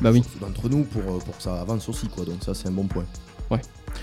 Bah 0.00 0.10
oui. 0.12 0.22
d'entre 0.40 0.68
nous 0.68 0.84
pour, 0.84 1.02
pour 1.18 1.36
que 1.36 1.42
ça 1.42 1.60
avance 1.60 1.88
aussi 1.88 2.06
quoi 2.06 2.24
donc 2.24 2.36
ça 2.44 2.54
c'est 2.54 2.68
un 2.68 2.70
bon 2.70 2.86
point 2.86 3.04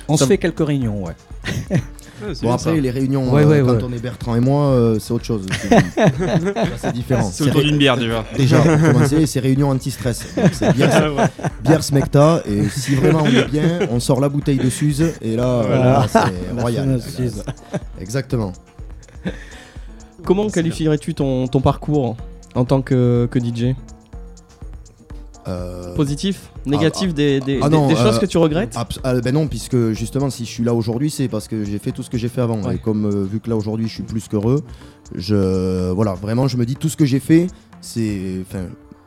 On 0.09 0.17
Ça 0.17 0.25
se 0.25 0.27
fait 0.29 0.37
quelques 0.37 0.65
réunions, 0.67 1.05
ouais. 1.05 1.15
Ouais, 2.21 2.33
bon 2.41 2.51
après 2.53 2.63
ça. 2.75 2.81
les 2.81 2.91
réunions 2.91 3.29
Ouais, 3.33 3.43
euh, 3.43 3.47
ouais, 3.47 3.61
quand 3.61 3.73
ouais. 3.73 3.83
on 3.89 3.93
est 3.93 4.01
Bertrand 4.01 4.35
et 4.35 4.39
moi 4.39 4.67
euh, 4.67 4.99
c'est 4.99 5.11
autre 5.11 5.25
chose 5.25 5.45
c'est 6.77 6.93
différent 6.93 7.29
C'est 7.29 7.43
autour 7.45 7.61
d'une 7.61 7.77
bière 7.77 7.97
déjà. 7.97 8.23
déjà 8.37 8.59
pour 8.59 8.79
commencer 8.93 9.25
c'est 9.25 9.41
réunion 9.41 9.69
anti-stress 9.71 10.25
Donc, 10.37 10.49
c'est 10.53 10.73
bière, 10.75 11.13
ouais. 11.13 11.25
bière 11.61 11.83
smecta 11.83 12.41
et 12.45 12.69
si 12.69 12.95
vraiment 12.95 13.23
on 13.23 13.27
est 13.27 13.49
bien 13.51 13.79
on 13.91 13.99
sort 13.99 14.21
la 14.21 14.29
bouteille 14.29 14.57
de 14.59 14.69
Suze 14.69 15.13
et 15.21 15.35
là, 15.35 15.43
euh, 15.43 15.63
Voilà. 15.65 15.83
là, 15.83 16.07
c'est 16.07 16.61
royal 16.61 16.99
exactement 17.99 18.53
Comment 20.23 20.49
qualifierais-tu 20.49 21.13
ton, 21.13 21.47
ton 21.47 21.61
parcours 21.61 22.15
en 22.55 22.65
tant 22.65 22.81
que, 22.81 23.27
que 23.29 23.39
DJ 23.39 23.75
Euh, 25.47 25.93
Positif 25.93 26.49
Négatif 26.65 27.13
des, 27.13 27.39
des, 27.39 27.59
ah 27.61 27.69
des- 27.69 27.75
non, 27.75 27.87
des 27.87 27.95
choses 27.95 28.15
euh, 28.15 28.19
que 28.19 28.25
tu 28.25 28.37
regrettes 28.39 28.75
ah, 29.03 29.21
ben 29.21 29.33
non, 29.33 29.47
puisque 29.47 29.91
justement, 29.91 30.31
si 30.31 30.43
je 30.43 30.49
suis 30.49 30.63
là 30.63 30.73
aujourd'hui, 30.73 31.11
c'est 31.11 31.27
parce 31.27 31.47
que 31.47 31.63
j'ai 31.63 31.77
fait 31.77 31.91
tout 31.91 32.01
ce 32.01 32.09
que 32.09 32.17
j'ai 32.17 32.29
fait 32.29 32.41
avant. 32.41 32.61
Ouais. 32.63 32.75
Et 32.75 32.77
comme 32.79 33.05
euh, 33.05 33.23
vu 33.23 33.39
que 33.39 33.49
là 33.49 33.55
aujourd'hui, 33.55 33.87
je 33.87 33.93
suis 33.93 34.03
plus 34.03 34.27
qu'heureux, 34.27 34.61
je 35.13 35.91
voilà, 35.91 36.13
vraiment, 36.15 36.47
je 36.47 36.57
me 36.57 36.65
dis 36.65 36.75
tout 36.75 36.89
ce 36.89 36.97
que 36.97 37.05
j'ai 37.05 37.19
fait, 37.19 37.47
c'est, 37.79 38.43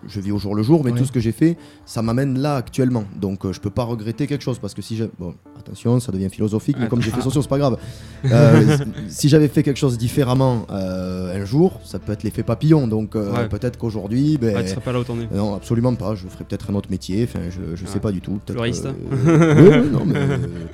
je 0.06 0.20
vis 0.20 0.30
au 0.32 0.38
jour 0.38 0.54
le 0.54 0.62
jour, 0.62 0.84
mais 0.84 0.92
Ouais. 0.92 0.98
tout 0.98 1.04
ce 1.04 1.12
que 1.12 1.20
j'ai 1.20 1.32
fait, 1.32 1.56
ça 1.84 2.02
m'amène 2.02 2.38
là 2.38 2.56
actuellement. 2.56 3.04
Donc, 3.20 3.44
euh, 3.44 3.52
je 3.52 3.60
peux 3.60 3.70
pas 3.70 3.82
regretter 3.84 4.26
quelque 4.26 4.42
chose 4.44 4.58
parce 4.58 4.74
que 4.74 4.80
si 4.82 4.96
j'ai, 4.96 5.10
bon, 5.18 5.34
attention, 5.58 5.98
ça 6.00 6.12
devient 6.12 6.28
philosophique, 6.30 6.76
mais 6.78 6.84
Ouais. 6.84 6.88
comme 6.88 7.02
j'ai 7.02 7.10
fait 7.10 7.20
socio, 7.20 7.42
c'est 7.42 7.48
pas 7.48 7.58
grave. 7.58 7.76
Euh, 8.24 8.76
si 9.08 9.28
j'avais 9.28 9.48
fait 9.48 9.62
quelque 9.62 9.76
chose 9.76 9.98
différemment 9.98 10.66
euh, 10.70 11.40
un 11.40 11.44
jour, 11.44 11.80
ça 11.84 11.98
peut 11.98 12.12
être 12.12 12.22
l'effet 12.22 12.42
papillon. 12.42 12.86
Donc, 12.86 13.16
euh, 13.16 13.32
Ouais. 13.32 13.48
peut-être 13.48 13.76
qu'aujourd'hui, 13.78 14.38
ben, 14.40 14.54
Ouais, 14.54 14.62
tu 14.64 14.70
serais 14.70 14.80
pas 14.80 14.92
là 14.92 15.00
où 15.00 15.04
t'en 15.04 15.18
es. 15.20 15.28
non, 15.34 15.54
absolument 15.54 15.94
pas. 15.94 16.14
Je 16.14 16.26
ferais 16.28 16.44
peut-être 16.44 16.70
un 16.70 16.74
autre 16.74 16.90
métier. 16.90 17.24
Enfin, 17.24 17.40
je, 17.50 17.74
je 17.76 17.84
sais 17.86 17.94
Ouais. 17.94 18.00
pas 18.00 18.12
du 18.12 18.20
tout. 18.20 18.38
oui, 18.50 18.70
oui, 18.84 19.90
non, 19.92 20.04
mais, 20.06 20.18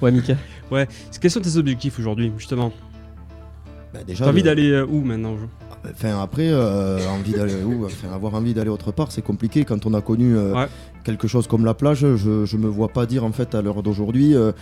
Ouais, 0.02 0.12
Mika. 0.12 0.34
Quels 1.20 1.30
sont 1.30 1.40
tes 1.40 1.56
objectifs 1.56 1.98
aujourd'hui, 1.98 2.32
justement? 2.36 2.72
Bah, 3.94 4.00
déjà. 4.06 4.24
T'as 4.24 4.30
envie 4.30 4.40
le- 4.42 4.46
d'aller 4.46 4.80
où 4.82 5.00
maintenant 5.02 5.36
Enfin, 5.90 6.20
après, 6.20 6.48
euh, 6.50 6.98
envie 7.10 7.32
d'aller 7.32 7.62
où 7.62 7.84
Enfin, 7.86 8.08
avoir 8.14 8.34
envie 8.34 8.52
d'aller 8.54 8.70
autre 8.70 8.90
part, 8.92 9.12
c'est 9.12 9.22
compliqué. 9.22 9.64
Quand 9.64 9.86
on 9.86 9.94
a 9.94 10.00
connu 10.00 10.36
euh, 10.36 10.52
Ouais. 10.54 10.66
quelque 11.04 11.28
chose 11.28 11.46
comme 11.46 11.64
la 11.64 11.74
plage, 11.74 12.00
je, 12.16 12.44
je 12.44 12.56
me 12.56 12.66
vois 12.68 12.88
pas 12.88 13.04
dire 13.06 13.22
en 13.24 13.32
fait 13.32 13.54
à 13.54 13.62
l'heure 13.62 13.82
d'aujourd'hui. 13.82 14.34
euh, 14.34 14.52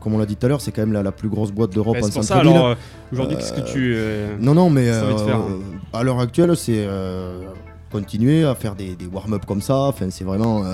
comme 0.00 0.14
on 0.14 0.18
l'a 0.18 0.26
dit 0.26 0.36
tout 0.36 0.46
à 0.46 0.48
l'heure, 0.48 0.60
c'est 0.60 0.70
quand 0.72 0.82
même 0.82 0.92
la, 0.92 1.02
la 1.02 1.10
plus 1.12 1.28
grosse 1.28 1.50
boîte 1.52 1.72
d'Europe 1.72 1.96
Bah, 2.00 2.06
en 2.06 2.10
centre-ville. 2.22 2.52
euh, 2.56 2.74
aujourd'hui, 3.12 3.36
qu'est-ce 3.36 3.52
que 3.52 3.60
tu. 3.60 3.96
Non, 4.44 4.54
non, 4.54 4.70
mais 4.70 4.86
faire. 4.86 5.40
à 5.92 6.02
l'heure 6.04 6.20
actuelle, 6.20 6.56
c'est 6.56 6.86
continuer 7.90 8.44
à 8.44 8.54
faire 8.54 8.74
des, 8.74 8.94
des 8.96 9.06
warm-up 9.06 9.46
comme 9.46 9.60
ça. 9.60 9.76
Enfin, 9.82 10.06
c'est 10.10 10.24
vraiment 10.24 10.64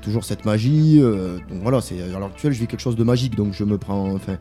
toujours 0.00 0.24
cette 0.24 0.44
magie. 0.44 0.98
donc 1.00 1.60
voilà, 1.62 1.80
c'est 1.80 2.00
à 2.02 2.18
l'heure 2.18 2.28
actuelle, 2.28 2.52
je 2.52 2.60
vis 2.60 2.66
quelque 2.66 2.80
chose 2.80 2.96
de 2.96 3.04
magique. 3.04 3.34
Donc 3.36 3.52
je 3.52 3.64
me 3.64 3.78
prends. 3.78 4.12
Enfin, 4.14 4.36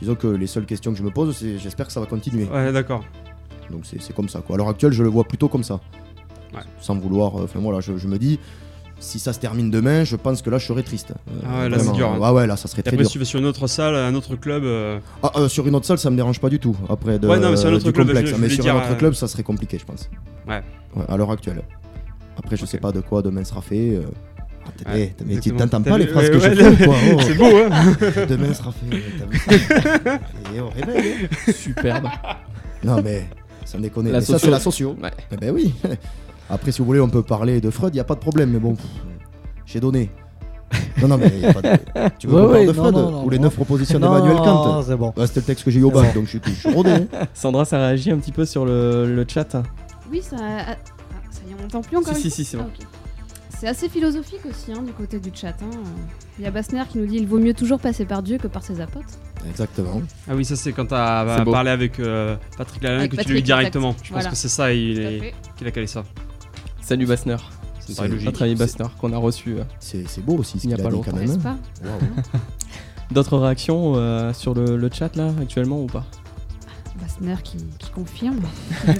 disons 0.00 0.14
que 0.14 0.26
les 0.26 0.46
seules 0.46 0.66
questions 0.66 0.92
que 0.92 0.98
je 0.98 1.02
me 1.02 1.10
pose, 1.10 1.36
c'est 1.36 1.58
j'espère 1.58 1.86
que 1.86 1.92
ça 1.92 2.00
va 2.00 2.06
continuer. 2.06 2.44
Ouais, 2.46 2.72
d'accord. 2.72 3.04
Donc 3.70 3.82
c'est 3.84 4.14
comme 4.14 4.28
ça. 4.28 4.40
Quoi. 4.40 4.56
À 4.56 4.58
l'heure 4.58 4.68
actuelle, 4.68 4.92
je 4.92 5.02
le 5.02 5.08
vois 5.08 5.24
plutôt 5.24 5.48
comme 5.48 5.62
ça. 5.62 5.80
Ouais. 6.54 6.60
Sans 6.80 6.96
vouloir. 6.96 7.38
euh, 7.38 7.44
Enfin 7.44 7.60
voilà, 7.60 7.80
je, 7.80 7.96
je 7.96 8.08
me 8.08 8.18
dis. 8.18 8.38
Si 9.02 9.18
ça 9.18 9.32
se 9.32 9.38
termine 9.40 9.70
demain, 9.70 10.04
je 10.04 10.14
pense 10.14 10.42
que 10.42 10.50
là 10.50 10.58
je 10.58 10.66
serais 10.66 10.82
triste. 10.82 11.12
Euh, 11.30 11.40
Ah 11.48 11.60
ouais, 11.60 11.68
là, 11.70 11.78
c'est 11.78 11.92
dur, 11.92 12.06
hein. 12.10 12.18
Ah 12.22 12.34
ouais, 12.34 12.46
là 12.46 12.56
ça 12.58 12.68
serait 12.68 12.80
Et 12.80 12.82
très 12.82 12.90
après, 12.90 12.98
dur. 13.04 13.06
si 13.06 13.12
tu 13.14 13.18
vas 13.18 13.24
sur 13.24 13.38
une 13.38 13.46
autre 13.46 13.66
salle, 13.66 13.94
un 13.96 14.14
autre 14.14 14.36
club. 14.36 14.62
euh, 14.64 14.98
Ah, 15.22 15.30
euh, 15.36 15.48
sur 15.48 15.66
une 15.66 15.74
autre 15.74 15.86
salle, 15.86 15.98
ça 15.98 16.10
me 16.10 16.16
dérange 16.16 16.38
pas 16.38 16.50
du 16.50 16.58
tout. 16.58 16.76
Après, 16.86 17.18
de, 17.18 17.26
Ouais, 17.26 17.38
non, 17.38 17.50
mais 17.50 17.56
sur 17.56 17.70
un 17.70 17.72
autre 17.72 17.90
club, 17.92 18.08
complexe. 18.08 18.28
je- 18.28 18.34
je 18.36 18.40
mais 18.40 18.50
sur 18.50 18.66
un 18.66 18.76
autre 18.76 18.90
euh, 18.90 18.94
club, 18.96 19.14
ça 19.14 19.26
serait 19.26 19.42
compliqué, 19.42 19.78
je 19.78 19.86
pense. 19.86 20.10
Ouais. 20.46 20.62
à 21.08 21.16
l'heure 21.16 21.30
actuelle. 21.30 21.62
Après, 22.36 22.58
je 22.58 22.66
sais 22.66 22.76
pas 22.78 22.92
de 22.92 23.00
quoi 23.00 23.22
demain 23.22 23.42
sera 23.44 23.62
fait. 23.62 24.00
Ah, 24.86 24.92
Ouais, 24.94 25.14
mais 25.26 25.38
tu 25.40 25.52
t'entends 25.52 25.82
pas 25.82 25.98
les 25.98 26.06
phrases 26.06 26.30
ouais, 26.30 26.30
que 26.30 26.36
ouais, 26.38 26.54
je 26.54 26.74
fais 26.74 26.84
quoi 26.86 26.94
Oh, 27.14 27.20
C'est 27.26 27.34
beau, 27.34 27.44
hein 27.44 28.26
Demain 28.28 28.54
sera 28.54 28.72
fait. 28.72 28.98
T'as 29.18 29.26
vu 29.26 29.38
ça 29.58 30.14
Et 30.54 30.60
au 30.60 30.68
réveil. 30.68 31.14
hein. 31.48 31.52
Superbe. 31.52 32.08
Non, 32.84 33.02
mais 33.02 33.26
sans 33.64 33.78
déconner. 33.78 34.10
La 34.12 34.18
mais 34.20 34.24
ça, 34.24 34.38
c'est 34.38 34.50
la 34.50 34.60
socio. 34.60 34.96
Ouais. 35.02 35.10
Eh 35.32 35.36
ben 35.36 35.50
oui. 35.54 35.74
Après, 36.48 36.72
si 36.72 36.78
vous 36.80 36.86
voulez, 36.86 37.00
on 37.00 37.08
peut 37.08 37.22
parler 37.22 37.60
de 37.60 37.70
Freud, 37.70 37.94
il 37.94 38.00
a 38.00 38.04
pas 38.04 38.14
de 38.14 38.20
problème, 38.20 38.50
mais 38.50 38.58
bon, 38.58 38.76
j'ai 39.66 39.80
donné. 39.80 40.10
Non, 41.02 41.08
non, 41.08 41.18
mais 41.18 41.28
y 41.38 41.44
a 41.46 41.52
pas 41.52 41.62
de... 41.62 41.68
Tu 42.18 42.26
veux 42.26 42.34
Ouais, 42.34 42.40
qu'on 42.40 42.46
parle 42.48 42.58
ouais, 42.60 42.66
de 42.66 42.72
Freud 42.72 42.94
non, 42.94 43.10
non, 43.10 43.24
Ou 43.24 43.30
les 43.30 43.38
non. 43.38 43.44
9 43.44 43.54
propositions 43.54 43.98
d'Emmanuel 43.98 44.36
Kant 44.36 44.82
c'est 44.82 44.96
bon. 44.96 45.12
Bah, 45.16 45.26
C'était 45.26 45.40
le 45.40 45.46
texte 45.46 45.64
que 45.64 45.70
j'ai 45.70 45.80
eu 45.80 45.84
au 45.84 45.90
bac, 45.90 46.14
donc 46.14 46.24
je 46.24 46.30
suis, 46.30 46.40
je 46.44 46.50
suis 46.50 46.72
rodé. 46.72 46.90
hein. 46.90 47.06
Sandra, 47.34 47.64
ça 47.64 47.78
réagit 47.78 48.10
un 48.12 48.18
petit 48.18 48.32
peu 48.32 48.44
sur 48.44 48.64
le, 48.64 49.14
le 49.14 49.24
chat. 49.28 49.62
Oui, 50.10 50.22
ça. 50.22 50.36
ah, 50.40 50.76
ça 51.30 51.40
y 51.46 51.50
est, 51.50 51.54
on 51.58 51.62
m'entend 51.62 51.80
plus 51.82 51.96
encore 51.96 52.14
Si, 52.14 52.24
une 52.24 52.30
si, 52.30 52.44
si, 52.44 52.44
c'est 52.44 52.56
bon. 52.56 52.66
Ah. 52.68 52.84
C'est 53.60 53.68
assez 53.68 53.90
philosophique 53.90 54.40
aussi 54.48 54.72
hein, 54.72 54.80
du 54.82 54.92
côté 54.92 55.18
du 55.20 55.30
chat. 55.34 55.48
hein. 55.62 55.68
Il 56.38 56.44
y 56.44 56.46
a 56.46 56.50
Bassner 56.50 56.82
qui 56.88 56.96
nous 56.96 57.04
dit 57.04 57.16
il 57.16 57.26
vaut 57.26 57.38
mieux 57.38 57.52
toujours 57.52 57.78
passer 57.78 58.06
par 58.06 58.22
Dieu 58.22 58.38
que 58.38 58.46
par 58.46 58.62
ses 58.62 58.80
apôtres. 58.80 59.06
Exactement. 59.46 60.00
Ah 60.26 60.32
oui, 60.34 60.46
ça 60.46 60.56
c'est 60.56 60.72
quand 60.72 60.86
t'as 60.86 61.26
bah, 61.26 61.34
C'est 61.38 61.44
beau. 61.44 61.52
parlé 61.52 61.70
avec 61.70 62.00
euh, 62.00 62.36
Patrick 62.56 62.82
Lalanne 62.82 63.00
Avec 63.00 63.10
que 63.10 63.16
tu 63.16 63.18
Patrick, 63.18 63.34
lui 63.34 63.42
dis 63.42 63.46
directement. 63.46 63.90
exact. 63.90 64.04
Je 64.06 64.12
Voilà. 64.12 64.24
pense 64.30 64.32
que 64.32 64.38
c'est 64.40 64.48
ça 64.48 64.72
il 64.72 64.98
est- 64.98 65.34
qu'il 65.58 65.66
a 65.66 65.70
calé 65.72 65.86
ça. 65.86 66.04
Salut 66.80 67.04
Bassner. 67.04 67.36
C'est-. 67.80 68.08
Notre 68.24 68.42
ami 68.42 68.54
Bassner 68.54 68.86
qu'on 68.98 69.12
a 69.12 69.18
reçu. 69.18 69.58
euh. 69.58 69.64
C'est 69.78 70.08
c'est 70.08 70.24
beau 70.24 70.38
aussi 70.38 70.58
ce 70.58 70.64
Il 70.64 70.70
y 70.70 70.72
a 70.72 70.76
qu'il 70.76 70.86
a 70.86 70.88
pas 70.88 70.90
dit 70.90 70.96
longtemps. 70.96 71.10
quand 71.10 71.16
N'est-ce 71.18 71.32
même. 71.32 71.42
pas. 71.42 71.56
Waouh. 71.84 72.00
D'autres 73.10 73.36
réactions 73.36 73.92
euh, 73.96 74.32
sur 74.32 74.54
le, 74.54 74.76
le 74.78 74.90
chat 74.90 75.14
là 75.16 75.32
actuellement 75.42 75.82
ou 75.82 75.86
pas? 75.86 76.06
Bassner 76.98 77.36
qui, 77.44 77.58
qui 77.78 77.90
confirme. 77.90 78.40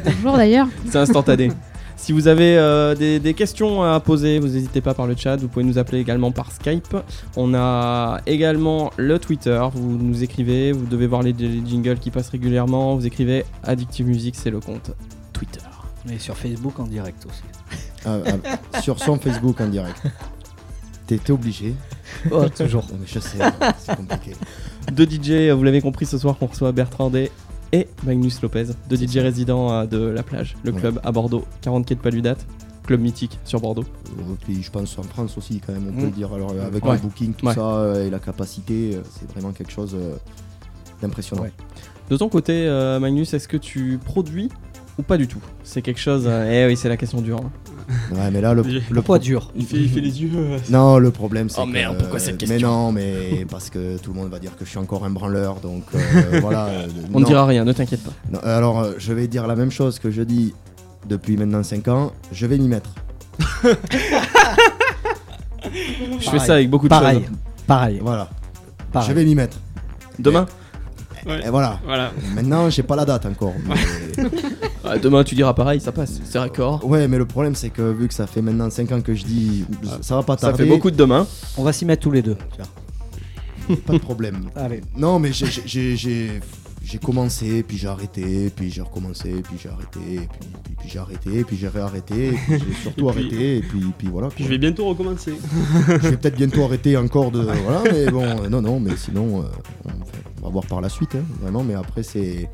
Bonjour 0.05 0.37
d'ailleurs. 0.37 0.69
C'est 0.87 0.99
instantané. 0.99 1.51
Si 2.01 2.13
vous 2.13 2.29
avez 2.29 2.57
euh, 2.57 2.95
des, 2.95 3.21
des 3.21 3.35
questions 3.35 3.83
à 3.83 4.01
poser, 4.01 4.39
vous 4.39 4.49
n'hésitez 4.49 4.81
pas 4.81 4.95
par 4.95 5.07
le 5.07 5.15
chat. 5.15 5.37
Vous 5.37 5.49
pouvez 5.49 5.67
nous 5.67 5.77
appeler 5.77 5.99
également 5.99 6.33
par 6.33 6.51
Skype. 6.51 6.97
On 7.37 7.53
a 7.53 8.23
également 8.25 8.91
le 8.97 9.19
Twitter. 9.19 9.63
Vous 9.75 9.99
nous 9.99 10.23
écrivez. 10.23 10.73
Vous 10.73 10.87
devez 10.87 11.07
voir 11.07 11.23
les, 11.23 11.35
les 11.35 11.61
jingles 11.65 11.99
qui 11.99 12.11
passent 12.11 12.31
régulièrement. 12.31 12.97
Vous 12.97 13.07
écrivez 13.07 13.45
Addictive 13.63 14.07
Music, 14.07 14.35
c'est 14.35 14.49
le 14.49 14.61
compte 14.61 14.93
Twitter. 15.35 15.61
Et 16.11 16.19
sur 16.19 16.39
Facebook 16.39 16.81
en 16.81 16.85
direct 16.85 17.27
aussi. 17.27 17.43
Ah, 18.07 18.17
ah, 18.27 18.81
sur 18.81 18.99
son 18.99 19.19
Facebook 19.19 19.61
en 19.61 19.69
direct. 19.69 20.03
T'es 21.07 21.19
t'es 21.19 21.33
obligé. 21.33 21.75
Oh, 22.33 22.49
toujours. 22.49 22.85
Je 23.07 23.19
sais, 23.21 23.39
c'est 23.79 23.97
compliqué. 23.97 24.33
Deux 24.93 25.07
DJ, 25.07 25.51
vous 25.57 25.63
l'avez 25.63 25.81
compris 25.81 26.07
ce 26.07 26.19
soir, 26.19 26.37
qu'on 26.37 26.47
reçoit 26.47 26.73
Bertrand 26.73 27.09
Day 27.09 27.31
et 27.73 27.87
Magnus 28.05 28.41
Lopez. 28.43 28.67
Deux 28.89 28.97
DJ 28.97 29.19
résidents 29.19 29.73
euh, 29.73 29.87
de 29.87 29.99
la 29.99 30.23
plage, 30.23 30.57
le 30.65 30.73
Ouais. 30.73 30.81
club 30.81 31.01
à 31.05 31.13
Bordeaux, 31.13 31.45
40 31.63 31.87
quai 31.87 31.95
de 31.95 32.01
Paludate. 32.01 32.47
Club 32.87 33.01
mythique 33.01 33.39
sur 33.45 33.61
Bordeaux. 33.61 33.85
Euh, 34.19 34.23
Puis 34.45 34.63
je 34.63 34.71
pense 34.71 34.99
en 34.99 35.03
France 35.05 35.37
aussi, 35.39 35.61
quand 35.65 35.73
même, 35.73 35.87
on 35.89 35.93
peut 35.93 36.03
Mm. 36.03 36.05
le 36.07 36.11
dire. 36.11 36.33
Alors, 36.33 36.51
euh, 36.53 36.67
avec 36.67 36.85
Ouais. 36.85 36.93
le 36.95 36.99
booking, 36.99 37.35
tout 37.35 37.47
Ouais. 37.47 37.55
ça, 37.55 37.93
et 38.05 38.11
la 38.11 38.19
capacité, 38.19 38.99
c'est 39.19 39.31
vraiment 39.31 39.53
quelque 39.53 39.71
chose 39.71 39.97
d'impressionnant. 41.01 41.47
De 42.09 42.17
ton 42.17 42.29
côté, 42.29 42.67
Magnus, 43.01 43.33
est-ce 43.35 43.47
que 43.49 43.57
tu 43.57 43.99
produis 44.05 44.49
ou 44.99 45.03
pas 45.03 45.17
du 45.17 45.29
tout? 45.29 45.41
C'est 45.63 45.83
quelque 45.83 46.01
chose. 46.01 46.27
eh 46.51 46.67
oui, 46.67 46.77
c'est 46.77 46.89
la 46.89 46.97
question 46.97 47.21
dure. 47.21 47.39
hein. 47.45 47.51
Ouais, 48.13 48.31
mais 48.33 48.41
là, 48.41 48.55
le, 48.55 48.63
Poids 49.03 49.19
dur. 49.19 49.51
Il 49.57 49.65
fait, 49.67 49.77
il 49.77 49.89
fait 49.89 50.01
les 50.01 50.23
yeux. 50.23 50.31
euh, 50.35 50.59
Non, 50.71 50.99
le 50.99 51.11
problème 51.11 51.49
c'est 51.49 51.61
Oh 51.61 51.67
que, 51.67 51.71
merde, 51.71 51.97
pourquoi 51.99 52.19
cette 52.19 52.41
Mais 52.43 52.47
question 52.49 52.69
non, 52.69 52.93
mais 52.93 53.47
parce 53.51 53.71
que 53.71 53.97
tout 53.99 54.13
le 54.13 54.19
monde 54.21 54.31
va 54.31 54.39
dire 54.39 54.57
que 54.57 54.65
je 54.65 54.71
suis 54.71 54.79
encore 54.79 55.05
un 55.05 55.11
branleur, 55.11 55.57
donc 55.61 55.85
euh, 55.95 56.39
voilà. 56.41 56.67
euh, 56.67 56.87
On 57.15 57.21
ne 57.21 57.25
dira 57.25 57.45
rien, 57.47 57.65
ne 57.65 57.73
t'inquiète 57.73 58.03
pas. 58.05 58.13
Non, 58.33 58.39
alors, 58.43 58.81
euh, 58.81 58.93
je 58.99 59.13
vais 59.13 59.27
dire 59.29 59.47
la 59.47 59.57
même 59.57 59.71
chose 59.71 59.99
que 59.99 60.11
je 60.11 60.23
dis 60.23 60.55
depuis 61.09 61.37
maintenant 61.37 61.63
5 61.63 61.89
ans, 61.89 62.13
je 62.33 62.47
vais 62.47 62.59
m'y 62.59 62.69
mettre. 62.69 62.91
Je 66.21 66.31
fais 66.31 66.39
ça 66.39 66.55
avec 66.55 66.71
beaucoup 66.71 66.87
de 66.87 66.91
Pareil. 66.91 67.21
choses. 67.21 67.29
Pareil. 67.67 67.99
Voilà, 68.03 68.29
pareil. 68.93 69.09
je 69.09 69.15
vais 69.15 69.25
m'y 69.25 69.35
mettre. 69.35 69.59
Demain? 70.19 70.47
Ouais. 71.27 71.47
Et 71.47 71.51
voilà, 71.51 71.79
Voilà. 71.85 72.13
maintenant 72.35 72.71
j'ai 72.71 72.83
pas 72.83 72.97
la 72.97 73.05
date 73.05 73.27
encore. 73.27 73.55
mais- 73.67 74.25
Ah, 74.85 74.99
Demain, 74.99 75.23
tu 75.23 75.35
diras 75.35 75.53
pareil, 75.55 75.81
ça 75.81 75.93
passe. 75.93 76.21
C'est 76.25 76.39
raccord. 76.39 76.85
Ouais, 76.89 77.07
mais 77.07 77.19
le 77.19 77.27
problème 77.27 77.55
c'est 77.55 77.71
que 77.71 77.93
vu 77.93 78.09
que 78.09 78.15
ça 78.15 78.27
fait 78.27 78.43
maintenant 78.43 78.71
5 78.71 78.91
ans 78.93 79.01
que 79.01 79.15
je 79.15 79.25
dis 79.25 79.65
ça 80.01 80.17
va 80.17 80.23
pas 80.23 80.37
Ça 80.37 80.49
tarder, 80.49 80.65
fait 80.65 80.69
beaucoup 80.69 80.91
de 80.91 80.97
demain. 80.97 81.27
On 81.59 81.63
va 81.63 81.73
s'y 81.73 81.85
mettre 81.85 82.03
tous 82.03 82.11
les 82.11 82.23
deux. 82.23 82.37
pas 83.87 83.93
de 83.93 83.99
problème. 83.99 84.51
Allez. 84.57 84.81
Non, 84.97 85.19
mais 85.19 85.31
j'ai- 85.33 86.41
j'ai- 86.91 86.99
commencé, 86.99 87.63
puis 87.63 87.77
j'ai 87.79 87.89
arrêté, 87.89 88.51
puis 88.55 88.71
j'ai 88.71 88.83
recommencé, 88.83 89.31
puis 89.43 89.57
j'ai 89.63 89.69
arrêté, 89.69 90.01
puis, 90.01 90.49
puis, 90.65 90.75
puis 90.79 90.89
j'ai 90.89 90.99
arrêté, 90.99 91.45
puis 91.45 91.57
j'ai 91.57 91.69
réarrêté, 91.69 92.29
et 92.29 92.33
puis 92.33 92.59
j'ai 92.59 92.75
surtout 92.83 93.09
Et 93.09 93.13
puis- 93.13 93.21
arrêté, 93.21 93.57
et 93.59 93.61
puis, 93.63 93.81
puis 93.97 94.09
voilà. 94.09 94.29
Puis 94.29 94.45
je 94.45 94.49
vais 94.49 94.59
bientôt 94.59 94.87
recommencer. 94.87 95.35
Je 95.89 95.93
vais 96.09 96.17
peut-être 96.17 96.37
bientôt 96.37 96.65
arrêter 96.65 96.97
encore 96.97 97.31
de. 97.31 97.41
Voilà, 97.43 97.83
mais 97.91 98.11
bon, 98.11 98.23
euh, 98.25 98.49
non, 98.49 98.61
non, 98.63 98.81
mais 98.81 98.97
sinon, 98.97 99.43
euh, 99.43 99.47
on, 100.41 100.45
va 100.45 100.49
voir 100.51 100.67
par 100.67 100.81
la 100.81 100.89
suite, 100.89 101.15
hein, 101.15 101.23
vraiment, 101.41 101.63
mais 101.63 101.75
après, 101.75 102.03
c'est. 102.03 102.49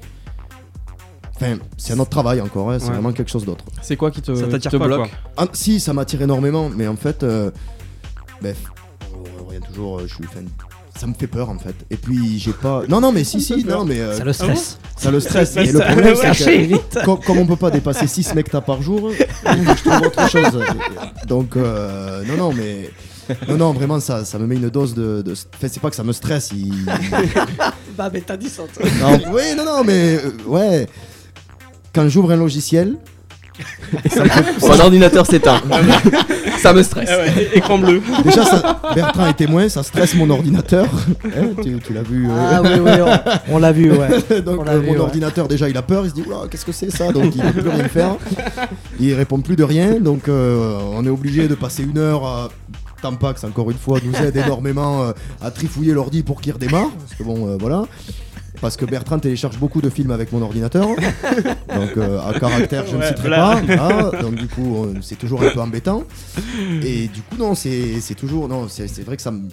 Enfin, 1.35 1.57
c'est 1.77 1.93
un 1.93 1.99
autre 1.99 2.11
travail 2.11 2.41
encore, 2.41 2.71
hein, 2.71 2.79
c'est 2.79 2.87
Ouais. 2.89 2.95
vraiment 2.95 3.13
quelque 3.13 3.31
chose 3.31 3.45
d'autre. 3.45 3.65
C'est 3.83 3.97
quoi 3.97 4.11
qui 4.11 4.23
te, 4.23 4.35
Ça 4.35 4.45
qui 4.45 4.51
t'attire 4.53 4.71
te 4.71 4.77
pas, 4.79 4.87
bloque. 4.87 5.11
Ah, 5.37 5.47
si, 5.53 5.81
ça 5.81 5.93
m'attire 5.93 6.23
énormément, 6.23 6.71
mais 6.71 6.89
en 6.89 6.97
fait, 6.97 7.23
euh, 7.23 7.51
bref, 8.41 8.57
on 9.41 9.45
revient 9.45 9.61
toujours, 9.61 9.99
euh, 9.99 10.07
je 10.07 10.15
suis. 10.15 10.25
enfin, 10.25 10.41
ça 10.99 11.07
me 11.07 11.15
fait 11.15 11.27
peur 11.27 11.49
en 11.51 11.59
fait. 11.59 11.75
Et 11.91 11.97
puis 11.97 12.39
j'ai 12.39 12.53
pas. 12.53 12.83
Non, 12.89 13.01
non, 13.01 13.13
mais 13.13 13.25
si, 13.25 13.41
si, 13.41 13.65
non, 13.65 13.85
mais 13.85 14.01
euh, 14.01 14.17
Ça 14.17 14.25
le 14.25 14.33
stresse. 14.33 14.79
ça 14.97 15.11
le 15.11 15.21
stresse. 15.21 15.53
Ça- 15.53 15.63
Et 15.63 15.73
le 15.73 15.79
ça- 15.79 15.85
problème, 15.87 16.17
ouais. 16.17 16.35
c'est 16.35 16.69
que 16.69 17.05
comme, 17.05 17.21
comme 17.21 17.39
on 17.39 17.47
peut 17.47 17.57
pas 17.57 17.71
dépasser 17.71 18.07
6 18.07 18.35
mectas 18.35 18.61
par 18.61 18.83
jour, 18.83 19.11
il 19.13 19.65
faut 19.65 19.73
que 19.73 19.79
je 19.79 19.83
trouve 19.91 20.07
autre 20.07 20.31
chose. 20.31 20.63
Donc, 21.27 21.57
euh, 21.57 22.23
non, 22.27 22.37
non, 22.37 22.53
mais. 22.53 22.91
Non, 23.49 23.57
non, 23.57 23.73
vraiment, 23.73 23.99
ça, 23.99 24.25
ça 24.25 24.39
me 24.39 24.47
met 24.47 24.55
une 24.55 24.71
dose 24.71 24.95
de. 24.95 25.21
de... 25.23 25.33
Enfin, 25.33 25.67
c'est 25.69 25.81
pas 25.81 25.91
que 25.91 25.97
ça 25.97 26.05
me 26.05 26.13
stresse. 26.13 26.51
Il... 26.55 26.73
Bah, 27.97 28.11
mais 28.13 28.21
t'as 28.21 28.37
dit 28.37 28.49
ça. 28.49 28.63
Non, 29.01 29.19
oui, 29.33 29.43
non, 29.57 29.65
non, 29.65 29.83
mais. 29.85 30.17
euh, 30.17 30.31
ouais. 30.47 30.87
Quand 31.95 32.09
j'ouvre 32.09 32.31
un 32.33 32.37
logiciel, 32.37 32.97
Mon 34.63 34.81
ordinateur 34.81 35.27
s'éteint. 35.27 35.61
ça 36.59 36.73
me 36.73 36.83
stresse. 36.83 37.09
Ah 37.13 37.19
ouais, 37.19 37.49
écran 37.55 37.79
bleu. 37.79 38.01
déjà, 38.25 38.45
ça, 38.45 38.81
Bertrand 38.95 39.27
est 39.27 39.35
témoin, 39.35 39.69
ça 39.69 39.83
stresse 39.83 40.15
mon 40.15 40.29
ordinateur. 40.31 40.87
Hein, 41.25 41.49
tu 41.63 41.79
tu 41.85 41.93
l'as 41.93 42.03
vu. 42.03 42.27
euh, 42.29 42.51
Ah 42.53 42.63
oui, 42.63 42.71
oui, 42.83 42.91
on, 43.49 43.55
on 43.57 43.59
l'a 43.59 43.73
vu, 43.73 43.91
ouais. 43.93 44.41
Donc 44.43 44.61
On 44.61 44.65
l'a 44.65 44.73
euh, 44.73 44.79
vu, 44.81 44.87
mon 44.89 44.93
ouais. 44.95 44.99
ordinateur 45.01 45.49
déjà 45.49 45.69
il 45.69 45.77
a 45.77 45.83
peur, 45.83 46.05
il 46.05 46.11
se 46.11 46.15
dit 46.15 46.23
Oula, 46.27 46.49
qu'est-ce 46.51 46.65
que 46.65 46.73
c'est 46.73 46.91
ça? 46.91 47.13
Donc 47.13 47.35
il 47.35 47.43
peut 47.43 47.61
plus 47.63 47.71
rien 47.71 47.89
faire. 47.89 48.17
Il 49.01 49.15
répond 49.15 49.41
plus 49.41 49.57
de 49.57 49.65
rien, 49.65 50.01
donc 50.01 50.29
euh, 50.29 50.79
on 50.95 51.05
est 51.05 51.11
obligé 51.11 51.49
de 51.49 51.55
passer 51.55 51.83
une 51.85 51.99
heure 51.99 52.25
à 52.27 52.49
Tampax 53.03 53.45
encore 53.45 53.71
une 53.71 53.77
fois 53.77 53.99
nous 54.03 54.17
aide 54.27 54.37
énormément 54.37 55.03
euh, 55.03 55.13
à 55.43 55.51
trifouiller 55.51 55.93
l'ordi 55.93 56.23
pour 56.23 56.41
qu'il 56.41 56.53
redémarre. 56.53 56.89
Parce 56.99 57.15
que 57.19 57.23
bon 57.23 57.47
euh, 57.49 57.57
voilà. 57.61 57.85
Parce 58.61 58.77
que 58.77 58.85
Bertrand 58.85 59.19
télécharge 59.19 59.59
beaucoup 59.59 59.81
de 59.81 59.91
films 59.91 60.11
avec 60.11 60.33
mon 60.33 60.43
ordinateur. 60.43 60.89
Donc 61.75 61.97
euh, 61.97 62.21
à 62.21 62.39
caractère 62.39 62.87
je 62.87 62.97
ne 62.97 63.03
citerai 63.03 63.29
voilà. 63.29 63.61
pas. 63.77 64.11
donc 64.23 64.35
du 64.35 64.49
coup 64.49 64.85
euh, 64.85 64.95
c'est 65.03 65.19
toujours 65.19 65.43
un 65.43 65.51
peu 65.51 65.61
embêtant. 65.61 66.05
Et 66.83 67.09
du 67.09 67.23
coup 67.23 67.37
non 67.39 67.55
c'est 67.55 68.01
c'est 68.01 68.15
toujours 68.15 68.49
non 68.49 68.69
c'est 68.69 68.89
c'est 68.89 69.03
vrai 69.03 69.17
que 69.17 69.23
ça 69.23 69.31
me 69.31 69.49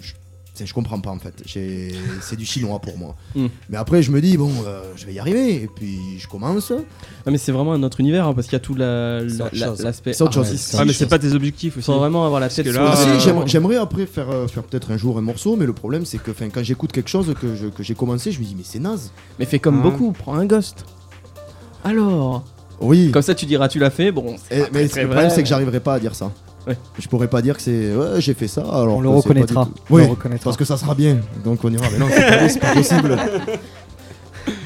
je, 0.62 0.72
comprends 0.74 1.00
pas 1.00 1.10
en 1.10 1.18
fait. 1.18 1.34
C'est 1.46 2.36
du 2.36 2.44
chinois 2.46 2.78
pour 2.78 2.96
moi. 2.98 3.16
Mm. 3.34 3.46
Mais 3.70 3.76
après, 3.76 4.02
je 4.02 4.10
me 4.10 4.20
dis, 4.20 4.36
bon, 4.36 4.50
euh, 4.66 4.82
je 4.96 5.06
vais 5.06 5.12
y 5.14 5.18
arriver. 5.18 5.54
Et 5.62 5.68
puis, 5.74 5.98
je 6.18 6.28
commence. 6.28 6.70
Non, 6.70 6.84
mais 7.26 7.38
c'est 7.38 7.52
vraiment 7.52 7.72
un 7.72 7.82
autre 7.82 8.00
univers 8.00 8.26
hein, 8.28 8.34
parce 8.34 8.46
qu'il 8.46 8.54
y 8.54 8.56
a 8.56 8.60
tout 8.60 8.74
la- 8.74 9.20
C'est 9.28 9.38
la- 9.38 9.50
la- 9.52 9.66
chose. 9.66 9.82
l'aspect. 9.82 10.12
C'est 10.12 10.22
autre 10.22 10.32
chose. 10.34 10.46
artistique. 10.46 10.78
Ouais, 10.78 10.84
mais 10.84 10.92
c'est 10.92 11.06
pas 11.06 11.18
tes 11.18 11.32
objectifs 11.32 11.74
Il 11.76 11.78
aussi. 11.78 11.86
faut 11.86 11.98
vraiment 11.98 12.24
avoir 12.26 12.40
la 12.40 12.48
tête 12.48 12.66
là, 12.66 12.90
Ah, 12.92 12.96
si, 12.96 13.28
euh, 13.28 13.46
j'aimerais- 13.46 13.76
après 13.76 14.06
faire, 14.06 14.30
euh, 14.30 14.46
faire 14.46 14.62
peut-être 14.62 14.90
un 14.92 14.96
jour 14.96 15.18
un 15.18 15.22
morceau, 15.22 15.56
mais 15.56 15.66
le 15.66 15.72
problème, 15.72 16.04
c'est 16.04 16.18
que 16.18 16.32
'fin, 16.32 16.48
quand 16.50 16.62
j'écoute 16.62 16.92
quelque 16.92 17.10
chose 17.10 17.34
que 17.40 17.82
j'ai 17.82 17.94
commencé, 17.94 18.30
je 18.32 18.38
me 18.40 18.44
dis, 18.44 18.54
mais 18.56 18.64
c'est 18.64 18.78
naze. 18.78 19.10
Mais 19.38 19.46
fais 19.46 19.58
comme 19.58 19.76
Ouais. 19.84 19.90
beaucoup, 19.90 20.12
prends 20.12 20.34
un 20.34 20.46
ghost. 20.46 20.84
Alors? 21.84 22.44
Oui. 22.80 23.10
Comme 23.12 23.22
ça, 23.22 23.34
tu 23.34 23.46
diras, 23.46 23.68
tu 23.68 23.78
l'as 23.78 23.90
fait. 23.90 24.10
Bon, 24.12 24.36
c'est 24.48 24.56
Et- 24.58 24.62
pas 24.62 24.68
mais 24.72 24.88
très, 24.88 25.02
le 25.02 25.06
problème, 25.08 25.26
vrai. 25.28 25.34
c'est 25.34 25.42
que 25.42 25.48
j'arriverai 25.48 25.80
pas 25.80 25.94
à 25.94 26.00
dire 26.00 26.14
ça. 26.14 26.32
Ouais. 26.66 26.78
Je 26.98 27.08
pourrais 27.08 27.28
pas 27.28 27.42
dire 27.42 27.56
que 27.56 27.62
c'est. 27.62 27.94
Ouais, 27.94 28.20
j'ai 28.20 28.34
fait 28.34 28.48
ça. 28.48 28.62
Alors 28.62 28.96
On 28.96 29.00
le 29.00 29.08
reconnaîtra. 29.08 29.68
On 29.90 29.94
Oui, 29.94 30.02
le 30.04 30.10
reconnaîtra. 30.10 30.44
parce 30.44 30.56
que 30.56 30.64
ça 30.64 30.76
sera 30.76 30.94
bien. 30.94 31.18
Donc 31.44 31.64
on 31.64 31.72
ira. 31.72 31.86
Mais 31.92 31.98
non, 31.98 32.06
c'est 32.48 32.60
pas, 32.60 32.74
possible. 32.74 33.16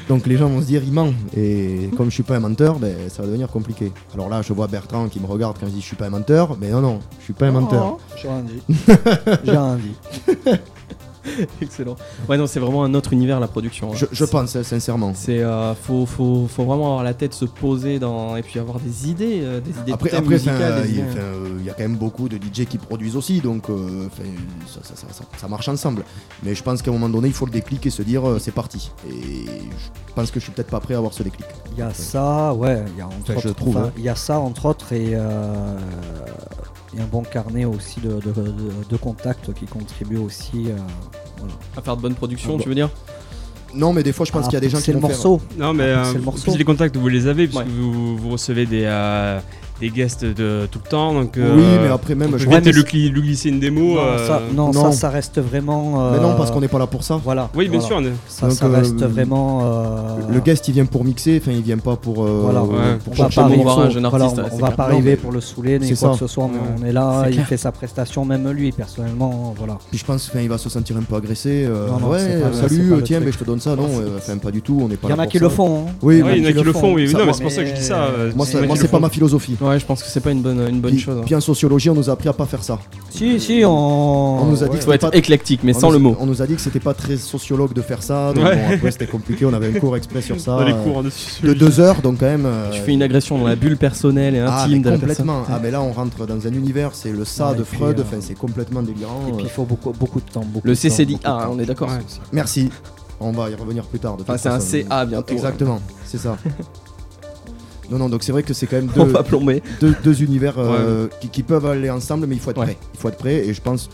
Donc 0.09 0.25
les 0.25 0.37
gens 0.37 0.49
vont 0.49 0.59
se 0.61 0.65
dire, 0.65 0.81
il 0.83 0.91
ment. 0.91 1.13
Et 1.37 1.91
comme 1.95 2.09
je 2.09 2.15
suis 2.15 2.23
pas 2.23 2.35
un 2.35 2.39
menteur, 2.39 2.79
ben, 2.79 2.95
ça 3.09 3.21
va 3.21 3.27
devenir 3.27 3.47
compliqué. 3.47 3.91
Alors 4.13 4.27
là, 4.27 4.41
je 4.41 4.51
vois 4.53 4.67
Bertrand 4.67 5.07
qui 5.07 5.19
me 5.19 5.27
regarde 5.27 5.57
quand 5.59 5.67
je 5.67 5.71
dis, 5.71 5.81
je 5.81 5.85
suis 5.85 5.95
pas 5.95 6.07
un 6.07 6.09
menteur. 6.09 6.57
Mais 6.59 6.69
non, 6.69 6.81
non, 6.81 6.99
je 7.19 7.25
suis 7.25 7.33
pas 7.33 7.45
un 7.47 7.51
menteur. 7.51 7.97
J'ai 8.15 8.27
rien 8.27 8.41
dit. 8.41 8.61
J'ai 9.43 9.51
rien 9.51 9.77
dit. 9.77 10.51
Excellent. 11.61 11.95
Ouais, 12.27 12.37
non, 12.37 12.47
c'est 12.47 12.59
vraiment 12.59 12.83
un 12.83 12.93
autre 12.93 13.13
univers 13.13 13.39
la 13.39 13.47
production. 13.47 13.91
hein. 13.91 13.95
Je, 13.95 14.05
je 14.11 14.25
pense, 14.25 14.55
hein, 14.55 14.63
sincèrement. 14.63 15.13
C'est 15.15 15.39
euh, 15.39 15.73
faut, 15.75 16.05
faut, 16.05 16.47
faut 16.47 16.63
vraiment 16.65 16.87
avoir 16.87 17.03
la 17.03 17.13
tête 17.13 17.33
se 17.33 17.45
poser 17.45 17.99
dans 17.99 18.35
et 18.35 18.41
puis 18.43 18.59
avoir 18.59 18.79
des 18.79 19.09
idées, 19.09 19.39
euh, 19.43 19.59
des 19.61 19.71
idées 19.71 19.91
Après, 19.93 20.09
de 20.09 20.15
il 20.15 20.45
y, 20.45 20.49
a- 20.49 20.53
euh, 20.53 21.57
il 21.59 21.65
y 21.65 21.69
a 21.69 21.73
quand 21.73 21.83
même 21.83 21.97
beaucoup 21.97 22.29
de 22.29 22.37
DJ 22.37 22.65
qui 22.65 22.77
produisent 22.77 23.15
aussi, 23.15 23.39
donc 23.41 23.69
euh, 23.69 24.07
ça, 24.67 24.79
ça- 24.83 24.95
ça- 24.95 25.07
ça- 25.11 25.23
ça 25.37 25.47
marche 25.47 25.67
ensemble. 25.69 26.03
Mais 26.43 26.55
je 26.55 26.63
pense 26.63 26.81
qu'à 26.81 26.91
un 26.91 26.93
moment 26.93 27.09
donné, 27.09 27.27
il 27.27 27.33
faut 27.33 27.45
le 27.45 27.51
déclic 27.51 27.85
et 27.85 27.89
se 27.89 28.01
dire 28.01 28.27
euh, 28.27 28.39
c'est 28.39 28.51
parti. 28.51 28.91
Et 29.09 29.45
je 29.45 30.13
pense 30.13 30.31
que 30.31 30.39
je 30.39 30.45
suis 30.45 30.53
peut-être 30.53 30.69
pas 30.69 30.79
prêt 30.79 30.93
à 30.93 30.97
avoir 30.97 31.13
ce 31.13 31.23
déclic. 31.23 31.45
Il 31.73 31.79
y 31.79 31.81
a 31.81 31.93
ça, 31.93 32.53
ouais. 32.53 32.83
Il 32.93 32.99
y 32.99 33.01
a 33.01 33.07
entre 33.07 33.35
Enfin, 33.37 33.49
autres, 33.49 33.77
hein. 33.77 33.91
il 33.97 34.03
y 34.03 34.09
a 34.09 34.15
ça 34.15 34.39
entre 34.39 34.65
autres 34.65 34.93
et 34.93 35.11
euh, 35.13 35.77
et 36.97 37.01
un 37.01 37.05
bon 37.05 37.21
carnet 37.23 37.65
aussi 37.65 37.99
de, 37.99 38.09
de, 38.09 38.31
de- 38.31 38.51
de 38.89 38.97
contacts 38.97 39.53
qui 39.53 39.65
contribuent 39.65 40.17
aussi. 40.17 40.65
euh, 40.69 40.75
voilà. 41.37 41.53
À 41.77 41.81
faire 41.81 41.95
de 41.97 42.01
bonnes 42.01 42.15
productions, 42.15 42.57
Ah, 42.59 42.63
tu 42.63 42.69
veux 42.69 42.75
dire? 42.75 42.89
Non, 43.75 43.93
mais 43.93 44.01
des 44.01 44.11
fois, 44.13 44.25
je 44.25 44.31
pense 44.31 44.45
Ah, 44.45 44.49
qu'il 44.49 44.55
y 44.55 44.57
a 44.57 44.61
des 44.61 44.69
gens 44.69 44.79
c'est 44.79 44.85
qui 44.85 44.91
le 44.93 44.99
vont 44.99 45.07
faire- 45.07 45.15
morceau. 45.17 45.41
Non, 45.57 45.73
mais 45.73 45.83
C'est 45.83 45.89
euh, 46.09 46.13
le 46.13 46.19
en 46.21 46.23
morceau. 46.23 46.51
plus, 46.51 46.57
les 46.57 46.63
contacts, 46.65 46.97
vous 46.97 47.07
les 47.07 47.27
avez, 47.27 47.47
puisque 47.47 47.61
Ouais. 47.61 47.71
vous, 47.71 48.17
vous 48.17 48.29
recevez 48.29 48.65
des, 48.65 48.83
euh, 48.85 49.39
des 49.79 49.89
guests 49.89 50.25
de 50.25 50.67
tout 50.71 50.79
le 50.83 50.89
temps. 50.89 51.13
Donc, 51.13 51.33
Oui, 51.35 51.41
euh, 51.45 51.79
mais 51.83 51.89
après, 51.91 52.15
même, 52.15 52.37
je 52.37 52.45
le, 52.47 52.51
gli- 52.83 53.09
lui 53.11 53.21
glisser 53.21 53.49
une 53.49 53.59
démo. 53.59 53.95
Non, 53.95 53.97
euh, 53.99 54.27
ça, 54.27 54.41
non, 54.53 54.71
non. 54.71 54.91
ça, 54.91 54.97
ça 54.97 55.09
reste 55.09 55.39
vraiment. 55.39 56.09
Mais 56.11 56.17
euh, 56.17 56.21
non, 56.21 56.35
parce 56.35 56.51
qu'on 56.51 56.61
n'est 56.61 56.67
pas 56.67 56.79
là 56.79 56.87
pour 56.87 57.03
ça. 57.03 57.19
Voilà. 57.23 57.49
Oui, 57.55 57.67
bien 57.69 57.79
voilà. 57.79 57.87
sûr. 57.87 57.97
on 57.97 58.05
est- 58.05 58.13
Ça, 58.27 58.47
Donc, 58.47 58.55
ça 58.57 58.65
euh, 58.65 58.75
reste 58.77 59.03
vraiment. 59.03 59.61
euh, 59.63 60.17
Le 60.31 60.39
guest, 60.39 60.67
il 60.67 60.73
vient 60.73 60.85
pour 60.85 61.03
mixer, 61.03 61.39
enfin, 61.41 61.51
il 61.51 61.61
vient 61.63 61.77
pas 61.77 61.95
pour, 61.95 62.23
euh, 62.23 62.41
Voilà. 62.43 62.59
pour 62.61 62.69
on 62.71 63.23
va 63.23 63.29
pas 63.29 63.41
arriver, 63.43 63.63
voir 63.63 63.79
un 63.79 63.89
jeune 63.89 64.07
voilà, 64.07 64.25
artiste, 64.25 64.41
on, 64.51 64.55
on 64.55 64.59
va 64.59 64.71
pas 64.71 64.83
arriver 64.85 65.15
pour 65.15 65.31
le 65.31 65.41
saouler 65.41 65.79
ni 65.79 65.87
c'est 65.87 65.99
quoi 65.99 66.13
ça. 66.13 66.19
que 66.19 66.27
ce 66.27 66.33
soit. 66.33 66.47
mais 66.51 66.59
Ouais. 66.59 66.75
on 66.81 66.85
est 66.85 66.91
là, 66.93 67.25
il 67.27 67.33
clair. 67.35 67.47
fait 67.47 67.57
sa 67.57 67.71
prestation, 67.71 68.25
même 68.25 68.49
lui 68.51 68.71
personnellement, 68.71 69.53
voilà. 69.57 69.77
Puis 69.89 69.97
je 69.99 70.05
pense 70.05 70.29
qu'il 70.29 70.47
va 70.49 70.57
se 70.57 70.69
sentir 70.69 70.97
un 70.97 71.01
peu 71.03 71.15
agressé. 71.15 71.65
euh, 71.65 71.87
ouais, 72.09 72.41
salut, 72.53 72.93
tiens, 73.03 73.19
mais 73.23 73.31
je 73.31 73.37
te 73.37 73.43
donne 73.43 73.59
ça. 73.59 73.75
Non, 73.75 73.87
euh, 73.99 74.17
enfin, 74.17 74.37
pas 74.37 74.51
du 74.51 74.61
tout. 74.61 74.79
On 74.83 74.87
n'est 74.87 74.95
pas 74.97 75.07
Il 75.07 75.11
y 75.11 75.13
en 75.13 75.17
là 75.17 75.23
a 75.23 75.27
qui 75.27 75.39
le 75.39 75.49
font. 75.49 75.85
hein. 75.87 75.91
Oui, 76.01 76.15
Il 76.15 76.19
y 76.19 76.23
en 76.23 76.27
a 76.27 76.35
il 76.35 76.55
qui 76.55 76.63
le 76.63 76.73
font, 76.73 76.93
oui. 76.93 77.11
Non, 77.13 77.25
mais 77.25 77.33
c'est 77.33 77.43
pour 77.43 77.51
ça 77.51 77.63
que 77.63 77.69
je 77.69 77.73
dis 77.75 77.83
ça. 77.83 78.03
euh, 78.05 78.31
Moi, 78.35 78.45
c'est 78.45 78.91
pas 78.91 78.99
ma 78.99 79.09
philosophie. 79.09 79.55
Ouais, 79.69 79.79
je 79.79 79.85
pense 79.85 80.01
que 80.03 80.09
c'est 80.09 80.19
pas 80.21 80.31
une 80.31 80.41
bonne, 80.41 80.59
une 80.67 80.81
bonne 80.81 80.91
Puis, 80.91 80.99
chose. 81.01 81.17
hein. 81.19 81.23
puis 81.25 81.35
en 81.35 81.41
sociologie, 81.41 81.89
on 81.89 81.93
nous 81.95 82.09
a 82.09 82.13
appris 82.13 82.27
à 82.29 82.33
pas 82.33 82.45
faire 82.45 82.63
ça. 82.63 82.79
Si, 83.09 83.39
si, 83.39 83.61
on. 83.65 83.69
On 84.41 84.45
nous 84.45 84.63
a 84.63 84.67
dit 84.67 84.71
ouais. 84.71 84.77
que 84.77 84.81
Il 84.81 84.85
faut 84.85 84.93
être 84.93 85.09
pas- 85.11 85.17
éclectique, 85.17 85.61
mais 85.63 85.75
On 85.75 85.79
sans 85.79 85.87
nous- 85.87 85.93
le 85.93 85.99
mot. 85.99 86.17
On 86.19 86.25
nous 86.25 86.41
a 86.41 86.47
dit 86.47 86.55
que 86.55 86.61
c'était 86.61 86.79
pas 86.79 86.93
très 86.93 87.17
sociologue 87.17 87.73
de 87.73 87.81
faire 87.81 88.01
ça. 88.03 88.33
Donc 88.33 88.43
Ouais. 88.45 88.55
bon, 88.55 88.75
après, 88.75 88.91
c'était 88.91 89.07
compliqué. 89.07 89.45
On 89.45 89.53
avait 89.53 89.75
un 89.75 89.79
cours 89.79 89.95
exprès 89.97 90.21
sur 90.21 90.39
ça. 90.39 90.63
Les 90.65 90.73
euh, 90.73 90.83
cours 90.83 91.03
de 91.03 91.09
de 91.43 91.53
deux 91.53 91.79
heures, 91.79 92.01
donc 92.01 92.19
quand 92.19 92.25
même. 92.25 92.45
euh, 92.45 92.69
Tu 92.71 92.81
fais 92.81 92.93
une 92.93 93.03
agression 93.03 93.37
dans 93.37 93.47
la 93.47 93.55
bulle 93.55 93.77
personnelle 93.77 94.35
et 94.35 94.39
ah, 94.39 94.63
intime 94.63 94.77
mais 94.77 94.79
de 94.79 94.89
la 94.89 94.97
personne. 94.97 95.25
complètement. 95.27 95.43
Ah, 95.55 95.59
mais 95.61 95.71
là, 95.71 95.81
on 95.81 95.91
rentre 95.91 96.25
dans 96.25 96.47
un 96.47 96.53
univers, 96.53 96.91
c'est 96.93 97.11
le 97.11 97.25
ça 97.25 97.51
Ouais, 97.51 97.57
de 97.57 97.63
Freud. 97.63 97.99
euh, 97.99 98.03
Enfin, 98.03 98.17
c'est 98.21 98.37
complètement 98.37 98.81
délirant. 98.81 99.21
Et 99.27 99.31
puis 99.33 99.41
euh. 99.41 99.47
il 99.47 99.49
faut 99.49 99.63
beaucoup, 99.65 99.91
beaucoup 99.91 100.19
de 100.19 100.29
temps. 100.31 100.43
Beaucoup 100.45 100.67
Le 100.67 100.73
CCDA, 100.75 101.47
on 101.51 101.59
est 101.59 101.65
d'accord. 101.65 101.89
Ouais. 101.89 101.99
Merci. 102.33 102.69
On 103.19 103.31
va 103.31 103.49
y 103.49 103.55
revenir 103.55 103.83
plus 103.83 103.99
tard. 103.99 104.15
Enfin, 104.21 104.37
c'est 104.37 104.47
un. 104.49 104.59
CA 104.59 105.05
bientôt. 105.05 105.33
Exactement, 105.33 105.79
c'est 106.05 106.17
ça. 106.17 106.37
non, 107.91 107.97
non, 107.97 108.09
donc 108.09 108.23
c'est 108.23 108.31
vrai 108.31 108.43
que 108.43 108.53
c'est 108.53 108.67
quand 108.67 108.77
même 108.77 108.87
deux, 108.95 109.03
va 109.03 109.23
plomber. 109.23 109.61
deux, 109.81 109.95
deux 110.03 110.23
univers 110.23 110.55
euh, 110.57 111.07
qui, 111.21 111.29
qui 111.29 111.43
peuvent 111.43 111.65
aller 111.65 111.89
ensemble, 111.89 112.27
mais 112.27 112.35
il 112.35 112.41
faut 112.41 112.51
être 112.51 112.57
Ouais. 112.59 112.65
prêt. 112.65 112.77
Il 112.93 112.99
faut 112.99 113.09
être 113.09 113.17
prêt, 113.17 113.47
et 113.47 113.53
je 113.53 113.61
pense 113.61 113.89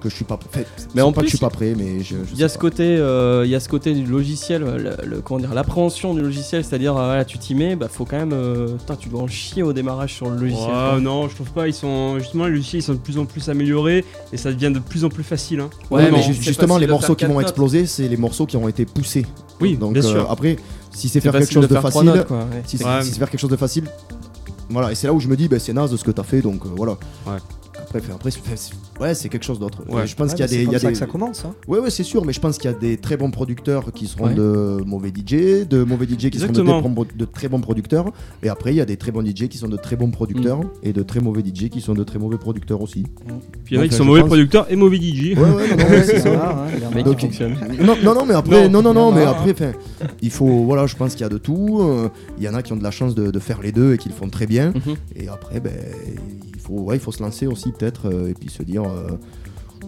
que 0.00 0.08
je 0.08 0.16
suis 0.16 0.24
pas 0.24 0.36
prêt. 0.36 0.66
Mais 0.96 1.00
en 1.02 1.12
pas 1.12 1.20
plus, 1.20 1.26
que 1.26 1.30
je 1.30 1.36
suis 1.36 1.40
pas 1.44 1.48
prêt, 1.50 1.74
mais 1.78 2.00
je. 2.00 2.16
je 2.16 2.32
Il 2.32 2.38
y 2.40 2.42
a 2.42 2.48
ce 2.48 2.54
pas. 2.54 2.62
côté, 2.62 2.82
euh, 2.82 3.42
il 3.44 3.50
y 3.52 3.54
a 3.54 3.60
ce 3.60 3.68
côté 3.68 3.94
du 3.94 4.04
logiciel, 4.04 4.62
le, 4.62 4.96
le- 5.06 5.20
comment 5.20 5.38
dire, 5.38 5.54
l'appréhension 5.54 6.12
du 6.12 6.20
logiciel, 6.22 6.64
c'est-à-dire, 6.64 6.96
euh, 6.96 7.04
voilà, 7.06 7.24
tu 7.24 7.38
t'y 7.38 7.54
mets, 7.54 7.76
bah 7.76 7.86
faut 7.88 8.04
quand 8.04 8.16
même, 8.16 8.32
euh, 8.32 8.66
tu 8.98 9.08
dois 9.08 9.22
en 9.22 9.28
chier 9.28 9.62
au 9.62 9.72
démarrage 9.72 10.14
sur 10.14 10.28
le 10.28 10.36
logiciel. 10.38 10.72
Non, 11.00 11.28
je 11.28 11.36
trouve 11.36 11.52
pas. 11.52 11.68
Ils 11.68 11.72
sont 11.74 12.18
justement 12.18 12.46
les 12.46 12.50
logiciels, 12.50 12.80
ils 12.80 12.84
sont 12.84 12.94
de 12.94 12.98
plus 12.98 13.16
en 13.16 13.26
plus 13.26 13.48
améliorés 13.48 14.04
et 14.32 14.36
ça 14.36 14.50
devient 14.52 14.72
de 14.74 14.80
plus 14.80 15.04
en 15.04 15.08
plus 15.08 15.22
facile. 15.22 15.60
Hein. 15.60 15.70
Ouais, 15.88 16.02
Ouais, 16.04 16.10
mais 16.10 16.22
justement, 16.32 16.78
les 16.78 16.88
morceaux 16.88 17.14
qui 17.14 17.24
vont 17.26 17.40
exploser, 17.40 17.86
c'est 17.86 18.08
les 18.08 18.16
morceaux 18.16 18.46
qui 18.46 18.56
ont 18.56 18.66
été 18.68 18.84
poussés. 18.84 19.24
Oui, 19.60 19.76
Donc 19.76 19.92
bien 19.92 20.02
euh, 20.04 20.10
sûr. 20.10 20.28
après, 20.32 20.56
si 20.94 21.08
c'est 21.08 21.20
faire 21.20 21.32
quelque 21.32 21.52
chose 21.52 21.68
de 21.68 21.74
facile, 21.78 22.04
notes, 22.04 22.26
quoi, 22.26 22.38
ouais. 22.38 22.62
si 22.66 22.78
c'est 22.78 22.84
Ouais. 22.84 23.02
si 23.02 23.10
c'est 23.12 23.18
faire 23.18 23.30
quelque 23.30 23.40
chose 23.40 23.50
de 23.50 23.56
facile, 23.56 23.88
voilà. 24.70 24.92
Et 24.92 24.94
c'est 24.94 25.06
là 25.06 25.12
où 25.12 25.20
je 25.20 25.28
me 25.28 25.36
dis, 25.36 25.48
bah, 25.48 25.58
c'est 25.58 25.72
naze 25.72 25.90
de 25.90 25.96
ce 25.96 26.04
que 26.04 26.10
t'as 26.10 26.22
fait, 26.22 26.40
donc 26.42 26.64
euh, 26.64 26.70
voilà. 26.76 26.92
Ouais. 27.26 27.38
Après, 27.94 28.30
ouais, 29.00 29.14
c'est 29.14 29.28
quelque 29.28 29.44
chose 29.44 29.58
d'autre. 29.58 29.82
Ouais. 29.88 30.06
Je 30.06 30.14
pense 30.16 30.28
Ouais, 30.30 30.34
qu'il 30.34 30.40
y 30.40 30.42
a 30.44 30.48
c'est 30.48 30.56
des, 30.56 30.62
il 30.62 30.64
comme 30.66 30.72
y 30.72 30.76
a 30.76 30.78
ça 30.78 30.86
des, 30.88 30.92
que 30.94 30.98
ça 30.98 31.06
commence. 31.06 31.44
hein. 31.44 31.54
Ouais, 31.68 31.78
ouais, 31.78 31.90
c'est 31.90 32.02
sûr, 32.02 32.24
mais 32.24 32.32
je 32.32 32.40
pense 32.40 32.56
qu'il 32.58 32.70
y 32.70 32.74
a 32.74 32.76
des 32.76 32.96
très 32.96 33.16
bons 33.16 33.30
producteurs 33.30 33.92
qui 33.92 34.06
seront 34.06 34.26
Ouais. 34.28 34.34
de 34.34 34.82
mauvais 34.86 35.10
DJ, 35.10 35.66
de 35.68 35.82
mauvais 35.84 36.06
DJ 36.06 36.30
qui 36.30 36.38
seront 36.38 36.52
de, 36.52 36.60
Exactement. 36.60 36.80
très 36.80 36.88
bons- 36.90 37.06
de 37.16 37.24
très 37.24 37.48
bons 37.48 37.60
producteurs, 37.60 38.06
et 38.42 38.48
après 38.48 38.72
il 38.72 38.76
y 38.76 38.80
a 38.80 38.84
des 38.84 38.96
très 38.96 39.10
bons 39.12 39.22
DJ 39.24 39.48
qui 39.48 39.58
sont 39.58 39.68
de 39.68 39.76
très 39.76 39.96
bons 39.96 40.10
producteurs, 40.10 40.58
Mm. 40.60 40.68
et 40.84 40.92
de 40.92 41.02
très 41.02 41.20
mauvais 41.20 41.42
DJ 41.42 41.68
qui 41.68 41.80
sont 41.80 41.94
de 41.94 42.04
très 42.04 42.18
mauvais 42.18 42.38
producteurs 42.38 42.80
aussi. 42.80 43.02
Puis 43.64 43.74
il 43.74 43.74
y 43.74 43.78
en 43.78 43.80
a 43.80 43.84
Donc, 43.84 43.90
qui 43.90 43.96
sont 43.96 44.04
mauvais 44.04 44.20
pense- 44.20 44.28
producteurs 44.28 44.66
et 44.70 44.76
mauvais 44.76 44.98
DJ. 44.98 45.34
Ouais, 45.36 45.42
ouais, 45.42 45.68
non, 45.70 45.76
non, 45.76 45.84
c'est 46.04 46.18
ça. 46.20 46.30
Voilà, 46.30 46.50
hein, 46.50 46.66
il 46.76 46.82
y 46.82 46.86
en 46.86 46.90
a- 46.90 46.94
Mais 46.94 47.02
qui 47.02 47.08
Donc, 47.10 47.20
fonctionne. 47.20 47.56
Non, 47.80 47.96
non, 48.02 48.14
non, 48.14 48.26
mais 48.26 48.34
après, 48.34 48.68
non, 48.68 48.82
non, 48.82 48.94
non, 48.94 49.12
mais 49.12 49.24
après, 49.24 49.54
il 50.20 50.30
faut, 50.30 50.64
voilà, 50.64 50.86
je 50.86 50.96
pense 50.96 51.12
qu'il 51.12 51.22
y 51.22 51.24
a 51.24 51.28
de 51.28 51.38
tout. 51.38 51.78
euh, 51.80 52.08
Il 52.38 52.44
y 52.44 52.48
en 52.48 52.54
a 52.54 52.62
qui 52.62 52.72
ont 52.72 52.76
de 52.76 52.82
la 52.82 52.90
chance 52.90 53.14
de, 53.14 53.30
de 53.30 53.38
faire 53.38 53.60
les 53.62 53.72
deux 53.72 53.94
et 53.94 53.98
qui 53.98 54.08
le 54.08 54.14
font 54.14 54.28
très 54.28 54.46
bien. 54.46 54.70
Mhm. 54.70 54.94
Et 55.16 55.28
après, 55.28 55.60
ben, 55.60 55.72
faut, 56.62 56.80
ouais, 56.80 56.96
il 56.96 57.00
faut 57.00 57.12
se 57.12 57.22
lancer 57.22 57.46
aussi 57.46 57.72
peut-être 57.72 58.08
euh, 58.08 58.28
et 58.28 58.34
puis 58.34 58.48
se 58.48 58.62
dire, 58.62 58.84
euh, 58.84 59.08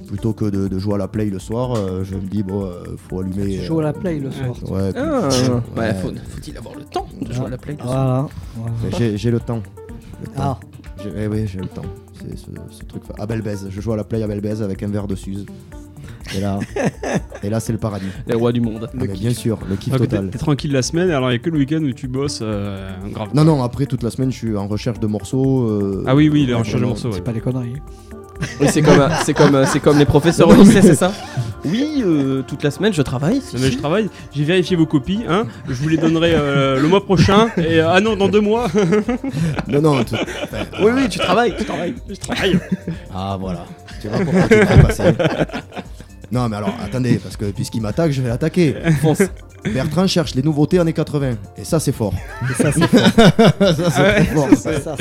plutôt 0.09 0.33
que 0.33 0.45
de, 0.47 0.69
de 0.69 0.79
jouer 0.79 0.95
à 0.95 0.99
la 0.99 1.09
play 1.09 1.27
le 1.27 1.39
soir, 1.39 1.75
euh, 1.77 2.05
je 2.05 2.15
me 2.17 2.21
dis, 2.23 2.43
bon, 2.43 2.65
euh, 2.65 2.83
faut 3.09 3.21
allumer. 3.21 3.59
Tu 3.59 3.65
joues 3.65 3.81
à 3.81 3.85
la 3.85 3.89
euh, 3.91 3.93
play 3.93 4.19
le 4.19 4.31
soir. 4.31 4.55
Ouais, 4.71 4.91
Ah, 4.97 5.29
ouais. 5.77 5.95
faut, 5.95 6.09
faut-il 6.09 6.57
avoir 6.59 6.75
le 6.77 6.85
temps 6.85 7.07
de 7.21 7.33
jouer 7.33 7.47
à 7.47 7.51
la 7.51 7.59
play 7.59 7.77
Voilà. 7.83 8.27
voilà. 8.57 8.75
Mais 8.83 8.91
J'ai 8.99 9.17
j'ai 9.17 9.31
le 9.31 9.41
temps. 9.41 9.63
Le 10.21 10.27
temps. 10.29 10.33
Ah, 10.37 10.61
J'ai- 11.03 11.13
eh 11.17 11.27
oui, 11.29 11.47
j'ai 11.47 11.61
le 11.61 11.69
temps. 11.69 11.83
C'est 12.21 12.37
ce, 12.39 12.47
ce 12.71 12.83
truc. 12.85 13.03
À 13.19 13.27
Belbèze. 13.27 13.67
Je 13.71 13.81
joue 13.81 13.93
à 13.93 13.97
la 13.97 14.05
play 14.05 14.23
à 14.23 14.27
Belbèze 14.27 14.63
avec 14.63 14.83
un 14.83 14.89
verre 14.89 15.07
de 15.07 15.15
Suze. 15.15 15.47
Et 16.37 16.41
là, 16.41 16.59
et 17.43 17.51
là 17.51 17.61
c'est 17.61 17.73
le 17.73 17.79
paradis. 17.79 18.07
Les 18.27 18.35
rois 18.35 18.53
du 18.53 18.61
monde. 18.61 18.89
Ah, 18.89 18.95
mais 18.95 19.09
bien 19.09 19.33
sûr, 19.35 19.59
le 19.69 19.77
kiff 19.77 19.93
t'es 19.93 19.99
total. 19.99 20.31
t'es 20.31 20.39
tranquille 20.39 20.73
la 20.73 20.83
semaine, 20.83 21.11
alors 21.11 21.31
il 21.31 21.35
y 21.35 21.37
a 21.37 21.39
que 21.39 21.51
le 21.51 21.59
week-end 21.59 21.83
où 21.83 21.93
tu 21.93 22.09
bosses 22.09 22.41
euh, 22.43 22.91
grave. 23.13 23.29
Non, 23.35 23.45
non, 23.45 23.63
après 23.63 23.87
toute 23.87 24.03
la 24.03 24.11
semaine, 24.11 24.33
je 24.33 24.37
suis 24.39 24.57
en 24.57 24.67
recherche 24.67 24.99
de 25.01 25.07
morceaux. 25.07 25.69
euh, 25.69 26.05
Ah 26.07 26.15
oui, 26.15 26.29
oui, 26.31 26.47
les 26.47 26.53
ouais, 26.55 26.59
recherches 26.61 26.73
de 26.75 26.79
vraiment. 26.79 26.89
morceaux. 26.93 27.09
ouais. 27.09 27.15
c'est 27.17 27.25
pas 27.25 27.33
des 27.33 27.41
conneries. 27.41 27.75
Oui, 28.61 28.67
c'est 28.69 28.83
comme, 28.83 29.09
c'est 29.25 29.33
comme, 29.35 29.65
c'est 29.67 29.79
comme 29.81 29.99
les 29.99 30.05
professeurs 30.07 30.49
au 30.49 30.55
lycée, 30.55 30.83
c'est 30.83 30.97
ça 30.97 31.13
Oui, 31.65 32.03
euh, 32.05 32.43
toute 32.43 32.65
la 32.65 32.73
semaine 32.73 32.93
je 32.93 33.01
travaille. 33.03 33.41
si, 33.41 33.55
Non, 33.55 33.63
mais 33.63 33.69
si. 33.69 33.75
je 33.75 33.79
travaille, 33.79 34.09
j'ai 34.35 34.43
vérifié 34.45 34.77
vos 34.77 34.87
copies, 34.87 35.21
hein. 35.29 35.45
Je 35.69 35.75
vous 35.75 35.89
les 35.89 35.97
donnerai 35.97 36.33
euh, 36.35 36.81
le 36.81 36.89
mois 36.89 37.05
prochain. 37.05 37.47
Et 37.59 37.79
euh, 37.81 37.89
ah 37.89 38.01
non, 38.01 38.17
dans 38.17 38.29
deux 38.29 38.41
mois. 38.41 38.67
Non, 39.69 39.81
non. 39.81 40.03
tout- 40.05 40.17
enfin, 40.17 40.65
Oui, 40.83 40.91
oui, 40.97 41.09
tu 41.09 41.19
travailles, 41.21 41.55
tu 41.57 41.65
travailles. 41.65 41.95
je 42.09 42.15
travaille. 42.17 42.59
Ah, 43.15 43.37
voilà. 43.41 43.67
Tu 44.03 44.09
vois 44.09 44.19
pourquoi 44.19 44.49
tu. 44.49 44.55
Non, 46.33 46.49
mais 46.49 46.57
alors, 46.57 46.73
attendez, 46.83 47.17
parce 47.19 47.37
que 47.37 47.47
puisqu'il 47.47 47.81
m'attaque, 47.83 48.13
je 48.13 48.21
vais 48.23 48.29
l'attaquer. 48.29 48.75
Fonce. 49.03 49.23
Bertrand 49.73 50.07
cherche 50.07 50.35
les 50.35 50.43
nouveautés 50.43 50.79
années 50.79 50.93
80. 50.93 51.33
Et 51.57 51.65
ça, 51.65 51.81
c'est 51.81 51.93
fort. 51.93 52.13
Et 52.51 52.63
ça, 52.63 52.71
c'est 52.71 52.87
fort. 52.87 53.01
ça, 53.17 53.75
c'est 53.75 53.91
très 53.91 54.25
fort. 54.27 54.49
Ça, 54.51 54.57
ça, 54.57 54.73
c'est 54.75 54.81
fort. 54.81 54.97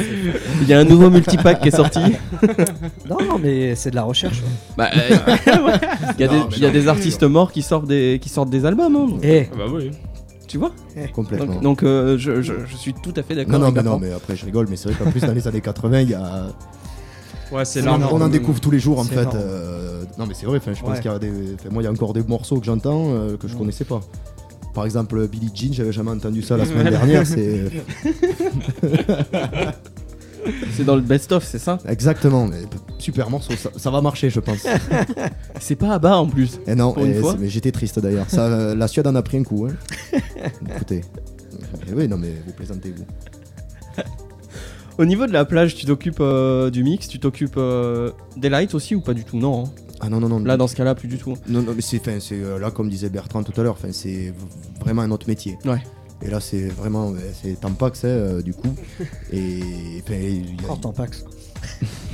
Il 0.62 0.68
y 0.70 0.74
a 0.74 0.80
un 0.80 0.86
nouveau 0.86 1.10
multipack 1.10 1.60
qui 1.62 1.68
est 1.68 1.76
sorti. 1.76 2.00
Non, 3.10 3.18
non, 3.20 3.40
mais 3.42 3.76
c'est 3.76 3.92
de 3.92 3.96
la 3.96 4.04
recherche. 4.04 4.42
Bah, 4.78 4.90
euh, 4.96 5.18
il 6.18 6.22
y 6.22 6.24
a, 6.24 6.28
des, 6.28 6.38
Non, 6.38 6.48
mais 6.50 6.56
il 6.58 6.62
y 6.62 6.66
a 6.66 6.68
non. 6.70 6.74
des 6.74 6.88
artistes 6.88 7.24
morts 7.24 7.52
qui 7.52 7.62
sortent 7.62 7.88
des, 7.88 8.20
qui 8.22 8.30
sortent 8.30 8.50
des 8.50 8.66
albums, 8.66 8.96
hein, 8.96 9.18
Eh, 9.22 9.48
Ah 9.52 9.56
bah 9.58 9.64
oui. 9.70 9.92
tu 10.48 10.58
vois 10.58 10.72
Complètement. 11.14 11.56
Donc, 11.56 11.62
donc, 11.62 11.84
euh, 11.84 12.18
je, 12.18 12.42
je- 12.42 12.54
je 12.66 12.76
suis 12.78 12.94
tout 12.94 13.14
à 13.18 13.24
fait 13.24 13.36
d'accord. 13.36 13.52
non, 13.54 13.60
non, 13.60 13.66
avec 13.66 13.76
mais 13.78 13.84
non, 13.84 14.00
mais 14.00 14.12
après, 14.14 14.36
je 14.38 14.46
rigole, 14.46 14.68
mais 14.70 14.78
c'est 14.78 14.90
vrai 14.90 15.04
qu'en 15.04 15.12
plus, 15.12 15.22
dans 15.22 15.34
les 15.34 15.46
années 15.48 15.62
80, 15.62 16.00
il 16.02 16.10
y 16.12 16.14
a. 16.14 16.48
Ouais, 17.52 17.66
c'est 17.66 17.88
On, 17.88 18.22
en 18.22 18.28
découvre 18.30 18.60
tous 18.60 18.72
les 18.72 18.80
jours 18.80 19.00
en 19.00 19.04
fait. 19.04 19.28
euh, 19.36 20.04
non 20.18 20.26
mais 20.26 20.34
c'est 20.34 20.46
vrai, 20.46 20.58
enfin, 20.58 20.74
je 20.74 20.82
pense 20.82 20.92
Ouais. 20.96 21.02
qu'il 21.02 21.12
y 21.12 21.14
a 21.14 21.20
des. 21.20 21.32
moi 21.70 21.82
il 21.82 21.86
y 21.86 21.88
a 21.88 21.92
encore 21.92 22.14
des 22.14 22.24
morceaux 22.24 22.60
que 22.60 22.66
j'entends 22.66 23.10
euh, 23.12 23.38
que 23.38 23.48
je 23.48 23.56
connaissais 23.56 23.84
pas. 23.86 24.00
Par 24.74 24.86
exemple 24.86 25.28
Billie 25.28 25.52
Jean, 25.54 25.72
j'avais 25.74 25.92
jamais 25.92 26.10
entendu 26.12 26.42
ça 26.42 26.58
la 26.58 26.66
semaine 26.66 26.90
dernière. 26.90 27.28
C'est 27.28 27.66
C'est 30.76 30.84
dans 30.84 30.96
le 30.98 31.02
best-of, 31.02 31.44
c'est 31.46 31.60
ça? 31.60 31.78
Exactement. 31.88 32.48
mais 32.48 32.64
super 32.98 33.30
morceau, 33.30 33.54
ça, 33.56 33.70
ça 33.78 33.90
va 33.92 34.02
marcher 34.02 34.30
je 34.30 34.40
pense. 34.42 34.66
C'est 35.62 35.76
pas 35.78 35.94
à 35.94 36.00
bas 36.00 36.18
en 36.18 36.28
plus. 36.28 36.60
Et 36.68 36.76
non, 36.76 36.92
Pour 36.92 37.06
une 37.06 37.12
et 37.12 37.20
fois. 37.20 37.32
c'est- 37.34 37.38
mais 37.40 37.48
j'étais 37.50 37.72
triste 37.72 38.00
d'ailleurs. 38.00 38.26
Ça, 38.30 38.48
euh, 38.48 38.76
la 38.76 38.88
Suède 38.90 39.08
en 39.08 39.16
a 39.16 39.22
pris 39.22 39.38
un 39.38 39.44
coup. 39.44 39.68
Hein. 39.70 40.20
Écoutez. 40.76 41.02
Eh 41.88 41.94
oui, 41.94 42.08
non 42.10 42.18
mais 42.18 42.34
vous 42.46 42.52
plaisantez 42.52 42.94
vous. 42.96 44.04
Au 44.98 45.06
niveau 45.06 45.26
de 45.26 45.32
la 45.32 45.44
plage, 45.46 45.76
tu 45.76 45.86
t'occupes 45.86 46.20
euh, 46.20 46.70
du 46.70 46.84
mix, 46.84 47.08
tu 47.08 47.20
t'occupes 47.20 47.56
euh, 47.58 48.12
des 48.38 48.50
lights 48.50 48.76
aussi 48.76 48.94
ou 48.96 49.02
pas 49.02 49.14
du 49.14 49.24
tout 49.26 49.38
Non. 49.38 49.66
hein. 49.66 49.70
Ah 50.02 50.10
non 50.10 50.20
non 50.20 50.28
non. 50.30 50.40
Là, 50.40 50.58
dans 50.58 50.68
ce 50.68 50.76
cas-là, 50.76 50.96
plus 50.96 51.08
du 51.08 51.18
tout. 51.18 51.36
Non, 51.48 51.62
non, 51.62 51.74
mais 51.76 51.82
c'est, 51.82 52.00
enfin, 52.00 52.20
c'est 52.20 52.36
euh, 52.36 52.60
là 52.60 52.72
comme 52.72 52.90
disait 52.90 53.10
Bertrand 53.10 53.42
tout 53.44 53.60
à 53.60 53.64
l'heure, 53.64 53.74
enfin, 53.80 53.92
c'est 53.92 54.10
v- 54.10 54.34
vraiment 54.82 55.02
un 55.02 55.12
autre 55.12 55.28
métier. 55.28 55.58
Ouais. 55.66 55.82
Et 56.22 56.30
là 56.30 56.40
c'est 56.40 56.68
vraiment, 56.68 57.14
c'est 57.42 57.60
Tampax 57.60 58.00
c'est 58.02 58.08
euh, 58.08 58.42
du 58.42 58.54
coup. 58.54 58.74
Et 59.32 59.60
enfin, 60.04 60.14
il 60.16 60.52
y 60.62 60.66
a- 60.72 60.76
Tampax. 60.78 61.26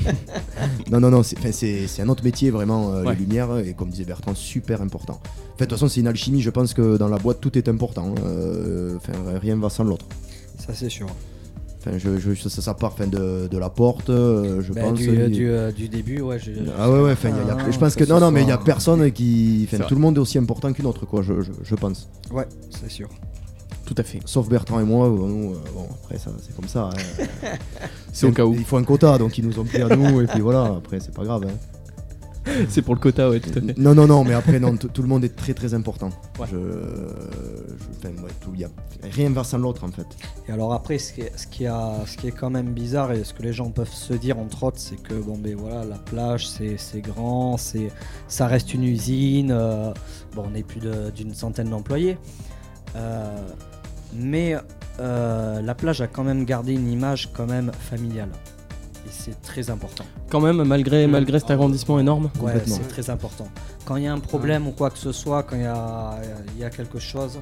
Non, 0.91 0.99
non, 0.99 1.09
non, 1.09 1.23
c'est, 1.23 1.37
enfin, 1.37 1.51
c'est, 1.51 1.87
c'est 1.87 2.01
un 2.01 2.09
autre 2.09 2.23
métier 2.23 2.49
vraiment, 2.51 2.93
euh, 2.93 3.03
Ouais. 3.03 3.13
les 3.15 3.19
lumières, 3.25 3.57
et 3.57 3.73
comme 3.73 3.89
disait 3.89 4.05
Bertrand, 4.05 4.33
super 4.35 4.81
important. 4.81 5.19
De 5.57 5.65
toute 5.65 5.71
façon, 5.73 5.87
c'est 5.89 5.99
une 5.99 6.07
alchimie, 6.07 6.41
je 6.41 6.49
pense 6.49 6.73
que 6.73 6.97
dans 6.97 7.07
la 7.09 7.17
boîte, 7.17 7.41
tout 7.41 7.57
est 7.57 7.67
important. 7.67 8.13
hein. 8.17 8.21
Euh, 8.23 8.95
Enfin, 8.97 9.13
rien 9.39 9.57
va 9.57 9.69
sans 9.69 9.83
l'autre. 9.83 10.05
Ça, 10.57 10.73
c'est 10.73 10.89
sûr. 10.89 11.07
Enfin, 11.81 11.97
je, 11.97 12.17
je- 12.19 12.33
ça, 12.49 12.61
ça 12.61 12.73
part 12.73 12.91
enfin, 12.93 13.07
de, 13.07 13.47
de 13.47 13.57
la 13.57 13.69
porte, 13.69 14.09
euh, 14.09 14.61
je 14.61 14.73
Bah, 14.73 14.81
pense. 14.81 14.97
du, 14.99 15.09
euh, 15.09 15.27
il- 15.27 15.31
du, 15.31 15.49
euh, 15.49 15.71
du 15.71 15.87
début, 15.87 16.19
ouais. 16.19 16.37
je- 16.37 16.51
Ah 16.77 16.91
ouais, 16.91 16.99
ouais, 17.01 17.11
enfin, 17.13 17.29
il 17.29 17.35
y 17.35 17.39
a- 17.39 17.41
il 17.43 17.47
y 17.47 17.51
a- 17.51 17.57
Ah, 17.67 17.71
je 17.71 17.79
pense 17.79 17.95
que 17.95 18.03
non, 18.03 18.19
non, 18.19 18.31
mais 18.31 18.41
il 18.41 18.49
y 18.49 18.51
a 18.51 18.57
personne 18.57 19.09
qui. 19.13 19.65
Enfin, 19.71 19.85
tout 19.85 19.95
le 19.95 20.01
monde 20.01 20.17
est 20.17 20.19
aussi 20.19 20.37
important 20.37 20.73
qu'une 20.73 20.85
autre, 20.87 21.05
quoi, 21.05 21.21
je, 21.21 21.41
je, 21.41 21.51
je 21.63 21.75
pense. 21.75 22.09
Ouais, 22.31 22.45
c'est 22.69 22.91
sûr. 22.91 23.07
Tout 23.85 23.95
à 23.97 24.03
fait. 24.03 24.19
Sauf 24.25 24.49
Bertrand 24.49 24.79
et 24.81 24.83
moi, 24.83 25.07
euh, 25.07 25.09
nous, 25.11 25.53
bon, 25.73 25.87
après, 26.03 26.17
ça, 26.19 26.31
c'est 26.45 26.53
comme 26.55 26.67
ça. 26.67 26.89
hein. 26.93 27.23
C'est 28.11 28.27
au 28.27 28.31
cas 28.31 28.43
où. 28.45 28.53
Il 28.53 28.65
faut 28.65 28.77
un 28.77 28.83
quota, 28.83 29.17
donc 29.17 29.37
ils 29.37 29.45
nous 29.47 29.57
ont 29.59 29.63
pris 29.63 29.81
à 29.81 29.95
nous, 29.95 30.21
et 30.21 30.27
puis 30.27 30.41
voilà, 30.41 30.65
après, 30.77 30.99
c'est 30.99 31.13
pas 31.13 31.23
grave. 31.23 31.43
hein. 31.47 31.53
C'est 32.69 32.81
pour 32.81 32.93
le 32.95 32.99
quota, 32.99 33.29
ouais, 33.29 33.39
tout 33.39 33.49
à 33.49 33.61
fait. 33.61 33.77
Non, 33.77 33.93
non, 33.95 34.07
non, 34.07 34.23
mais 34.23 34.33
après, 34.33 34.59
non, 34.59 34.75
tout 34.77 35.01
le 35.01 35.07
monde 35.07 35.23
est 35.23 35.35
très 35.35 35.53
très 35.53 35.73
important. 35.73 36.09
Ouais. 36.39 36.47
Je, 36.51 36.57
je- 36.57 37.97
enfin, 37.97 38.23
ouais, 38.23 38.29
tout, 38.41 38.53
y 38.55 38.63
a 38.63 38.69
rien 39.03 39.29
va 39.29 39.43
sans 39.43 39.57
l'autre 39.57 39.83
en 39.83 39.91
fait. 39.91 40.05
Et 40.47 40.51
alors 40.51 40.73
après, 40.73 40.97
ce 40.97 41.13
qui, 41.13 41.21
est, 41.21 41.31
ce, 41.37 41.47
qui 41.47 41.65
a, 41.67 41.93
ce 42.05 42.17
qui 42.17 42.27
est 42.27 42.31
quand 42.31 42.49
même 42.49 42.73
bizarre 42.73 43.11
et 43.13 43.23
ce 43.23 43.33
que 43.33 43.43
les 43.43 43.53
gens 43.53 43.69
peuvent 43.69 43.91
se 43.93 44.13
dire 44.13 44.37
entre 44.39 44.63
autres, 44.63 44.79
c'est 44.79 45.01
que 45.01 45.13
bon 45.13 45.37
ben 45.37 45.55
voilà, 45.55 45.85
la 45.85 45.95
plage 45.97 46.47
c'est 46.49 46.77
c'est 46.77 47.01
grand, 47.01 47.57
c'est 47.57 47.89
ça 48.27 48.47
reste 48.47 48.73
une 48.73 48.83
usine. 48.83 49.51
euh, 49.51 49.93
bon, 50.35 50.45
on 50.51 50.55
est 50.55 50.63
plus 50.63 50.79
de- 50.81 51.11
d'une 51.15 51.33
centaine 51.33 51.69
d'employés, 51.69 52.17
Euh, 52.95 53.37
mais 54.13 54.55
euh, 54.99 55.61
la 55.61 55.75
plage 55.75 56.01
a 56.01 56.07
quand 56.07 56.23
même 56.23 56.43
gardé 56.43 56.73
une 56.73 56.89
image 56.91 57.29
quand 57.33 57.45
même 57.45 57.71
familiale. 57.79 58.29
Et 59.09 59.11
c'est 59.11 59.41
très 59.41 59.69
important. 59.69 60.05
Quand 60.29 60.39
même, 60.39 60.63
malgré, 60.63 61.07
malgré 61.07 61.39
cet 61.39 61.49
agrandissement 61.51 61.99
énorme. 61.99 62.25
Ouais, 62.25 62.53
Complètement. 62.53 62.75
c'est 62.77 62.87
très 62.87 63.09
important. 63.09 63.47
Quand 63.85 63.95
il 63.95 64.03
y 64.03 64.07
a 64.07 64.13
un 64.13 64.19
problème 64.19 64.67
ou 64.67 64.71
quoi 64.71 64.89
que 64.91 64.99
ce 64.99 65.11
soit, 65.11 65.43
quand 65.43 65.55
il 65.55 65.63
y 65.63 65.65
a, 65.65 66.19
il 66.55 66.61
y 66.61 66.63
a 66.63 66.69
quelque 66.69 66.99
chose, 66.99 67.39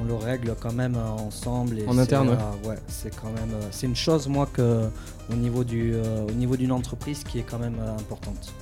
on 0.00 0.04
le 0.04 0.14
règle 0.14 0.54
quand 0.58 0.72
même 0.72 0.94
euh, 0.96 1.22
ensemble. 1.26 1.78
Et 1.80 1.86
En 1.86 1.92
c'est, 1.92 1.98
interne, 2.00 2.30
ouais. 2.30 2.34
euh, 2.64 2.68
ouais, 2.70 2.78
c'est 2.88 3.14
quand 3.14 3.28
même, 3.28 3.50
euh, 3.52 3.66
c'est 3.70 3.86
une 3.86 3.94
chose 3.96 4.26
moi 4.26 4.48
que 4.50 4.84
au 5.30 5.34
niveau 5.36 5.64
du, 5.64 5.92
euh, 5.94 6.26
au 6.26 6.32
niveau 6.32 6.56
d'une 6.56 6.72
entreprise 6.72 7.24
qui 7.24 7.38
est 7.40 7.42
quand 7.42 7.58
même 7.58 7.76
euh, 7.78 7.92
importante. 8.00 8.54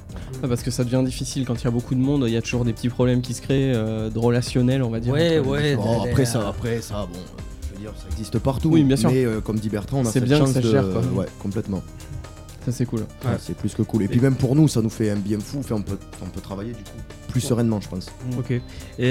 Ah, 0.42 0.48
parce 0.48 0.62
que 0.64 0.72
ça 0.72 0.82
devient 0.82 1.03
difficile 1.05 1.46
quand 1.46 1.55
il 1.55 1.64
y 1.64 1.68
a 1.68 1.70
beaucoup 1.70 1.94
de 1.94 2.01
monde, 2.01 2.24
il 2.26 2.32
y 2.32 2.36
a 2.36 2.42
toujours 2.42 2.64
des 2.64 2.72
petits 2.72 2.88
problèmes 2.88 3.20
qui 3.22 3.34
se 3.34 3.42
créent, 3.42 3.72
euh, 3.76 4.11
de 4.11 4.18
relationnel, 4.18 4.82
on 4.82 4.90
va 4.90 4.98
dire. 4.98 5.12
Ouais, 5.12 5.38
ouais. 5.38 5.78
Après 6.11 6.24
ça, 6.24 6.48
après 6.48 6.80
ça, 6.82 7.07
bon, 7.12 7.20
je 7.62 7.74
veux 7.76 7.80
dire, 7.80 7.92
ça 7.96 8.09
existe 8.11 8.40
partout. 8.40 8.70
Oui, 8.70 8.82
bien 8.82 8.96
sûr. 8.96 9.11
Mais 9.12 9.24
euh, 9.24 9.40
comme 9.40 9.61
dit 9.61 9.68
Bertrand, 9.68 9.98
on 9.98 10.03
a 10.03 10.05
C'est 10.07 10.14
cette 10.14 10.24
bien 10.24 10.40
que 10.40 10.46
chance 10.46 10.55
ça 10.55 10.61
de, 10.61 10.68
gère, 10.68 10.90
quoi. 10.90 11.03
ouais, 11.14 11.26
complètement. 11.40 11.80
Ça, 12.64 12.72
c'est 12.72 12.86
cool. 12.86 13.00
Ouais, 13.24 13.36
c'est 13.40 13.56
plus 13.56 13.74
que 13.74 13.82
cool. 13.82 14.02
Et 14.02 14.08
puis 14.08 14.20
même 14.20 14.34
pour 14.36 14.54
nous, 14.54 14.68
ça 14.68 14.82
nous 14.82 14.90
fait 14.90 15.11
un 15.11 15.16
bien 15.16 15.40
fou. 15.40 15.58
Enfin, 15.61 15.76
on 15.76 15.82
peut, 15.82 15.98
on 16.22 16.26
peut 16.26 16.40
travailler 16.40 16.72
du 16.72 16.82
coup 16.82 16.98
plus 17.31 17.41
sereinement, 17.41 17.81
je 17.81 17.89
pense. 17.89 18.07
Ok. 18.39 18.51
Et 18.51 18.61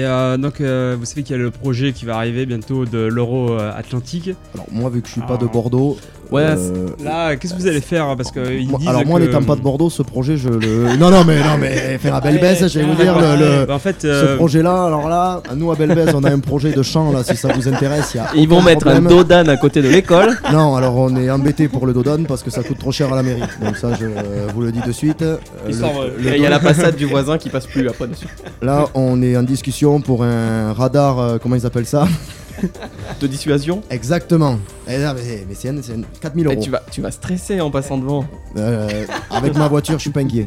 euh, 0.04 0.36
donc, 0.36 0.60
euh, 0.60 0.96
vous 0.98 1.04
savez 1.04 1.22
qu'il 1.22 1.36
y 1.36 1.38
a 1.38 1.42
le 1.42 1.50
projet 1.50 1.92
qui 1.92 2.04
va 2.04 2.16
arriver 2.16 2.46
bientôt 2.46 2.84
de 2.84 2.98
l'Euro 2.98 3.52
euh, 3.52 3.72
Atlantique. 3.76 4.30
Alors 4.54 4.66
moi, 4.70 4.90
vu 4.90 5.00
que 5.02 5.08
je 5.08 5.12
suis 5.12 5.20
pas 5.22 5.34
Ah. 5.38 5.42
de 5.42 5.46
Bordeaux, 5.46 5.96
Ouais, 6.30 6.44
euh, 6.44 6.86
Là, 7.02 7.34
qu'est-ce 7.34 7.54
que 7.54 7.58
vous 7.58 7.66
allez 7.66 7.80
faire 7.80 8.14
Parce 8.16 8.30
que 8.30 8.52
ils 8.56 8.68
moi- 8.68 8.78
disent 8.78 8.86
alors 8.88 9.04
moi, 9.04 9.18
que- 9.18 9.24
n'étant 9.24 9.42
pas 9.42 9.56
de 9.56 9.62
Bordeaux, 9.62 9.90
ce 9.90 10.02
projet, 10.04 10.36
je 10.36 10.48
le. 10.48 10.96
Non, 10.96 11.10
non, 11.10 11.24
mais 11.24 11.40
non, 11.40 11.58
mais 11.60 11.98
faire 11.98 12.14
à 12.14 12.20
Belbès, 12.20 12.68
je 12.68 12.78
vais 12.78 12.84
vous 12.84 12.94
dire 12.94 13.18
le. 13.18 13.36
le- 13.62 13.66
Bah, 13.66 13.74
en 13.74 13.78
fait, 13.80 14.02
Ce 14.02 14.36
projet-là, 14.36 14.84
alors 14.84 15.08
là, 15.08 15.42
nous 15.56 15.72
à 15.72 15.74
Belbès, 15.74 16.14
on 16.14 16.22
a 16.22 16.30
un 16.30 16.38
projet 16.38 16.70
de 16.70 16.84
champ 16.84 17.10
là, 17.10 17.24
si 17.24 17.36
ça 17.36 17.48
vous 17.52 17.66
intéresse. 17.66 18.14
y 18.14 18.18
a 18.20 18.28
Ils 18.36 18.48
vont 18.48 18.62
mettre 18.62 18.86
un 18.86 19.02
dodan 19.02 19.48
à 19.48 19.56
côté 19.56 19.82
de 19.82 19.88
l'école. 19.88 20.38
Non, 20.52 20.76
alors 20.76 20.94
on 20.96 21.16
est 21.16 21.28
embêté 21.30 21.66
pour 21.66 21.84
le 21.84 21.92
Dodon 21.92 22.22
parce 22.28 22.44
que 22.44 22.50
ça 22.50 22.62
coûte 22.62 22.78
trop 22.78 22.92
cher 22.92 23.12
à 23.12 23.16
la 23.16 23.24
mairie. 23.24 23.42
Donc 23.64 23.76
ça, 23.76 23.88
je 23.98 24.04
euh, 24.06 24.46
vous 24.54 24.60
le 24.60 24.70
dis 24.70 24.82
de 24.86 24.92
suite. 24.92 25.22
Euh, 25.22 25.36
Il 25.66 25.72
le- 25.74 25.80
sort, 25.80 26.04
le 26.16 26.36
il 26.36 26.40
y 26.40 26.46
a 26.46 26.50
la 26.50 26.60
passade 26.60 26.94
du 26.94 27.06
voisin 27.06 27.38
qui 27.38 27.48
passe 27.50 27.66
plus 27.66 27.88
après 27.88 28.06
Là, 28.62 28.88
on 28.94 29.22
est 29.22 29.36
en 29.36 29.42
discussion 29.42 30.00
pour 30.00 30.24
un 30.24 30.72
radar, 30.72 31.18
euh, 31.18 31.38
comment 31.38 31.56
ils 31.56 31.66
appellent 31.66 31.86
ça 31.86 32.06
De 33.20 33.26
dissuasion. 33.26 33.82
Exactement. 33.90 34.58
Et 34.86 34.98
là, 34.98 35.14
mais, 35.14 35.46
mais 35.48 35.54
c'est 35.54 35.68
un- 35.70 35.80
c'est 35.82 35.94
un- 35.94 36.02
4000 36.20 36.46
Et 36.46 36.52
euros. 36.54 36.62
tu 36.62 36.70
vas, 36.70 36.82
tu 36.90 37.00
vas 37.00 37.10
stresser 37.10 37.60
en 37.60 37.70
passant 37.70 37.96
devant. 37.96 38.26
Euh, 38.56 39.06
avec 39.30 39.54
ma 39.56 39.66
voiture, 39.68 39.94
je 39.94 40.00
suis 40.02 40.10
pas 40.10 40.20
inquiet. 40.20 40.46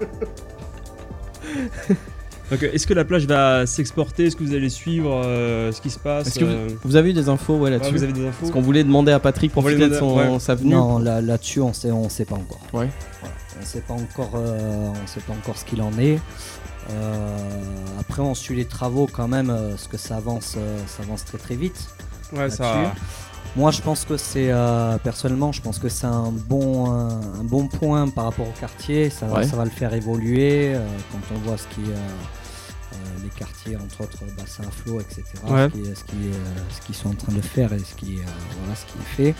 donc, 2.50 2.62
euh, 2.62 2.70
est-ce 2.72 2.86
que 2.86 2.94
la 2.94 3.04
plage 3.04 3.26
va 3.26 3.66
s'exporter? 3.66 4.26
Est-ce 4.26 4.36
que 4.36 4.44
vous 4.44 4.54
allez 4.54 4.68
suivre 4.68 5.10
euh, 5.24 5.72
ce 5.72 5.80
qui 5.80 5.90
se 5.90 5.98
passe 5.98 6.26
Est-ce 6.28 6.38
que 6.38 6.44
euh, 6.44 6.68
Vous 6.84 6.96
avez 6.96 7.10
eu 7.10 7.12
des 7.14 7.28
infos 7.28 7.54
ouais, 7.54 7.60
ouais, 7.64 7.70
là-dessus 7.70 7.92
Vous 7.92 8.02
avez 8.02 8.12
des 8.12 8.26
infos 8.26 8.36
Parce 8.40 8.52
qu'on 8.52 8.60
voulait 8.62 8.84
demander 8.84 9.12
à 9.12 9.18
Patrick 9.20 9.52
pour 9.52 9.62
voulait 9.62 9.76
profiter 9.76 9.94
de 9.94 9.98
son, 9.98 10.16
ouais. 10.16 10.38
sa 10.38 10.54
venue. 10.54 10.70
Non, 10.74 10.98
là- 10.98 11.20
là-dessus, 11.20 11.60
on 11.60 11.72
sait, 11.72 11.90
on 11.92 12.08
sait 12.08 12.24
pas 12.24 12.36
encore. 12.36 12.60
Ouais. 12.72 12.88
Voilà. 13.20 13.34
On 13.60 13.64
sait 13.64 13.80
pas 13.80 13.94
encore, 13.94 14.32
euh, 14.36 14.88
on 15.02 15.06
sait 15.06 15.20
pas 15.20 15.32
encore 15.32 15.56
ce 15.58 15.64
qu'il 15.64 15.80
en 15.82 15.90
est. 15.98 16.18
Euh, 16.90 17.36
après, 18.00 18.22
on 18.22 18.34
suit 18.34 18.56
les 18.56 18.64
travaux 18.64 19.08
quand 19.12 19.28
même, 19.28 19.50
euh, 19.50 19.70
parce 19.70 19.88
que 19.88 19.96
ça 19.98 20.16
avance, 20.16 20.54
euh, 20.56 20.78
ça 20.86 21.02
avance 21.02 21.24
très 21.24 21.38
très 21.38 21.54
vite. 21.56 21.88
Ouais, 22.32 22.50
ça. 22.50 22.82
là-dessus. 22.82 23.00
Moi, 23.56 23.70
je 23.70 23.80
pense 23.80 24.04
que 24.04 24.16
c'est 24.16 24.50
euh, 24.50 24.98
personnellement, 24.98 25.52
je 25.52 25.62
pense 25.62 25.78
que 25.78 25.88
c'est 25.88 26.06
un 26.06 26.30
bon, 26.30 26.90
un, 26.92 27.08
un 27.40 27.44
bon 27.44 27.66
point 27.66 28.08
par 28.08 28.24
rapport 28.24 28.46
au 28.46 28.52
quartier. 28.60 29.10
Ça, 29.10 29.26
va- 29.26 29.38
Ouais. 29.38 29.46
ça 29.46 29.56
va 29.56 29.64
le 29.64 29.70
faire 29.70 29.92
évoluer 29.94 30.74
euh, 30.74 30.86
quand 31.10 31.34
on 31.34 31.38
voit 31.48 31.56
ce 31.56 31.66
qui, 31.68 31.80
euh, 31.90 31.94
euh, 31.94 32.96
les 33.22 33.30
quartiers, 33.30 33.76
entre 33.76 34.02
autres, 34.02 34.18
bassin 34.38 34.64
à 34.64 34.70
flot, 34.70 35.00
etc. 35.00 35.24
Ouais. 35.48 35.68
Ce 35.70 35.78
qui- 35.78 35.84
ce 35.96 36.04
qui, 36.04 36.16
euh, 36.28 36.58
ce 36.70 36.86
qu'ils 36.86 36.94
sont 36.94 37.08
en 37.10 37.14
train 37.14 37.32
de 37.32 37.40
faire 37.40 37.72
et 37.72 37.78
ce 37.78 37.94
qui, 37.94 38.18
euh, 38.18 38.22
voilà, 38.60 38.76
ce 38.76 38.84
qui 38.84 38.98
est 38.98 39.32
fait. 39.32 39.34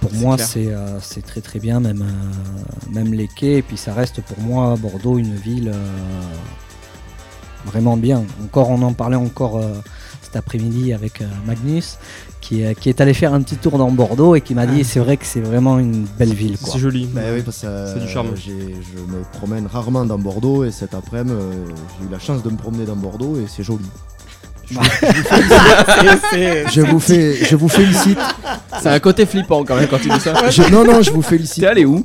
Pour 0.00 0.12
moi, 0.14 0.36
c'est 0.46 0.66
euh, 0.68 1.00
c'est 1.00 1.24
très 1.24 1.40
très 1.40 1.58
bien, 1.58 1.80
même, 1.80 2.02
euh, 2.02 2.92
même 2.92 3.12
les 3.14 3.28
quais. 3.28 3.54
Et 3.58 3.62
puis 3.62 3.76
ça 3.76 3.92
reste 3.94 4.20
pour 4.20 4.38
moi 4.40 4.76
Bordeaux 4.76 5.18
une 5.18 5.34
ville 5.34 5.68
euh, 5.74 5.90
vraiment 7.64 7.96
bien. 7.96 8.24
Encore, 8.44 8.70
on 8.70 8.80
en 8.82 8.92
parlait 8.92 9.16
encore 9.16 9.56
euh, 9.56 9.72
cet 10.22 10.36
après-midi 10.36 10.92
avec 10.92 11.20
euh, 11.20 11.26
Magnus, 11.46 11.98
qui, 12.40 12.62
est- 12.62 12.78
qui 12.78 12.88
est 12.88 13.00
allé 13.00 13.14
faire 13.14 13.34
un 13.34 13.40
petit 13.42 13.56
tour 13.56 13.78
dans 13.78 13.90
Bordeaux 13.90 14.34
et 14.34 14.40
qui 14.40 14.54
m'a 14.54 14.66
dit 14.66 14.84
c'est 14.84 15.00
vrai 15.00 15.16
que 15.16 15.24
c'est 15.26 15.40
vraiment 15.40 15.78
une 15.78 16.04
belle 16.18 16.34
ville. 16.34 16.56
C'est 16.60 16.78
joli. 16.78 17.06
Bah 17.12 17.22
oui, 17.34 17.42
parce 17.42 17.62
que 17.62 17.66
euh, 17.66 17.94
C'est 17.94 18.00
du 18.06 18.08
charme. 18.08 18.28
j'ai- 18.36 18.76
je 18.82 18.98
me 19.12 19.22
promène 19.32 19.66
rarement 19.66 20.04
dans 20.04 20.18
Bordeaux 20.18 20.64
et 20.64 20.70
cet 20.70 20.94
après-midi, 20.94 21.34
euh, 21.34 21.64
j'ai 21.98 22.06
eu 22.06 22.10
la 22.10 22.18
chance 22.18 22.42
de 22.42 22.50
me 22.50 22.56
promener 22.56 22.84
dans 22.84 22.96
Bordeaux 22.96 23.36
et 23.36 23.46
c'est 23.48 23.62
joli. 23.64 23.84
Je 26.72 26.80
vous, 26.80 26.98
fais, 26.98 27.36
je 27.44 27.56
vous 27.56 27.68
félicite. 27.68 28.18
C'est 28.82 28.88
un 28.88 28.98
côté 28.98 29.24
flippant 29.26 29.64
quand 29.64 29.76
même 29.76 29.86
quand 29.88 29.98
tu 29.98 30.08
dis 30.08 30.20
ça. 30.20 30.50
Je- 30.50 30.70
non, 30.70 30.84
non, 30.84 31.02
je 31.02 31.10
vous 31.10 31.22
félicite. 31.22 31.62
T'es 31.62 31.66
allé 31.68 31.84
où? 31.84 32.04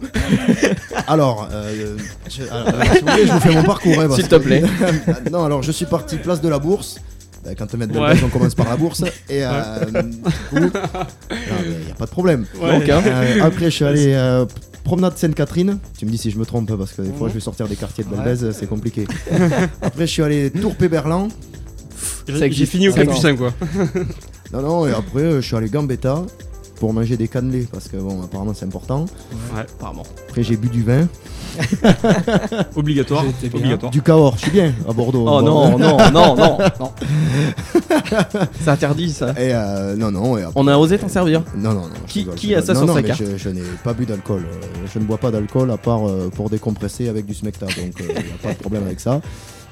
Alors, 1.08 1.50
euh, 1.52 1.98
je, 2.30 2.44
alors, 2.52 2.68
si 2.94 3.02
vous 3.02 3.08
voulez, 3.12 3.28
je 3.28 3.32
vous 3.34 3.40
fais 3.40 3.52
mon 3.56 3.64
parcours. 3.64 3.96
S'il 4.16 4.28
te 4.28 4.36
que- 4.36 4.42
plaît. 4.42 4.64
non, 5.32 5.44
alors 5.46 5.64
je 5.64 5.72
suis 5.72 5.86
parti 5.86 6.18
place 6.18 6.42
de 6.42 6.50
la 6.50 6.60
Bourse. 6.60 7.00
Bah, 7.44 7.52
quand 7.58 7.66
on 7.74 7.78
met 7.78 7.88
de 7.88 7.98
Ouais. 7.98 8.14
on 8.24 8.28
commence 8.30 8.54
par 8.56 8.70
la 8.70 8.78
Bourse. 8.78 9.02
Et 9.30 9.44
euh, 9.44 9.50
du 9.86 10.20
coup, 10.50 10.72
il 11.32 11.86
n'y 11.86 11.92
a 11.92 11.96
pas 11.98 12.06
de 12.06 12.12
problème. 12.12 12.46
Ouais. 12.62 12.80
Donc, 12.80 12.88
hein. 12.90 13.02
Euh, 13.06 13.44
après, 13.44 13.66
je 13.66 13.70
suis 13.76 13.86
allé 13.86 14.14
euh, 14.14 14.46
promenade 14.84 15.18
Sainte-Catherine. 15.18 15.80
Tu 15.98 16.06
me 16.06 16.12
dis 16.12 16.20
si 16.20 16.30
je 16.30 16.38
me 16.38 16.46
trompe 16.46 16.76
parce 16.78 16.92
que 16.94 17.02
des 17.02 17.12
fois, 17.12 17.28
je 17.30 17.34
vais 17.34 17.40
sortir 17.40 17.68
des 17.68 17.76
quartiers 17.76 18.04
de 18.04 18.10
Ouais. 18.10 18.18
Belbèze, 18.18 18.56
c'est 18.58 18.68
compliqué. 18.68 19.08
après, 19.82 20.06
je 20.06 20.12
suis 20.12 20.22
allé 20.24 20.52
Tour 20.52 20.76
Péberlan. 20.76 21.30
J'ai 22.28 22.66
fini 22.66 22.90
au 22.90 22.94
Capucin, 22.94 23.36
quoi. 23.36 23.52
Non, 24.54 24.62
non, 24.62 24.88
et 24.88 24.92
après, 24.92 25.22
euh, 25.22 25.42
je 25.42 25.48
suis 25.48 25.56
allé 25.56 25.70
Gambetta 25.70 26.24
pour 26.80 26.94
manger 26.94 27.16
des 27.16 27.28
cannelés 27.28 27.68
parce 27.72 27.88
que 27.88 27.96
bon, 27.98 28.22
apparemment, 28.24 28.54
c'est 28.56 28.66
important. 28.66 29.06
Ouais, 29.56 29.62
Apparemment. 29.62 30.04
Après, 30.28 30.44
j'ai 30.44 30.58
bu 30.58 30.68
du 30.68 30.84
vin, 30.84 31.08
obligatoire. 32.76 33.24
Obligatoire. 33.54 33.92
du 33.92 34.02
Cahors. 34.02 34.36
Je 34.38 34.42
suis 34.44 34.52
bien 34.52 34.74
à 34.90 34.92
Bordeaux. 34.94 35.26
Oh 35.28 35.42
non, 35.42 35.78
non, 35.78 35.98
non, 36.12 36.36
non, 36.36 36.58
non. 36.80 36.92
C'est 38.62 38.70
interdit 38.70 39.12
ça. 39.12 39.30
Et 39.32 39.54
euh, 39.54 39.96
non, 39.96 40.12
non, 40.12 40.38
et 40.38 40.42
après- 40.44 40.54
On 40.60 40.68
a 40.68 40.78
osé 40.78 40.98
t'en 40.98 41.08
servir. 41.10 41.44
Non, 41.56 41.74
non, 41.74 41.82
non. 41.82 41.90
je 42.08 42.12
Qui- 42.12 42.20
rigole, 42.20 42.36
qui 42.36 42.56
a 42.56 42.62
ça 42.62 42.74
sur 42.76 42.86
non, 42.86 42.94
sa 42.96 43.04
carte 43.04 43.22
Je, 43.22 43.38
je 43.38 43.50
n'ai 43.50 43.62
pas 43.84 43.94
bu 43.94 44.06
d'alcool. 44.06 44.44
euh, 44.46 44.86
je 44.94 45.00
ne 45.00 45.06
bois 45.06 45.18
pas 45.18 45.32
d'alcool 45.32 45.72
à 45.72 45.78
part 45.78 46.08
euh, 46.08 46.30
pour 46.34 46.50
décompresser 46.50 47.08
avec 47.10 47.26
du 47.26 47.34
smecta. 47.34 47.66
Donc 47.68 47.94
il 48.00 48.06
n'y 48.06 48.12
a 48.12 48.22
pas 48.42 48.54
de 48.54 48.58
problème 48.60 48.84
avec 48.86 49.00
ça. 49.00 49.22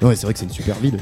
Non, 0.00 0.10
et 0.10 0.16
c'est 0.16 0.24
vrai 0.26 0.32
que 0.32 0.38
c'est 0.38 0.46
une 0.46 0.52
super 0.52 0.76
ville. 0.78 0.98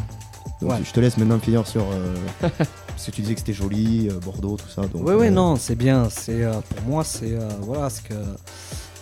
Donc 0.60 0.70
Ouais. 0.72 0.76
je 0.84 0.92
te 0.92 0.98
laisse 1.00 1.16
maintenant 1.16 1.38
finir 1.38 1.66
sur. 1.66 1.82
euh, 1.82 2.14
parce 2.88 3.06
que 3.06 3.10
tu 3.12 3.20
disais 3.22 3.34
que 3.34 3.40
c'était 3.40 3.52
joli, 3.52 4.08
euh, 4.10 4.18
Bordeaux, 4.24 4.56
tout 4.56 4.68
ça. 4.68 4.82
Donc, 4.82 5.02
Oui, 5.06 5.14
oui, 5.16 5.26
euh, 5.28 5.30
non, 5.30 5.56
c'est 5.56 5.76
bien. 5.76 6.08
C'est 6.10 6.42
euh, 6.42 6.52
pour 6.74 6.82
moi, 6.88 7.04
c'est 7.04 7.32
euh, 7.34 7.48
voilà 7.62 7.88
ce 7.90 8.00
que, 8.02 8.14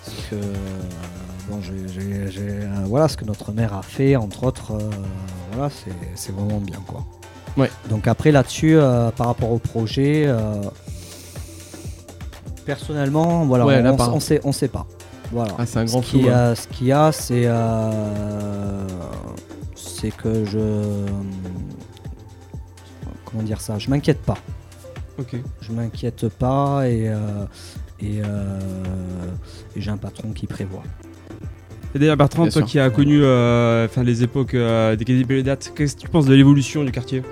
ce 0.04 0.10
que 0.30 0.34
euh, 0.36 0.42
bon, 1.48 1.58
euh, 1.70 2.84
voilà 2.86 3.08
ce 3.08 3.16
que 3.16 3.24
notre 3.24 3.52
mère 3.52 3.72
a 3.74 3.82
fait, 3.82 4.16
entre 4.16 4.44
autres. 4.44 4.72
euh, 4.72 4.90
voilà, 5.52 5.70
c'est 5.70 5.92
c'est 6.14 6.32
vraiment 6.34 6.60
bien, 6.60 6.80
quoi. 6.86 7.04
Ouais. 7.56 7.70
Donc 7.88 8.06
après 8.06 8.32
là-dessus, 8.32 8.76
euh, 8.76 9.10
par 9.10 9.28
rapport 9.28 9.50
au 9.50 9.58
projet, 9.58 10.24
euh, 10.26 10.60
personnellement, 12.66 13.46
voilà, 13.46 13.64
Ouais, 13.64 13.82
on, 13.82 13.98
on 14.14 14.20
sait, 14.20 14.40
on 14.44 14.52
sait 14.52 14.68
pas. 14.68 14.86
Voilà. 15.32 15.54
Ah, 15.58 15.64
c'est 15.66 15.78
un 15.78 15.84
grand 15.86 16.02
ce 16.02 16.10
qu'il 16.10 16.20
flou. 16.20 16.28
y 16.28 16.32
hein. 16.32 16.36
a, 16.50 16.54
ce 16.54 16.68
qu'il 16.68 16.86
y 16.88 16.92
a, 16.92 17.12
c'est 17.12 17.46
c'est 19.98 20.10
que 20.10 20.44
je 20.44 20.58
comment 23.24 23.42
dire 23.42 23.60
ça, 23.60 23.78
je 23.78 23.88
m'inquiète 23.90 24.20
pas 24.22 24.38
Ok. 25.18 25.36
je 25.62 25.72
m'inquiète 25.72 26.28
pas 26.28 26.86
et, 26.88 27.08
euh, 27.08 27.16
et, 28.00 28.20
euh, 28.22 28.60
et 29.74 29.80
j'ai 29.80 29.90
un 29.90 29.96
patron 29.96 30.32
qui 30.32 30.46
prévoit. 30.46 30.82
Et 31.94 31.98
d'ailleurs, 31.98 32.18
Bertrand, 32.18 32.42
Bien 32.42 32.50
toi 32.52 32.60
sûr. 32.62 32.66
qui 32.70 32.78
as 32.78 32.90
connu 32.90 33.20
euh, 33.22 33.86
enfin, 33.86 34.02
les 34.02 34.22
époques 34.22 34.52
euh, 34.52 34.94
des 34.96 35.04
quasi 35.06 35.24
dates, 35.42 35.72
qu'est-ce 35.74 35.96
que 35.96 36.00
tu 36.02 36.08
penses 36.08 36.26
de 36.26 36.34
l'évolution 36.34 36.84
du 36.84 36.92
quartier? 36.92 37.22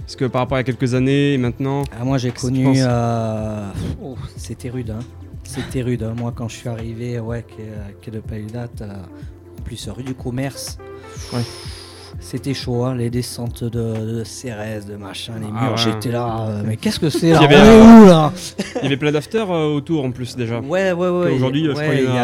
Parce 0.00 0.16
que 0.16 0.24
par 0.24 0.40
rapport 0.40 0.58
à 0.58 0.64
quelques 0.64 0.94
années 0.94 1.34
et 1.34 1.38
maintenant? 1.38 1.84
Ah, 1.96 2.04
moi 2.04 2.18
j'ai 2.18 2.32
connu, 2.32 2.66
euh, 2.76 3.70
oh, 4.02 4.16
c'était 4.36 4.70
rude, 4.70 4.90
hein. 4.90 5.04
c'était 5.44 5.82
rude. 5.82 6.02
hein. 6.02 6.14
Moi 6.16 6.32
quand 6.34 6.48
je 6.48 6.56
suis 6.56 6.68
arrivé, 6.68 7.20
ouais, 7.20 7.44
quai, 7.46 7.68
quai 8.02 8.10
de 8.10 8.20
euh, 8.20 8.94
en 9.58 9.62
plus 9.62 9.88
rue 9.88 10.02
du 10.02 10.14
commerce, 10.14 10.78
Ouais. 11.32 11.42
C'était 12.20 12.54
chaud, 12.54 12.84
hein, 12.84 12.94
les 12.94 13.10
descentes 13.10 13.64
de, 13.64 14.18
de 14.18 14.24
Cérès, 14.24 14.86
de 14.86 14.96
machin, 14.96 15.32
les 15.40 15.46
Ah 15.56 15.62
murs, 15.64 15.70
ouais. 15.72 15.76
j'étais 15.78 16.10
là, 16.12 16.46
euh, 16.48 16.62
mais 16.66 16.76
qu'est-ce 16.76 17.00
que 17.00 17.08
c'est 17.10 17.30
là 17.30 17.38
Il 17.40 17.42
y 17.42 17.54
avait, 17.54 17.56
euh, 17.56 18.02
où 18.02 18.06
là 18.06 18.32
Il 18.76 18.82
y 18.82 18.86
avait 18.86 18.96
plein 18.96 19.10
d'after 19.12 19.38
euh, 19.38 19.74
autour 19.74 20.04
en 20.04 20.10
plus 20.12 20.36
déjà. 20.36 20.60
Ouais, 20.60 20.92
ouais, 20.92 21.08
ouais. 21.08 21.30
Aujourd'hui, 21.32 21.62
il- 21.62 21.66
je 21.66 21.72
crois 21.72 21.84
qu'il 21.94 22.04
y 22.04 22.08
en 22.08 22.14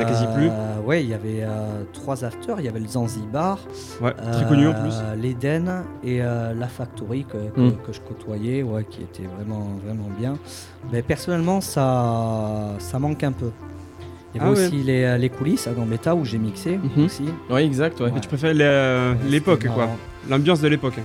a- 0.00 0.04
quasi 0.04 0.24
plus. 0.34 0.48
euh, 0.48 0.80
ouais, 0.86 1.02
il 1.04 1.10
y 1.10 1.14
avait 1.14 1.44
trois 1.92 2.24
afters. 2.24 2.56
Il 2.60 2.64
y 2.64 2.68
avait 2.68 2.80
le 2.80 2.88
Zanzibar, 2.88 3.58
Ouais, 4.00 4.12
très 4.32 4.46
connu 4.46 4.68
en 4.68 4.72
plus. 4.74 4.94
l'Eden 5.20 5.84
et 6.04 6.18
la 6.20 6.68
Factory 6.68 7.24
que, 7.24 7.36
que- 7.54 7.60
Mm. 7.60 7.72
que 7.86 7.92
je 7.92 8.00
côtoyais, 8.00 8.62
ouais, 8.62 8.84
qui 8.90 9.02
était 9.02 9.28
vraiment, 9.36 9.68
vraiment 9.84 10.08
bien. 10.18 10.34
Mais 10.92 11.02
personnellement, 11.02 11.60
ça, 11.60 12.74
ça 12.78 12.98
manque 12.98 13.22
un 13.22 13.32
peu. 13.32 13.50
Il 14.34 14.38
y 14.38 14.40
avait 14.44 14.50
Ah 14.50 14.52
ouais. 14.58 14.66
aussi 14.66 14.82
les, 14.82 15.04
euh, 15.04 15.18
les 15.18 15.28
coulisses 15.28 15.66
à 15.66 15.72
Gambetta 15.72 16.14
où 16.14 16.24
j'ai 16.24 16.38
mixé 16.38 16.78
Mhm. 16.78 17.04
aussi. 17.04 17.24
Oui, 17.50 17.60
exact, 17.62 18.00
ouais. 18.00 18.10
Tu 18.20 18.28
préfères 18.28 18.54
euh, 18.58 19.14
l'époque, 19.28 19.66
quoi. 19.66 19.88
L'ambiance 20.28 20.60
de 20.60 20.68
l'époque. 20.68 20.98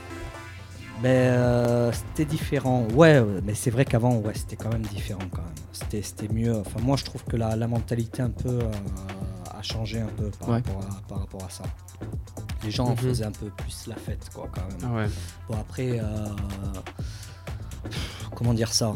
Ben, 1.03 1.09
euh, 1.09 1.91
c'était 1.91 2.25
différent. 2.25 2.87
Ouais, 2.95 3.21
mais 3.45 3.53
c'est 3.53 3.69
vrai 3.69 3.85
qu'avant, 3.85 4.15
ouais, 4.17 4.33
c'était 4.33 4.55
quand 4.55 4.71
même 4.71 4.81
différent 4.81 5.19
quand 5.31 5.41
même. 5.43 5.51
C'était, 5.71 6.01
c'était 6.01 6.33
mieux. 6.33 6.55
Enfin, 6.55 6.79
moi, 6.81 6.95
je 6.97 7.03
trouve 7.05 7.23
que 7.25 7.35
la, 7.37 7.55
la 7.55 7.67
mentalité 7.67 8.21
un 8.23 8.29
peu 8.31 8.49
euh, 8.49 8.71
a 9.55 9.61
changé 9.61 9.99
un 9.99 10.07
peu 10.17 10.31
par, 10.39 10.49
Ouais. 10.49 10.55
rapport 10.55 10.79
à, 10.81 11.07
par 11.07 11.19
rapport 11.19 11.43
à 11.43 11.49
ça. 11.49 11.63
Les 12.63 12.71
gens 12.71 12.89
Mhm. 12.91 12.97
faisaient 12.97 13.25
un 13.25 13.31
peu 13.31 13.47
plus 13.57 13.85
la 13.87 13.95
fête, 13.95 14.29
quoi, 14.33 14.49
quand 14.51 14.61
même. 14.87 14.91
Ah. 15.07 15.09
Bon, 15.49 15.55
après, 15.59 15.99
euh, 15.99 16.25
comment 18.35 18.53
dire 18.53 18.73
ça? 18.73 18.93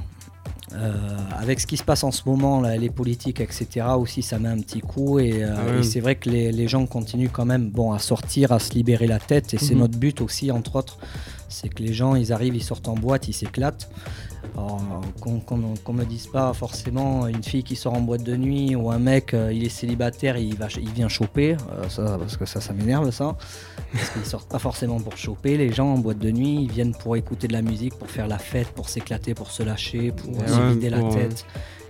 Euh, 0.73 0.93
avec 1.37 1.59
ce 1.59 1.67
qui 1.67 1.75
se 1.77 1.83
passe 1.83 2.03
en 2.03 2.11
ce 2.11 2.21
moment, 2.25 2.61
là, 2.61 2.77
les 2.77 2.89
politiques, 2.89 3.41
etc., 3.41 3.85
aussi, 3.97 4.21
ça 4.21 4.39
met 4.39 4.49
un 4.49 4.59
petit 4.59 4.79
coup. 4.81 5.19
Et, 5.19 5.43
euh, 5.43 5.55
Ah 5.57 5.79
et 5.79 5.83
c'est 5.83 5.99
vrai 5.99 6.15
que 6.15 6.29
les, 6.29 6.51
les 6.51 6.67
gens 6.67 6.85
continuent 6.85 7.29
quand 7.31 7.45
même 7.45 7.69
bon, 7.69 7.91
à 7.91 7.99
sortir, 7.99 8.51
à 8.51 8.59
se 8.59 8.73
libérer 8.73 9.07
la 9.07 9.19
tête. 9.19 9.53
Et 9.53 9.57
c'est 9.57 9.73
Mhm. 9.75 9.81
notre 9.81 9.97
but 9.97 10.21
aussi, 10.21 10.49
entre 10.51 10.75
autres. 10.77 10.97
C'est 11.49 11.67
que 11.69 11.83
les 11.83 11.93
gens, 11.93 12.15
ils 12.15 12.31
arrivent, 12.31 12.55
ils 12.55 12.63
sortent 12.63 12.87
en 12.87 12.93
boîte, 12.95 13.27
ils 13.27 13.33
s'éclatent. 13.33 13.89
Alors, 14.57 14.81
Qu'on 15.21 15.39
qu'on- 15.39 15.73
qu'on 15.83 15.93
me 15.93 16.03
dise 16.05 16.27
pas 16.27 16.51
forcément 16.53 17.25
une 17.27 17.43
fille 17.43 17.63
qui 17.63 17.75
sort 17.75 17.93
en 17.93 18.01
boîte 18.01 18.23
de 18.23 18.35
nuit 18.35 18.75
ou 18.75 18.89
un 18.91 18.99
mec, 18.99 19.33
euh, 19.33 19.51
il 19.53 19.63
est 19.63 19.69
célibataire, 19.69 20.37
il, 20.37 20.55
va, 20.55 20.67
il 20.79 20.89
vient 20.91 21.07
choper. 21.07 21.53
euh, 21.71 21.87
ça, 21.89 22.17
parce 22.19 22.37
que 22.37 22.45
ça, 22.45 22.59
ça 22.59 22.73
m'énerve, 22.73 23.11
ça. 23.11 23.35
Parce 23.93 24.09
qu'ils 24.09 24.25
sortent 24.25 24.49
pas 24.49 24.59
forcément 24.59 24.99
pour 24.99 25.15
choper. 25.17 25.57
Les 25.57 25.71
gens 25.71 25.87
en 25.93 25.97
boîte 25.97 26.19
de 26.19 26.31
nuit, 26.31 26.63
ils 26.63 26.71
viennent 26.71 26.93
pour 26.95 27.15
écouter 27.15 27.47
de 27.47 27.53
la 27.53 27.61
musique, 27.61 27.95
pour 27.97 28.09
faire 28.09 28.27
la 28.27 28.37
fête, 28.39 28.69
pour 28.69 28.89
s'éclater, 28.89 29.33
pour 29.33 29.51
se 29.51 29.63
lâcher, 29.63 30.11
pour 30.11 30.29
Ouais, 30.37 30.47
se 30.47 30.73
vider 30.73 30.89
la 30.89 30.97
euh, 30.99 31.11
tête. 31.13 31.45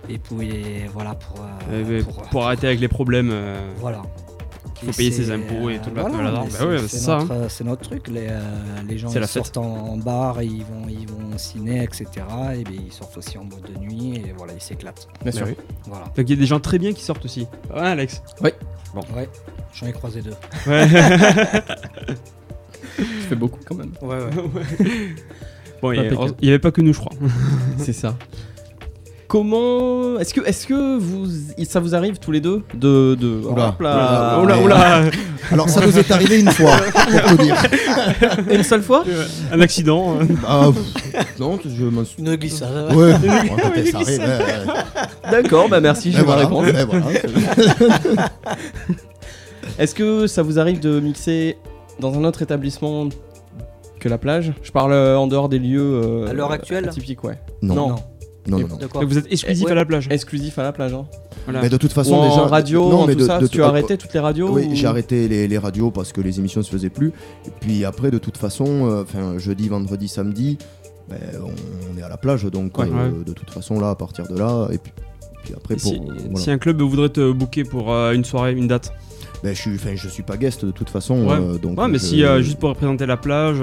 Et 0.08 0.18
pour, 0.18 0.42
et 0.42 0.88
voilà, 0.92 1.14
pour. 1.14 1.40
euh, 1.40 1.80
Eh 1.80 1.84
ben, 1.84 2.04
pour, 2.04 2.22
pour, 2.22 2.44
arrêter 2.44 2.66
avec 2.66 2.80
les 2.80 2.88
problèmes. 2.88 3.30
euh, 3.32 3.72
Voilà. 3.78 4.02
Faut 4.84 4.90
Et 4.90 4.92
payer 4.92 5.10
ses 5.12 5.30
impôts 5.30 5.70
et 5.70 5.78
tout 5.78 5.90
le 5.94 6.00
voilà, 6.00 6.18
bazar. 6.30 6.44
mais 6.44 6.50
Bah 6.58 6.66
ouais, 6.66 6.78
c'est 6.88 6.98
ça, 6.98 7.18
notre, 7.18 7.32
euh, 7.32 7.48
c'est 7.48 7.64
notre 7.64 7.82
truc. 7.88 8.08
Les, 8.08 8.26
euh, 8.28 8.40
les 8.88 8.98
gens 8.98 9.08
ils 9.14 9.26
sortent 9.28 9.56
en, 9.58 9.62
en 9.90 9.96
bar, 9.96 10.42
ils 10.42 10.64
vont, 10.64 10.88
ils 10.88 11.06
vont 11.08 11.34
au 11.34 11.38
ciné, 11.38 11.84
etc. 11.84 12.06
Et 12.56 12.64
bien, 12.64 12.80
ils 12.86 12.92
sortent 12.92 13.16
aussi 13.16 13.38
en 13.38 13.44
boîte 13.44 13.70
de 13.72 13.78
nuit 13.78 14.16
et 14.16 14.34
voilà, 14.36 14.54
ils 14.54 14.60
s'éclatent. 14.60 15.06
Bien 15.22 15.30
sûr. 15.32 15.46
oui. 15.46 15.54
Voilà. 15.86 16.06
Donc 16.06 16.28
il 16.28 16.30
y 16.30 16.32
a 16.32 16.36
des 16.36 16.46
gens 16.46 16.58
très 16.60 16.78
bien 16.78 16.92
qui 16.92 17.02
sortent 17.02 17.24
aussi. 17.24 17.46
Ouais, 17.72 17.80
Alex? 17.80 18.22
Ouais, 18.40 18.54
j'en 19.74 19.86
ai 19.86 19.92
croisé 19.92 20.20
deux. 20.22 20.34
Ouais. 20.66 20.86
Tu 22.96 23.04
fais 23.04 23.36
beaucoup 23.36 23.60
quand 23.64 23.74
même. 23.74 23.92
Ouais, 24.02 24.16
ouais. 24.24 25.14
bon, 25.80 25.92
il 25.92 25.96
y 25.96 25.98
a- 25.98 26.02
Impeccable. 26.02 26.34
il 26.42 26.46
y 26.46 26.50
avait 26.50 26.58
pas 26.58 26.70
que 26.72 26.82
nous, 26.82 26.92
je 26.92 26.98
crois. 26.98 27.12
C'est 27.78 27.92
ça. 27.94 28.16
Comment 29.32 30.18
est-ce 30.18 30.34
que 30.34 30.46
est-ce 30.46 30.66
que 30.66 30.98
vous 30.98 31.24
ça 31.64 31.80
vous 31.80 31.94
arrive 31.94 32.18
tous 32.18 32.32
les 32.32 32.40
deux 32.42 32.60
de 32.74 33.14
de 33.18 33.40
Oula. 33.50 33.68
Hop 33.68 33.80
là. 33.80 33.94
Là, 34.46 34.58
oh 34.62 34.66
là, 34.68 35.04
Alors 35.50 35.70
ça 35.70 35.80
nous 35.86 35.98
est 35.98 36.10
arrivé 36.10 36.38
une 36.40 36.50
fois, 36.50 36.76
pour 36.76 37.38
te 37.38 37.42
dire. 37.42 37.56
une 38.50 38.62
seule 38.62 38.82
fois 38.82 39.04
un 39.50 39.58
accident. 39.62 40.16
euh. 40.20 40.24
Ah, 40.46 40.68
pff, 40.70 41.38
non, 41.38 41.58
je 41.64 41.84
m'en 41.86 42.04
suis. 42.04 42.22
Une 42.22 42.36
glissade. 42.36 42.92
Ouais, 42.94 43.12
ça 43.90 43.98
arrive. 44.00 44.72
D'accord, 45.30 45.70
bah 45.70 45.80
merci, 45.80 46.12
je 46.12 46.18
vais 46.18 46.24
voilà, 46.24 46.42
répondre. 46.42 46.68
voilà. 46.90 48.28
Est-ce 49.78 49.94
que 49.94 50.26
ça 50.26 50.42
vous 50.42 50.58
arrive 50.58 50.78
de 50.80 51.00
mixer 51.00 51.56
dans 52.00 52.12
un 52.18 52.24
autre 52.24 52.42
établissement 52.42 53.08
que 53.98 54.10
la 54.10 54.18
plage? 54.18 54.52
Je 54.62 54.70
parle 54.72 54.92
euh, 54.92 55.16
en 55.16 55.26
dehors 55.26 55.48
des 55.48 55.58
lieux 55.58 56.02
euh, 56.04 56.28
À 56.28 56.34
l'heure 56.34 56.52
actuelle? 56.52 56.86
atypiques, 56.86 57.24
ouais. 57.24 57.38
Non, 57.62 57.74
Non. 57.74 57.88
non, 57.88 57.96
non, 58.46 58.58
non. 58.58 58.66
non. 58.68 58.76
Donc 58.78 59.04
vous 59.04 59.18
êtes 59.18 59.30
exclusif 59.32 59.64
ouais. 59.66 59.72
à 59.72 59.74
la 59.74 59.84
plage. 59.84 60.08
Exclusif 60.10 60.58
à 60.58 60.62
la 60.64 60.72
plage. 60.72 60.92
Hein. 60.94 61.06
Voilà. 61.44 61.62
Mais 61.62 61.68
de 61.68 61.76
toute 61.76 61.90
Ou 61.90 61.94
façon, 61.94 62.14
en 62.14 62.28
déjà. 62.28 62.46
radio, 62.46 62.88
non, 62.88 63.00
en 63.02 63.06
mais 63.06 63.14
tout 63.14 63.20
de- 63.20 63.24
ça. 63.26 63.38
de- 63.38 63.46
tu 63.46 63.62
as 63.62 63.66
arrêté 63.66 63.96
toutes 63.96 64.12
les 64.14 64.20
radios 64.20 64.50
Oui, 64.52 64.66
ou- 64.70 64.74
j'ai 64.74 64.86
arrêté 64.86 65.28
les, 65.28 65.46
les 65.48 65.58
radios 65.58 65.90
parce 65.90 66.12
que 66.12 66.20
les 66.20 66.38
émissions 66.38 66.62
se 66.62 66.70
faisaient 66.70 66.90
plus. 66.90 67.12
Et 67.46 67.50
puis 67.60 67.84
après, 67.84 68.10
de 68.10 68.18
toute 68.18 68.36
façon, 68.36 68.66
euh, 68.88 69.02
enfin 69.02 69.38
jeudi, 69.38 69.68
vendredi, 69.68 70.08
samedi, 70.08 70.58
ben, 71.08 71.18
on, 71.42 71.50
on 71.94 71.98
est 71.98 72.02
à 72.02 72.08
la 72.08 72.16
plage, 72.16 72.44
donc 72.44 72.76
Ouais. 72.78 72.86
euh, 72.86 73.10
Ouais. 73.10 73.24
de 73.24 73.32
toute 73.32 73.50
façon 73.50 73.78
là, 73.80 73.90
à 73.90 73.94
partir 73.94 74.26
de 74.28 74.38
là, 74.38 74.68
et 74.72 74.78
puis, 74.78 74.92
puis 75.44 75.54
après 75.56 75.74
pour, 75.76 75.90
Si, 75.92 75.98
voilà. 76.00 76.36
si 76.36 76.50
un 76.50 76.58
club 76.58 76.80
voudrait 76.82 77.08
te 77.08 77.32
booker 77.32 77.64
pour 77.64 77.92
euh, 77.92 78.12
une 78.12 78.24
soirée, 78.24 78.52
une 78.52 78.68
date. 78.68 78.92
Ben, 79.42 79.54
je 79.54 79.60
suis, 79.60 79.74
enfin, 79.74 79.90
je 79.96 80.08
suis 80.08 80.22
pas 80.22 80.36
guest 80.36 80.64
de 80.64 80.70
toute 80.70 80.88
façon, 80.90 81.26
Ouais. 81.26 81.34
euh, 81.36 81.58
donc. 81.58 81.76
Ouais, 81.80 81.88
mais 81.88 81.98
je- 81.98 82.04
si 82.04 82.24
euh, 82.24 82.40
juste 82.42 82.58
pour 82.60 82.68
représenter 82.68 83.06
la 83.06 83.16
plage. 83.16 83.56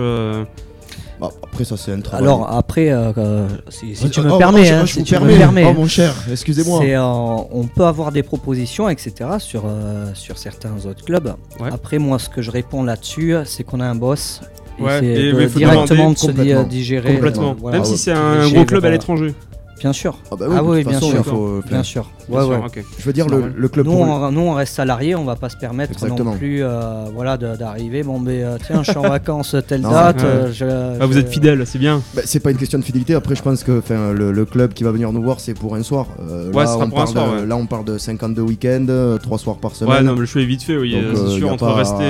Bah, 1.19 1.29
après 1.43 1.63
ça 1.65 1.75
c'est 1.77 1.91
un 1.91 1.99
travail. 2.01 2.25
Alors 2.25 2.51
après, 2.51 2.89
euh, 2.91 3.11
euh, 3.17 3.47
si, 3.69 3.95
si 3.95 4.09
tu 4.09 4.21
me 4.21 4.37
permets, 4.37 5.65
Oh 5.65 5.73
mon 5.73 5.87
cher, 5.87 6.13
excusez-moi. 6.31 6.81
Euh, 6.83 7.43
on 7.51 7.63
peut 7.65 7.85
avoir 7.85 8.11
des 8.11 8.23
propositions, 8.23 8.87
etc. 8.89 9.11
sur, 9.39 9.63
euh, 9.65 10.05
sur 10.13 10.37
certains 10.37 10.73
autres 10.85 11.03
clubs. 11.03 11.33
Ouais. 11.59 11.69
Après, 11.71 11.97
moi, 11.99 12.19
ce 12.19 12.29
que 12.29 12.41
je 12.41 12.51
réponds 12.51 12.83
là-dessus, 12.83 13.35
c'est 13.45 13.63
qu'on 13.63 13.79
a 13.79 13.85
un 13.85 13.95
boss. 13.95 14.41
Et 14.77 14.81
Ouais, 14.81 14.99
c'est 14.99 15.05
et 15.07 15.31
de- 15.33 15.37
mais 15.37 15.47
faut 15.49 15.59
directement 15.59 16.11
de 16.11 16.17
se 16.17 16.31
digérer. 16.63 17.15
complètement. 17.15 17.51
euh, 17.51 17.55
voilà. 17.59 17.77
Même 17.79 17.85
si 17.85 17.97
c'est 17.97 18.11
un 18.13 18.47
gros 18.49 18.63
club 18.65 18.85
à 18.85 18.89
l'étranger. 18.89 19.33
Bien 19.79 19.93
sûr. 19.93 20.17
Ah 20.31 20.35
bah 20.37 20.45
oui, 20.49 20.55
Ah 20.57 20.63
oui, 20.63 20.77
toute 20.83 20.89
bien 20.91 20.99
façon, 20.99 21.11
sûr. 21.11 21.23
il 21.25 21.29
faut- 21.29 21.61
Bien 21.67 21.83
sûr. 21.83 22.09
Bien 22.27 22.37
Ouais, 22.37 22.43
sûr, 22.45 22.63
ouais. 22.63 22.83
Je 22.99 23.03
veux 23.05 23.13
dire 23.13 23.27
le, 23.27 23.51
le 23.55 23.67
club 23.69 23.85
Nous 23.85 23.91
pour- 23.93 24.01
on, 24.01 24.31
nous, 24.31 24.41
on 24.41 24.53
reste 24.53 24.75
salarié, 24.75 25.15
on 25.15 25.23
va 25.23 25.35
pas 25.35 25.49
se 25.49 25.57
permettre 25.57 25.93
Exactement. 25.93 26.31
non 26.31 26.37
plus 26.37 26.63
euh, 26.63 27.05
voilà, 27.13 27.37
d'arriver. 27.37 28.03
Bon, 28.03 28.19
ben 28.19 28.31
euh, 28.43 28.57
tiens, 28.65 28.83
je 28.83 28.91
suis 28.91 28.99
en 28.99 29.01
vacances 29.09 29.55
telle 29.67 29.81
Non, 29.81 29.91
date. 29.91 30.17
ouais. 30.17 30.25
euh, 30.25 30.51
je- 30.51 31.01
Ah, 31.01 31.05
vous 31.05 31.13
je- 31.13 31.19
êtes 31.19 31.29
fidèle, 31.29 31.65
c'est 31.65 31.79
bien. 31.79 32.01
Bah, 32.13 32.21
c'est 32.25 32.39
pas 32.41 32.51
une 32.51 32.57
question 32.57 32.77
de 32.79 32.83
fidélité. 32.83 33.13
Après, 33.15 33.35
je 33.35 33.41
pense 33.41 33.63
que 33.63 33.81
le, 33.89 34.31
le 34.31 34.45
club 34.45 34.73
qui 34.73 34.83
va 34.83 34.91
venir 34.91 35.11
nous 35.11 35.23
voir, 35.23 35.39
c'est 35.39 35.53
pour 35.53 35.75
un 35.75 35.83
soir. 35.83 36.07
Euh, 36.19 36.51
Ouais, 36.51 36.63
là, 36.65 36.75
on 36.77 36.89
pour 36.89 36.99
un 36.99 37.03
parle 37.03 37.07
soir, 37.07 37.31
de, 37.31 37.39
ouais. 37.41 37.45
là, 37.45 37.55
on 37.55 37.65
parle 37.65 37.85
de 37.85 37.97
52 37.97 38.41
week-ends, 38.41 39.17
3 39.23 39.37
soirs 39.37 39.57
par 39.57 39.75
semaine. 39.75 39.93
Ouais, 39.93 40.03
non, 40.03 40.13
mais 40.13 40.19
le 40.21 40.25
choix 40.25 40.41
est 40.41 40.45
vite 40.45 40.63
fait, 40.63 40.77
oui. 40.77 40.91
Donc, 40.91 41.01
euh, 41.03 41.13
euh, 41.15 41.27
c'est 41.29 41.37
sûr, 41.37 41.51
entre 41.51 41.65
pas- 41.65 41.73
rester. 41.75 42.03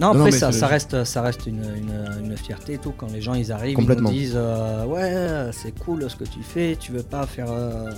Non, 0.00 0.14
Non, 0.14 0.20
après, 0.26 0.30
ça, 0.32 0.66
reste, 0.68 1.04
ça 1.04 1.22
reste 1.22 1.46
une, 1.46 1.62
une- 1.76 2.24
une 2.30 2.36
fierté 2.36 2.74
et 2.74 2.78
tout. 2.78 2.92
Quand 2.96 3.10
les 3.12 3.20
gens 3.20 3.34
ils 3.34 3.50
arrivent, 3.50 3.76
ils 3.80 3.86
nous 4.00 4.10
disent 4.10 4.34
euh, 4.36 4.84
Ouais, 4.84 5.50
c'est 5.52 5.76
cool 5.78 6.08
ce 6.08 6.14
que 6.16 6.24
tu 6.24 6.40
fais, 6.42 6.76
tu 6.78 6.92
veux 6.92 7.02
pas 7.02 7.26
faire. 7.26 7.46
euh, 7.50 7.90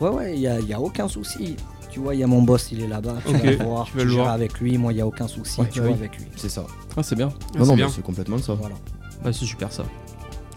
Ouais, 0.00 0.08
ouais, 0.10 0.34
il 0.34 0.40
n'y 0.40 0.46
a, 0.46 0.60
y 0.60 0.72
a 0.72 0.80
aucun 0.80 1.08
souci. 1.08 1.56
Tu 1.90 2.00
vois, 2.00 2.14
il 2.14 2.20
y 2.20 2.24
a 2.24 2.26
mon 2.26 2.42
boss, 2.42 2.68
il 2.72 2.82
est 2.82 2.86
là-bas, 2.88 3.16
tu 3.26 3.34
Ok, 3.34 3.42
vas 3.44 3.50
le 3.50 3.56
voir, 3.56 3.84
tu 3.84 3.90
tu, 3.92 3.98
vas 3.98 4.04
le 4.04 4.10
gères 4.10 4.22
voir. 4.22 4.32
avec 4.34 4.58
lui, 4.60 4.78
moi, 4.78 4.92
il 4.92 4.96
n'y 4.96 5.02
a 5.02 5.06
aucun 5.06 5.28
souci, 5.28 5.60
Ouais, 5.60 5.68
tu 5.70 5.80
bah 5.80 5.86
vois 5.88 5.94
oui. 5.94 5.98
avec 6.00 6.16
lui. 6.18 6.24
C'est 6.36 6.48
ça. 6.48 6.64
Ah, 6.96 7.02
c'est 7.02 7.16
bien. 7.16 7.28
ah, 7.32 7.58
non, 7.58 7.64
c'est 7.64 7.70
non, 7.70 7.76
bien. 7.76 7.88
c'est 7.88 8.02
complètement 8.02 8.38
ça. 8.38 8.54
Voilà. 8.54 8.76
Bah, 9.22 9.30
c'est 9.32 9.44
super 9.44 9.70
ça. 9.72 9.82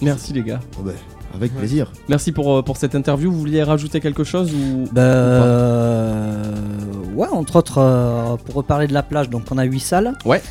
Merci 0.01 0.31
les 0.33 0.43
gars. 0.43 0.59
Oh, 0.79 0.83
bah, 0.83 0.91
avec 1.33 1.51
Ouais. 1.53 1.59
plaisir. 1.59 1.91
Merci 2.07 2.31
pour, 2.31 2.55
euh, 2.57 2.61
pour 2.61 2.77
cette 2.77 2.95
interview. 2.95 3.31
Vous 3.31 3.39
vouliez 3.39 3.63
rajouter 3.63 3.99
quelque 3.99 4.23
chose 4.23 4.53
ou 4.53 4.85
Ben, 4.93 5.01
euh, 5.01 6.43
ouais, 7.15 7.27
entre 7.27 7.57
autres, 7.57 7.77
euh, 7.79 8.35
pour 8.37 8.55
reparler 8.55 8.87
de 8.87 8.93
la 8.93 9.03
plage, 9.03 9.29
donc 9.29 9.43
on 9.51 9.57
a 9.57 9.63
8 9.63 9.79
salles. 9.79 10.13
Ouais. 10.25 10.41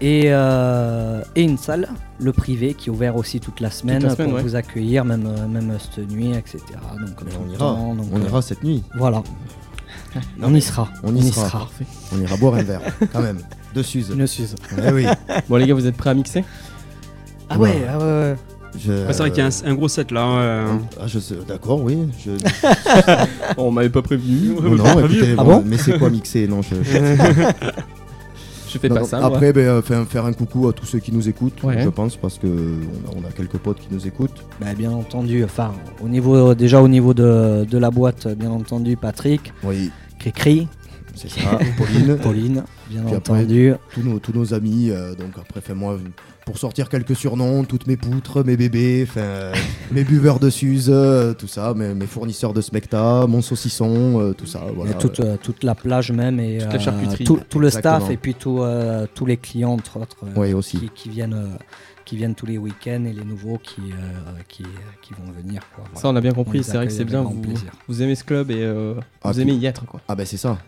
Et, 0.00 0.24
euh, 0.26 1.22
et 1.36 1.42
une 1.42 1.56
salle, 1.56 1.88
le 2.18 2.32
privé, 2.32 2.74
qui 2.74 2.88
est 2.88 2.92
ouvert 2.92 3.16
aussi 3.16 3.40
toute 3.40 3.60
la 3.60 3.70
semaine, 3.70 4.02
la 4.02 4.10
semaine, 4.10 4.28
pour 4.28 4.36
ouais. 4.36 4.42
vous 4.42 4.56
accueillir, 4.56 5.04
même, 5.04 5.26
euh, 5.26 5.46
même 5.46 5.72
cette 5.78 6.10
nuit, 6.10 6.32
etc. 6.32 6.58
Donc, 7.00 7.16
on 7.40 7.48
ira. 7.50 7.58
temps, 7.58 7.94
donc, 7.94 8.06
On 8.12 8.20
euh, 8.20 8.24
ira 8.24 8.42
cette 8.42 8.62
nuit. 8.64 8.82
Voilà. 8.96 9.22
Non, 10.38 10.46
on 10.48 10.54
y 10.54 10.60
sera. 10.62 10.88
on 11.02 11.14
y 11.16 11.22
sera. 11.32 11.48
Parfait. 11.50 11.86
On 12.14 12.20
ira 12.20 12.36
boire 12.36 12.54
un 12.54 12.62
verre, 12.62 12.80
quand 13.12 13.20
même. 13.20 13.38
De 13.74 13.82
Suze. 13.82 14.10
Une 14.14 14.26
Suze. 14.28 14.54
Eh 14.78 14.92
oui. 14.92 15.06
Bon 15.48 15.56
les 15.56 15.66
gars, 15.66 15.74
vous 15.74 15.86
êtes 15.88 15.96
prêts 15.96 16.10
à 16.10 16.14
mixer? 16.14 16.44
Ah 17.48 17.58
ouais, 17.58 17.84
ah 17.88 17.98
ouais, 17.98 18.04
ouais. 18.04 18.36
Je- 18.78 18.92
Ouais, 18.92 19.12
c'est 19.12 19.18
vrai 19.18 19.30
qu'il 19.32 19.38
y 19.38 19.42
a 19.42 19.46
un, 19.46 19.70
un 19.70 19.74
gros 19.74 19.88
set 19.88 20.12
là. 20.12 20.26
ouais. 20.26 20.78
Ah, 21.00 21.06
je 21.08 21.18
sais, 21.18 21.34
d'accord, 21.48 21.80
oui. 21.82 21.98
Je... 22.24 22.30
On 23.56 23.72
m'avait 23.72 23.88
pas 23.88 24.02
prévenu. 24.02 24.50
Non, 24.54 25.00
écoutez, 25.00 25.34
Ah 25.36 25.42
bon, 25.42 25.56
bon? 25.56 25.62
mais 25.66 25.78
c'est 25.78 25.98
quoi 25.98 26.10
mixer? 26.10 26.46
Non, 26.46 26.60
je, 26.62 26.74
je- 28.74 28.78
Je 28.78 28.78
fais 28.80 28.88
Non, 28.88 28.94
pas 28.96 29.00
non, 29.02 29.06
ça. 29.06 29.18
moi. 29.20 29.26
Après, 29.28 29.52
ben, 29.52 29.60
euh, 29.66 29.82
faire, 30.04 30.24
un 30.24 30.32
coucou 30.32 30.68
à 30.68 30.72
tous 30.72 30.84
ceux 30.86 30.98
qui 30.98 31.12
nous 31.12 31.28
écoutent, 31.28 31.62
Ouais. 31.62 31.80
je 31.82 31.88
pense, 31.88 32.16
parce 32.16 32.38
que 32.38 32.46
on 32.46 33.18
a, 33.18 33.22
on 33.24 33.28
a 33.28 33.32
quelques 33.32 33.56
potes 33.58 33.78
qui 33.80 33.88
nous 33.90 34.06
écoutent. 34.06 34.44
Bah, 34.60 34.74
bien 34.76 34.90
entendu, 34.90 35.44
enfin, 35.44 35.72
au 36.02 36.08
niveau, 36.08 36.54
déjà 36.54 36.82
au 36.82 36.88
niveau 36.88 37.14
de, 37.14 37.64
de 37.70 37.78
la 37.78 37.90
boîte, 37.90 38.26
bien 38.36 38.50
entendu, 38.50 38.96
Patrick, 38.96 39.52
Oui, 39.62 39.90
Cricri, 40.18 40.68
c'est 41.14 41.30
ça. 41.30 41.58
Pauline, 41.78 42.16
Pauline, 42.22 42.62
bien 42.90 43.02
Puis 43.04 43.14
après, 43.14 43.32
entendu. 43.34 43.72
tous 43.92 44.02
nos, 44.02 44.18
tous 44.18 44.32
nos 44.32 44.52
amis. 44.54 44.90
euh, 44.90 45.14
donc 45.14 45.30
après, 45.40 45.60
fais 45.60 45.74
moi 45.74 45.98
pour 46.44 46.58
sortir 46.58 46.88
quelques 46.90 47.16
surnoms, 47.16 47.64
toutes 47.64 47.86
mes 47.86 47.96
poutres, 47.96 48.44
mes 48.44 48.56
bébés, 48.56 49.06
euh, 49.16 49.54
mes 49.92 50.04
buveurs 50.04 50.38
de 50.38 50.50
Suze, 50.50 50.90
euh, 50.92 51.32
tout 51.32 51.46
ça, 51.48 51.72
mes, 51.74 51.94
mes 51.94 52.06
fournisseurs 52.06 52.52
de 52.52 52.60
Smecta, 52.60 53.26
mon 53.26 53.40
saucisson, 53.40 54.20
euh, 54.20 54.32
tout 54.34 54.46
ça. 54.46 54.60
Voilà. 54.74 54.90
a 54.92 54.94
toute, 54.94 55.20
euh, 55.20 55.36
toute 55.42 55.64
la 55.64 55.74
plage 55.74 56.12
même 56.12 56.38
et 56.40 56.58
Toute 56.58 56.72
la 56.72 56.78
charcuterie. 56.78 57.24
tout, 57.24 57.40
tout 57.48 57.58
le 57.60 57.68
Exactement. 57.68 57.98
staff 58.00 58.10
et 58.10 58.16
puis 58.18 58.34
tout, 58.34 58.60
euh, 58.60 59.06
tous 59.14 59.24
les 59.26 59.36
clients 59.38 59.72
entre 59.72 59.98
autres 60.00 60.18
euh, 60.24 60.32
Oui, 60.36 60.52
aussi. 60.52 60.78
qui, 60.78 60.88
qui 60.90 61.08
viennent 61.08 61.32
euh, 61.34 61.56
qui 62.04 62.16
viennent 62.18 62.34
tous 62.34 62.44
les 62.44 62.58
week-ends 62.58 63.04
et 63.06 63.14
les 63.14 63.24
nouveaux 63.24 63.56
qui, 63.56 63.80
euh, 63.80 64.32
qui, 64.46 64.62
qui 65.00 65.14
vont 65.14 65.32
venir 65.32 65.62
quoi. 65.74 65.84
Voilà. 65.86 66.00
Ça 66.02 66.08
on 66.10 66.16
a 66.16 66.20
bien 66.20 66.32
compris. 66.32 66.62
C'est 66.62 66.76
vrai 66.76 66.86
que 66.86 66.92
c'est 66.92 67.06
bien. 67.06 67.22
grand 67.22 67.32
Vous, 67.32 67.40
plaisir. 67.40 67.72
vous 67.88 68.02
aimez 68.02 68.14
ce 68.14 68.24
club 68.24 68.50
et 68.50 68.62
euh, 68.62 68.94
Ah, 69.22 69.32
vous 69.32 69.40
aimez 69.40 69.54
y 69.54 69.64
être 69.64 69.86
quoi. 69.86 70.02
Ah 70.06 70.14
ben 70.14 70.26
c'est 70.26 70.36
ça. 70.36 70.58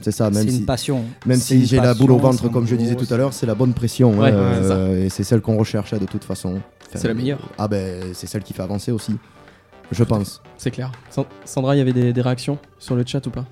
C'est 0.00 0.10
ça, 0.10 0.30
même 0.30 0.42
C'est 0.44 0.50
si, 0.50 0.58
une 0.60 0.66
passion. 0.66 1.04
même 1.24 1.38
si 1.38 1.66
j'ai 1.66 1.76
la 1.76 1.94
boule 1.94 2.10
au 2.12 2.18
ventre, 2.18 2.48
comme 2.48 2.66
je 2.66 2.74
disais 2.74 2.96
tout 2.96 3.06
à 3.12 3.16
l'heure, 3.16 3.32
c'est 3.32 3.46
la 3.46 3.54
bonne 3.54 3.72
pression. 3.74 4.12
hein, 4.14 4.18
Ouais, 4.24 4.30
euh, 4.32 5.04
et 5.06 5.08
c'est 5.08 5.22
celle 5.24 5.40
qu'on 5.40 5.56
recherche 5.56 5.92
hein, 5.92 5.98
de 5.98 6.06
toute 6.06 6.24
façon. 6.24 6.60
Enfin, 6.88 6.98
C'est 6.98 7.08
la 7.08 7.14
meilleure. 7.14 7.38
Ah 7.58 7.68
ben, 7.68 8.02
c'est 8.12 8.26
celle 8.26 8.42
qui 8.42 8.52
fait 8.52 8.62
avancer 8.62 8.90
aussi. 8.92 9.16
Je 9.92 10.02
pense. 10.02 10.42
C'est 10.56 10.70
clair. 10.70 10.90
San- 11.10 11.26
Sandra, 11.44 11.76
il 11.76 11.78
y 11.78 11.80
avait 11.80 11.92
des, 11.92 12.12
des 12.12 12.20
réactions 12.22 12.58
sur 12.78 12.96
le 12.96 13.04
chat 13.06 13.24
ou 13.26 13.30
pas? 13.30 13.44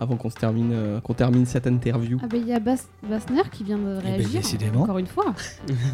Avant 0.00 0.16
qu'on 0.16 0.28
termine, 0.30 0.70
euh, 0.72 1.00
qu'on 1.00 1.14
termine 1.14 1.44
cette 1.46 1.66
interview. 1.66 2.18
Ah 2.22 2.26
ben 2.28 2.40
il 2.40 2.46
y 2.46 2.52
a 2.52 2.60
Bas 2.60 2.76
Basner 3.08 3.42
qui 3.50 3.64
vient 3.64 3.78
de 3.78 3.98
Eh 4.00 4.02
ben, 4.02 4.16
réagir. 4.26 4.42
Encore 4.76 4.98
une 4.98 5.06
fois. 5.06 5.34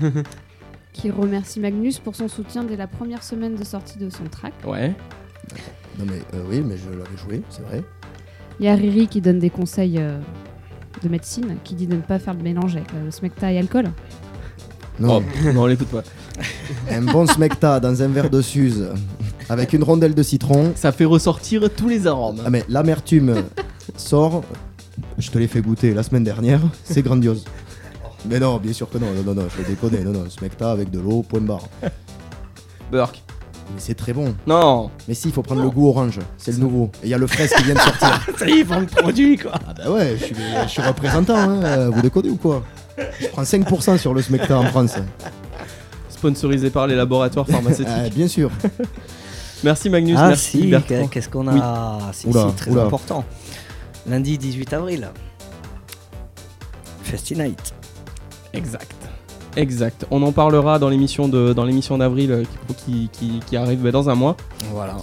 qui 0.93 1.11
remercie 1.11 1.61
Magnus 1.61 1.99
pour 1.99 2.15
son 2.15 2.29
soutien 2.29 2.65
dès 2.65 2.77
la 2.77 2.87
première 2.87 3.23
semaine 3.23 3.55
de 3.57 3.65
sortie 3.65 3.99
de 3.99 4.11
son 4.11 4.25
track. 4.25 4.53
Ouais. 4.67 4.95
Non 5.99 6.05
mais 6.09 6.21
euh, 6.35 6.43
oui, 6.49 6.61
mais 6.61 6.77
je 6.77 6.89
l'avais 6.91 7.17
joué, 7.17 7.43
c'est 7.51 7.63
vrai. 7.63 7.83
Il 8.61 8.67
y 8.67 8.69
a 8.69 8.75
Riri 8.75 9.09
qui 9.09 9.21
donne 9.21 9.39
des 9.39 9.51
conseils 9.51 9.99
euh, 9.99 10.19
de 11.03 11.09
médecine, 11.09 11.57
qui 11.65 11.75
dit 11.75 11.87
de 11.87 11.97
ne 11.97 12.01
pas 12.01 12.19
faire 12.19 12.35
de 12.35 12.43
mélange 12.43 12.77
avec 12.77 12.93
euh, 12.95 13.07
le 13.07 13.11
smecta 13.11 13.53
et 13.53 13.59
alcool. 13.59 13.91
Non, 15.01 15.23
Oh, 15.23 15.53
non, 15.53 15.63
on 15.63 15.67
l'écoute 15.67 15.89
pas. 15.89 16.05
un 16.91 17.03
bon 17.03 17.27
smecta 17.27 17.81
dans 17.81 18.01
un 18.01 18.09
verre 18.09 18.31
de 18.31 18.41
suze 18.41 18.89
avec 19.49 19.73
une 19.73 19.83
rondelle 19.83 20.15
de 20.15 20.23
citron. 20.23 20.73
Ça 20.77 20.93
fait 20.93 21.05
ressortir 21.05 21.69
tous 21.75 21.89
les 21.89 22.07
arômes. 22.07 22.41
Ah 22.47 22.51
mais 22.51 22.65
l'amertume 22.69 23.35
sort. 23.97 24.45
Je 25.19 25.31
te 25.31 25.39
l'ai 25.39 25.49
fait 25.49 25.61
goûter 25.61 25.93
la 25.93 26.05
semaine 26.05 26.23
dernière, 26.23 26.61
c'est 26.85 27.03
grandiose. 27.03 27.45
Mais 28.29 28.39
non, 28.39 28.59
bien 28.59 28.73
sûr 28.73 28.89
que 28.89 28.99
non, 28.99 29.13
non, 29.13 29.23
non, 29.25 29.35
non, 29.43 29.49
je 29.51 29.63
vais 29.63 29.69
déconner, 29.69 30.05
non, 30.05 30.13
non, 30.13 30.31
smecta 30.31 30.71
avec 30.71 30.91
de 30.91 31.01
l'eau, 31.01 31.23
point 31.23 31.41
barre. 31.41 31.69
Burk. 32.93 33.24
Mais 33.73 33.79
c'est 33.81 33.95
très 33.95 34.13
bon. 34.13 34.35
Non 34.47 34.91
Mais 35.09 35.15
si, 35.15 35.29
il 35.29 35.35
faut 35.35 35.43
prendre 35.43 35.63
le 35.63 35.71
goût 35.71 35.89
orange, 35.89 36.21
c'est 36.37 36.53
le 36.53 36.59
nouveau. 36.59 36.91
Et 37.03 37.07
il 37.07 37.09
y 37.11 37.15
a 37.15 37.19
le 37.19 37.27
fraise 37.27 37.51
qui 37.53 37.63
vient 37.65 37.75
de 37.75 37.81
sortir. 37.81 38.21
Ça 38.39 38.47
y 38.47 38.53
est, 38.53 38.59
ils 38.59 38.65
vendent 38.65 38.87
le 38.95 39.03
produit, 39.03 39.37
quoi. 39.39 39.53
Ah 39.67 39.73
bah 39.75 39.91
ouais, 39.91 40.17
je 40.19 40.25
suis, 40.27 40.37
je 40.65 40.69
suis 40.69 40.83
représentant, 40.83 41.37
hein, 41.37 41.63
euh, 41.65 41.91
vous 41.91 42.03
déconnez 42.03 42.31
ou 42.31 42.37
quoi? 42.37 42.63
Je 43.21 43.27
prends 43.29 43.43
5% 43.43 43.99
sur 43.99 44.15
le 44.15 44.23
smecta 44.23 44.59
en 44.59 44.67
France. 44.67 44.95
Sponsorisé 46.09 46.71
par 46.71 46.87
les 46.87 46.95
laboratoires 46.95 47.47
pharmaceutiques. 47.47 47.89
Ah, 47.91 48.09
bien 48.09 48.29
sûr. 48.29 48.51
Merci 49.65 49.89
Magnus, 49.91 50.17
Ah 50.19 50.29
merci 50.29 50.61
si, 50.63 50.67
Bertrand. 50.69 51.09
qu'est-ce 51.09 51.29
qu'on 51.29 51.49
a? 51.49 51.53
Oula, 51.55 52.11
si, 52.13 52.29
très 52.57 52.71
oula. 52.71 52.83
important. 52.85 53.25
Lundi 54.07 54.37
18 54.39 54.73
avril. 54.75 55.09
Festi 57.03 57.35
Night. 57.35 57.73
Exact. 58.53 58.95
Exact. 59.57 60.07
On 60.11 60.23
en 60.23 60.33
parlera 60.33 60.79
dans 60.79 60.89
l'émission 60.89 61.29
de 61.29 61.53
dans 61.53 61.65
l'émission 61.65 61.99
d'avril 61.99 62.33
euh, 62.33 62.43
qui, 62.85 63.09
qui, 63.13 63.41
qui 63.47 63.57
arrive 63.57 63.81
bah, 63.83 63.91
dans 63.93 64.09
un 64.11 64.15
mois. 64.15 64.37
Voilà. 64.73 64.97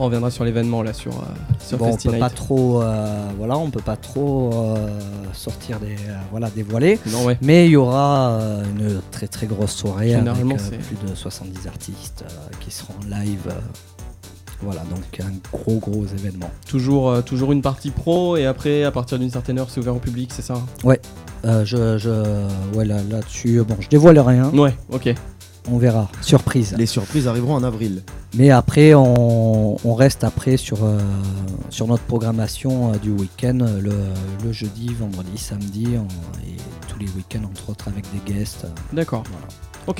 On 0.00 0.04
reviendra 0.04 0.30
sur 0.30 0.44
l'événement 0.44 0.82
là 0.82 0.92
sur, 0.92 1.10
euh, 1.12 1.24
sur 1.58 1.76
Bon, 1.78 1.86
on 1.92 1.96
peut 1.96 2.08
Night. 2.10 2.20
pas 2.20 2.30
trop, 2.30 2.80
euh, 2.82 3.28
voilà, 3.36 3.58
on 3.58 3.68
peut 3.68 3.82
pas 3.82 3.96
trop 3.96 4.50
euh, 4.54 4.86
sortir 5.32 5.80
des, 5.80 5.96
voilà, 6.30 6.50
dévoiler. 6.50 7.00
Non 7.10 7.24
ouais. 7.24 7.36
Mais 7.42 7.66
il 7.66 7.72
y 7.72 7.76
aura 7.76 8.38
une 8.76 9.00
très 9.10 9.26
très 9.26 9.46
grosse 9.48 9.72
soirée 9.72 10.14
avec 10.14 10.18
Généralement, 10.18 10.54
plus 10.56 11.08
de 11.08 11.14
70 11.16 11.66
artistes 11.66 12.24
qui 12.60 12.70
seront 12.70 12.94
en 13.04 13.18
live. 13.20 13.52
voilà, 14.62 14.82
donc 14.82 15.20
un 15.20 15.32
gros 15.52 15.78
gros 15.78 16.04
événement. 16.06 16.50
Toujours 16.68 17.10
euh, 17.10 17.20
toujours 17.20 17.50
une 17.50 17.62
partie 17.62 17.90
pro 17.90 18.36
et 18.36 18.46
après 18.46 18.84
à 18.84 18.92
partir 18.92 19.18
d'une 19.18 19.30
certaine 19.30 19.58
heure 19.58 19.68
c'est 19.68 19.80
ouvert 19.80 19.96
au 19.96 20.00
public, 20.00 20.30
c'est 20.32 20.42
ça? 20.42 20.62
Euh, 21.44 21.64
je, 21.64 21.98
je, 21.98 22.76
ouais, 22.76 22.84
là, 22.84 22.96
là-dessus, 23.08 23.62
bon, 23.66 23.76
je 23.80 23.88
dévoile 23.88 24.18
rien, 24.18 24.50
Ouais, 24.50 24.76
ok. 24.90 25.14
on 25.70 25.78
verra. 25.78 26.08
Surprise. 26.20 26.74
Les 26.76 26.86
surprises 26.86 27.28
arriveront 27.28 27.54
en 27.54 27.62
avril. 27.62 28.02
Mais 28.34 28.50
après, 28.50 28.94
on, 28.94 29.76
on 29.86 29.94
reste 29.94 30.24
après 30.24 30.56
sur, 30.56 30.84
euh, 30.84 30.98
sur 31.70 31.86
notre 31.86 32.02
programmation 32.04 32.92
euh, 32.92 32.96
du 32.98 33.10
week-end, 33.10 33.58
euh, 33.62 33.80
le, 33.80 33.92
le 34.44 34.52
jeudi, 34.52 34.92
vendredi, 34.98 35.38
samedi, 35.38 35.86
on- 35.96 36.46
et 36.46 36.56
tous 36.88 36.98
les 36.98 37.06
week-ends, 37.16 37.44
entre 37.48 37.70
autres, 37.70 37.88
avec 37.88 38.04
des 38.12 38.32
guests. 38.34 38.64
euh, 38.64 38.68
D'accord. 38.92 39.22
voilà. 39.30 39.46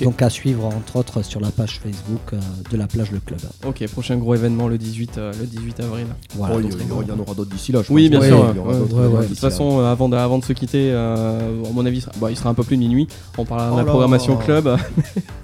Donc 0.03 0.23
à 0.23 0.31
suivre, 0.31 0.65
entre 0.67 0.97
autres, 0.97 1.23
sur 1.23 1.41
la 1.41 1.51
page 1.51 1.81
Facebook 1.83 2.21
euh, 2.33 2.37
de 2.71 2.77
la 2.77 2.87
plage 2.87 3.11
Le 3.11 3.21
Club. 3.21 3.41
Ok, 3.67 3.85
prochain 3.89 4.17
gros 4.17 4.35
événement 4.35 4.69
le 4.69 4.79
18 4.79 5.19
euh, 5.19 5.33
le 5.41 5.47
18 5.47 5.81
avril. 5.81 6.07
Voilà. 6.35 6.57
Oh, 6.57 6.61
il 6.61 7.09
y, 7.09 7.13
en 7.13 7.19
aura 7.19 7.35
d'autres 7.35 7.51
d'ici 7.51 7.73
là, 7.73 7.81
je 7.87 7.93
Oui, 7.93 8.09
pense. 8.11 8.21
bien 8.21 8.29
sûr, 8.29 8.39
ouais, 8.67 8.75
ouais, 8.75 9.07
ouais. 9.07 9.23
De 9.23 9.29
toute 9.29 9.39
façon, 9.39 9.81
euh, 9.81 9.91
avant, 9.91 10.09
de, 10.09 10.17
avant 10.17 10.39
de 10.39 10.45
se 10.45 10.53
quitter, 10.53 10.91
euh, 10.93 11.65
à 11.65 11.73
mon 11.73 11.85
avis, 11.87 12.05
il 12.31 12.37
sera 12.37 12.51
un 12.51 12.55
peu 12.55 12.65
plus 12.65 12.77
de 12.77 12.83
minuit. 12.83 13.09
On 13.39 13.45
parlera 13.45 13.69
de 13.69 13.73
Oh 13.75 13.77
la 13.79 13.83
là. 13.85 13.89
programmation 13.91 14.37
club. 14.37 14.77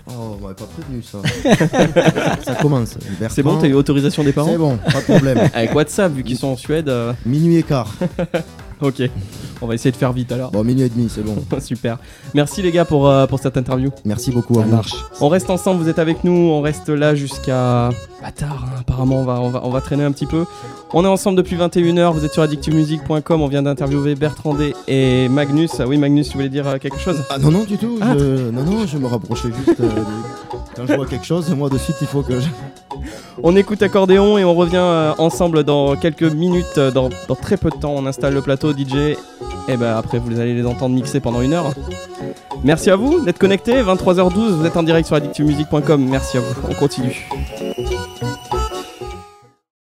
Oh, 0.07 0.37
on 0.39 0.43
m'avait 0.43 0.55
pas 0.55 0.67
prévenu 0.67 1.03
ça. 1.03 1.19
ça 2.45 2.55
commence. 2.57 2.99
C'est 3.31 3.43
bon, 3.43 3.57
t'as 3.59 3.69
eu 3.69 3.73
autorisation 3.73 4.23
des 4.23 4.33
parents 4.35 4.51
C'est 4.51 4.59
bon, 4.59 4.77
pas 4.77 5.01
de 5.01 5.05
problème. 5.07 5.39
Avec 5.55 5.75
WhatsApp, 5.75 6.13
vu 6.13 6.23
qu'ils 6.23 6.37
sont 6.37 6.49
en 6.49 6.57
Suède. 6.59 6.91
euh, 6.91 7.15
Minuit 7.25 7.57
et 7.57 7.63
quart. 7.63 7.91
Ok, 8.85 9.11
on 9.63 9.67
va 9.67 9.75
essayer 9.75 9.93
de 9.93 9.97
faire 9.97 10.13
vite 10.13 10.31
alors. 10.33 10.51
Bon, 10.51 10.63
minuit 10.63 10.85
et 10.85 10.89
demi, 10.89 11.09
c'est 11.09 11.23
bon. 11.23 11.37
Super. 11.61 11.99
Merci 12.35 12.63
les 12.63 12.71
gars 12.71 12.85
pour, 12.85 13.09
euh, 13.09 13.27
pour 13.27 13.39
cette 13.39 13.57
interview. 13.57 13.91
Merci 14.05 14.31
beaucoup 14.31 14.61
à 14.61 14.65
marche. 14.65 14.95
On 15.21 15.29
reste 15.29 15.51
ensemble, 15.51 15.83
vous 15.83 15.89
êtes 15.89 15.99
avec 15.99 16.25
nous, 16.25 16.33
on 16.33 16.61
reste 16.61 16.89
là 16.89 17.15
jusqu'à 17.15 17.91
pas 18.25 18.33
tard. 18.33 18.65
hein, 18.67 18.77
apparemment, 18.81 19.21
on 19.21 19.25
va, 19.25 19.41
on, 19.41 19.51
va, 19.51 19.61
on 19.65 19.71
va 19.71 19.81
traîner 19.83 20.03
un 20.05 20.13
petit 20.13 20.25
peu. 20.27 20.45
On 20.95 21.05
est 21.05 21.09
ensemble 21.09 21.37
depuis 21.37 21.57
21h, 21.57 22.13
vous 22.13 22.25
êtes 22.25 22.33
sur 22.33 22.43
addictivemusic.com, 22.43 23.43
on 23.43 23.49
vient 23.49 23.63
d'interviewer 23.63 24.15
Bertrand 24.15 24.55
D 24.55 24.75
et 24.89 25.29
Magnus. 25.29 25.73
Ah 25.79 25.85
oui, 25.87 25.99
Magnus, 25.99 26.29
tu 26.31 26.37
voulais 26.39 26.49
dire 26.49 26.67
euh, 26.67 26.79
quelque 26.79 26.99
chose? 26.99 27.23
Ah 27.29 27.39
non, 27.39 27.51
non, 27.51 27.65
du 27.65 27.77
tout. 27.77 27.99
Ah, 28.01 28.15
je... 28.19 28.51
Non, 28.51 28.63
non, 28.65 28.87
je 28.87 28.97
me 28.97 29.07
rapprochais 29.07 29.49
juste. 29.67 29.79
euh, 29.81 29.89
de- 29.89 30.75
Quand 30.75 30.87
je 30.87 30.95
vois 30.95 31.07
quelque 31.07 31.27
chose, 31.27 31.51
moi 31.51 31.69
de 31.69 31.77
suite, 31.79 31.97
il 32.01 32.07
faut 32.07 32.23
que 32.23 32.41
je. 32.41 32.49
On 33.43 33.55
écoute 33.57 33.83
accordéon 33.83 34.39
et 34.39 34.45
on 34.45 34.55
revient 34.55 34.77
euh, 34.77 35.13
ensemble 35.19 35.63
dans 35.65 35.95
quelques 35.97 36.23
minutes, 36.23 36.79
euh, 36.79 36.91
dans, 36.91 37.11
dans 37.29 37.35
très 37.35 37.57
peu 37.59 37.69
de 37.69 37.77
temps. 37.77 37.93
On 37.95 38.07
installe 38.07 38.33
le 38.33 38.41
plateau 38.41 38.73
DJ 38.73 39.17
et 39.69 39.77
ben 39.77 39.97
après 39.97 40.19
vous 40.19 40.39
allez 40.41 40.55
les 40.55 40.65
entendre 40.67 40.95
mixer 40.95 41.21
pendant 41.21 41.43
une 41.43 41.53
heure. 41.53 41.73
Merci 42.63 42.91
à 42.91 42.97
vous 42.97 43.21
d'être 43.21 43.39
connectés, 43.39 43.83
23h12, 43.83 44.53
vous 44.53 44.65
êtes 44.65 44.77
en 44.77 44.83
direct 44.83 45.07
sur 45.07 45.17
addictivemusic.com. 45.17 46.07
Merci 46.09 46.39
à 46.39 46.41
vous, 46.41 46.55
on 46.71 46.75
continue. 46.75 47.29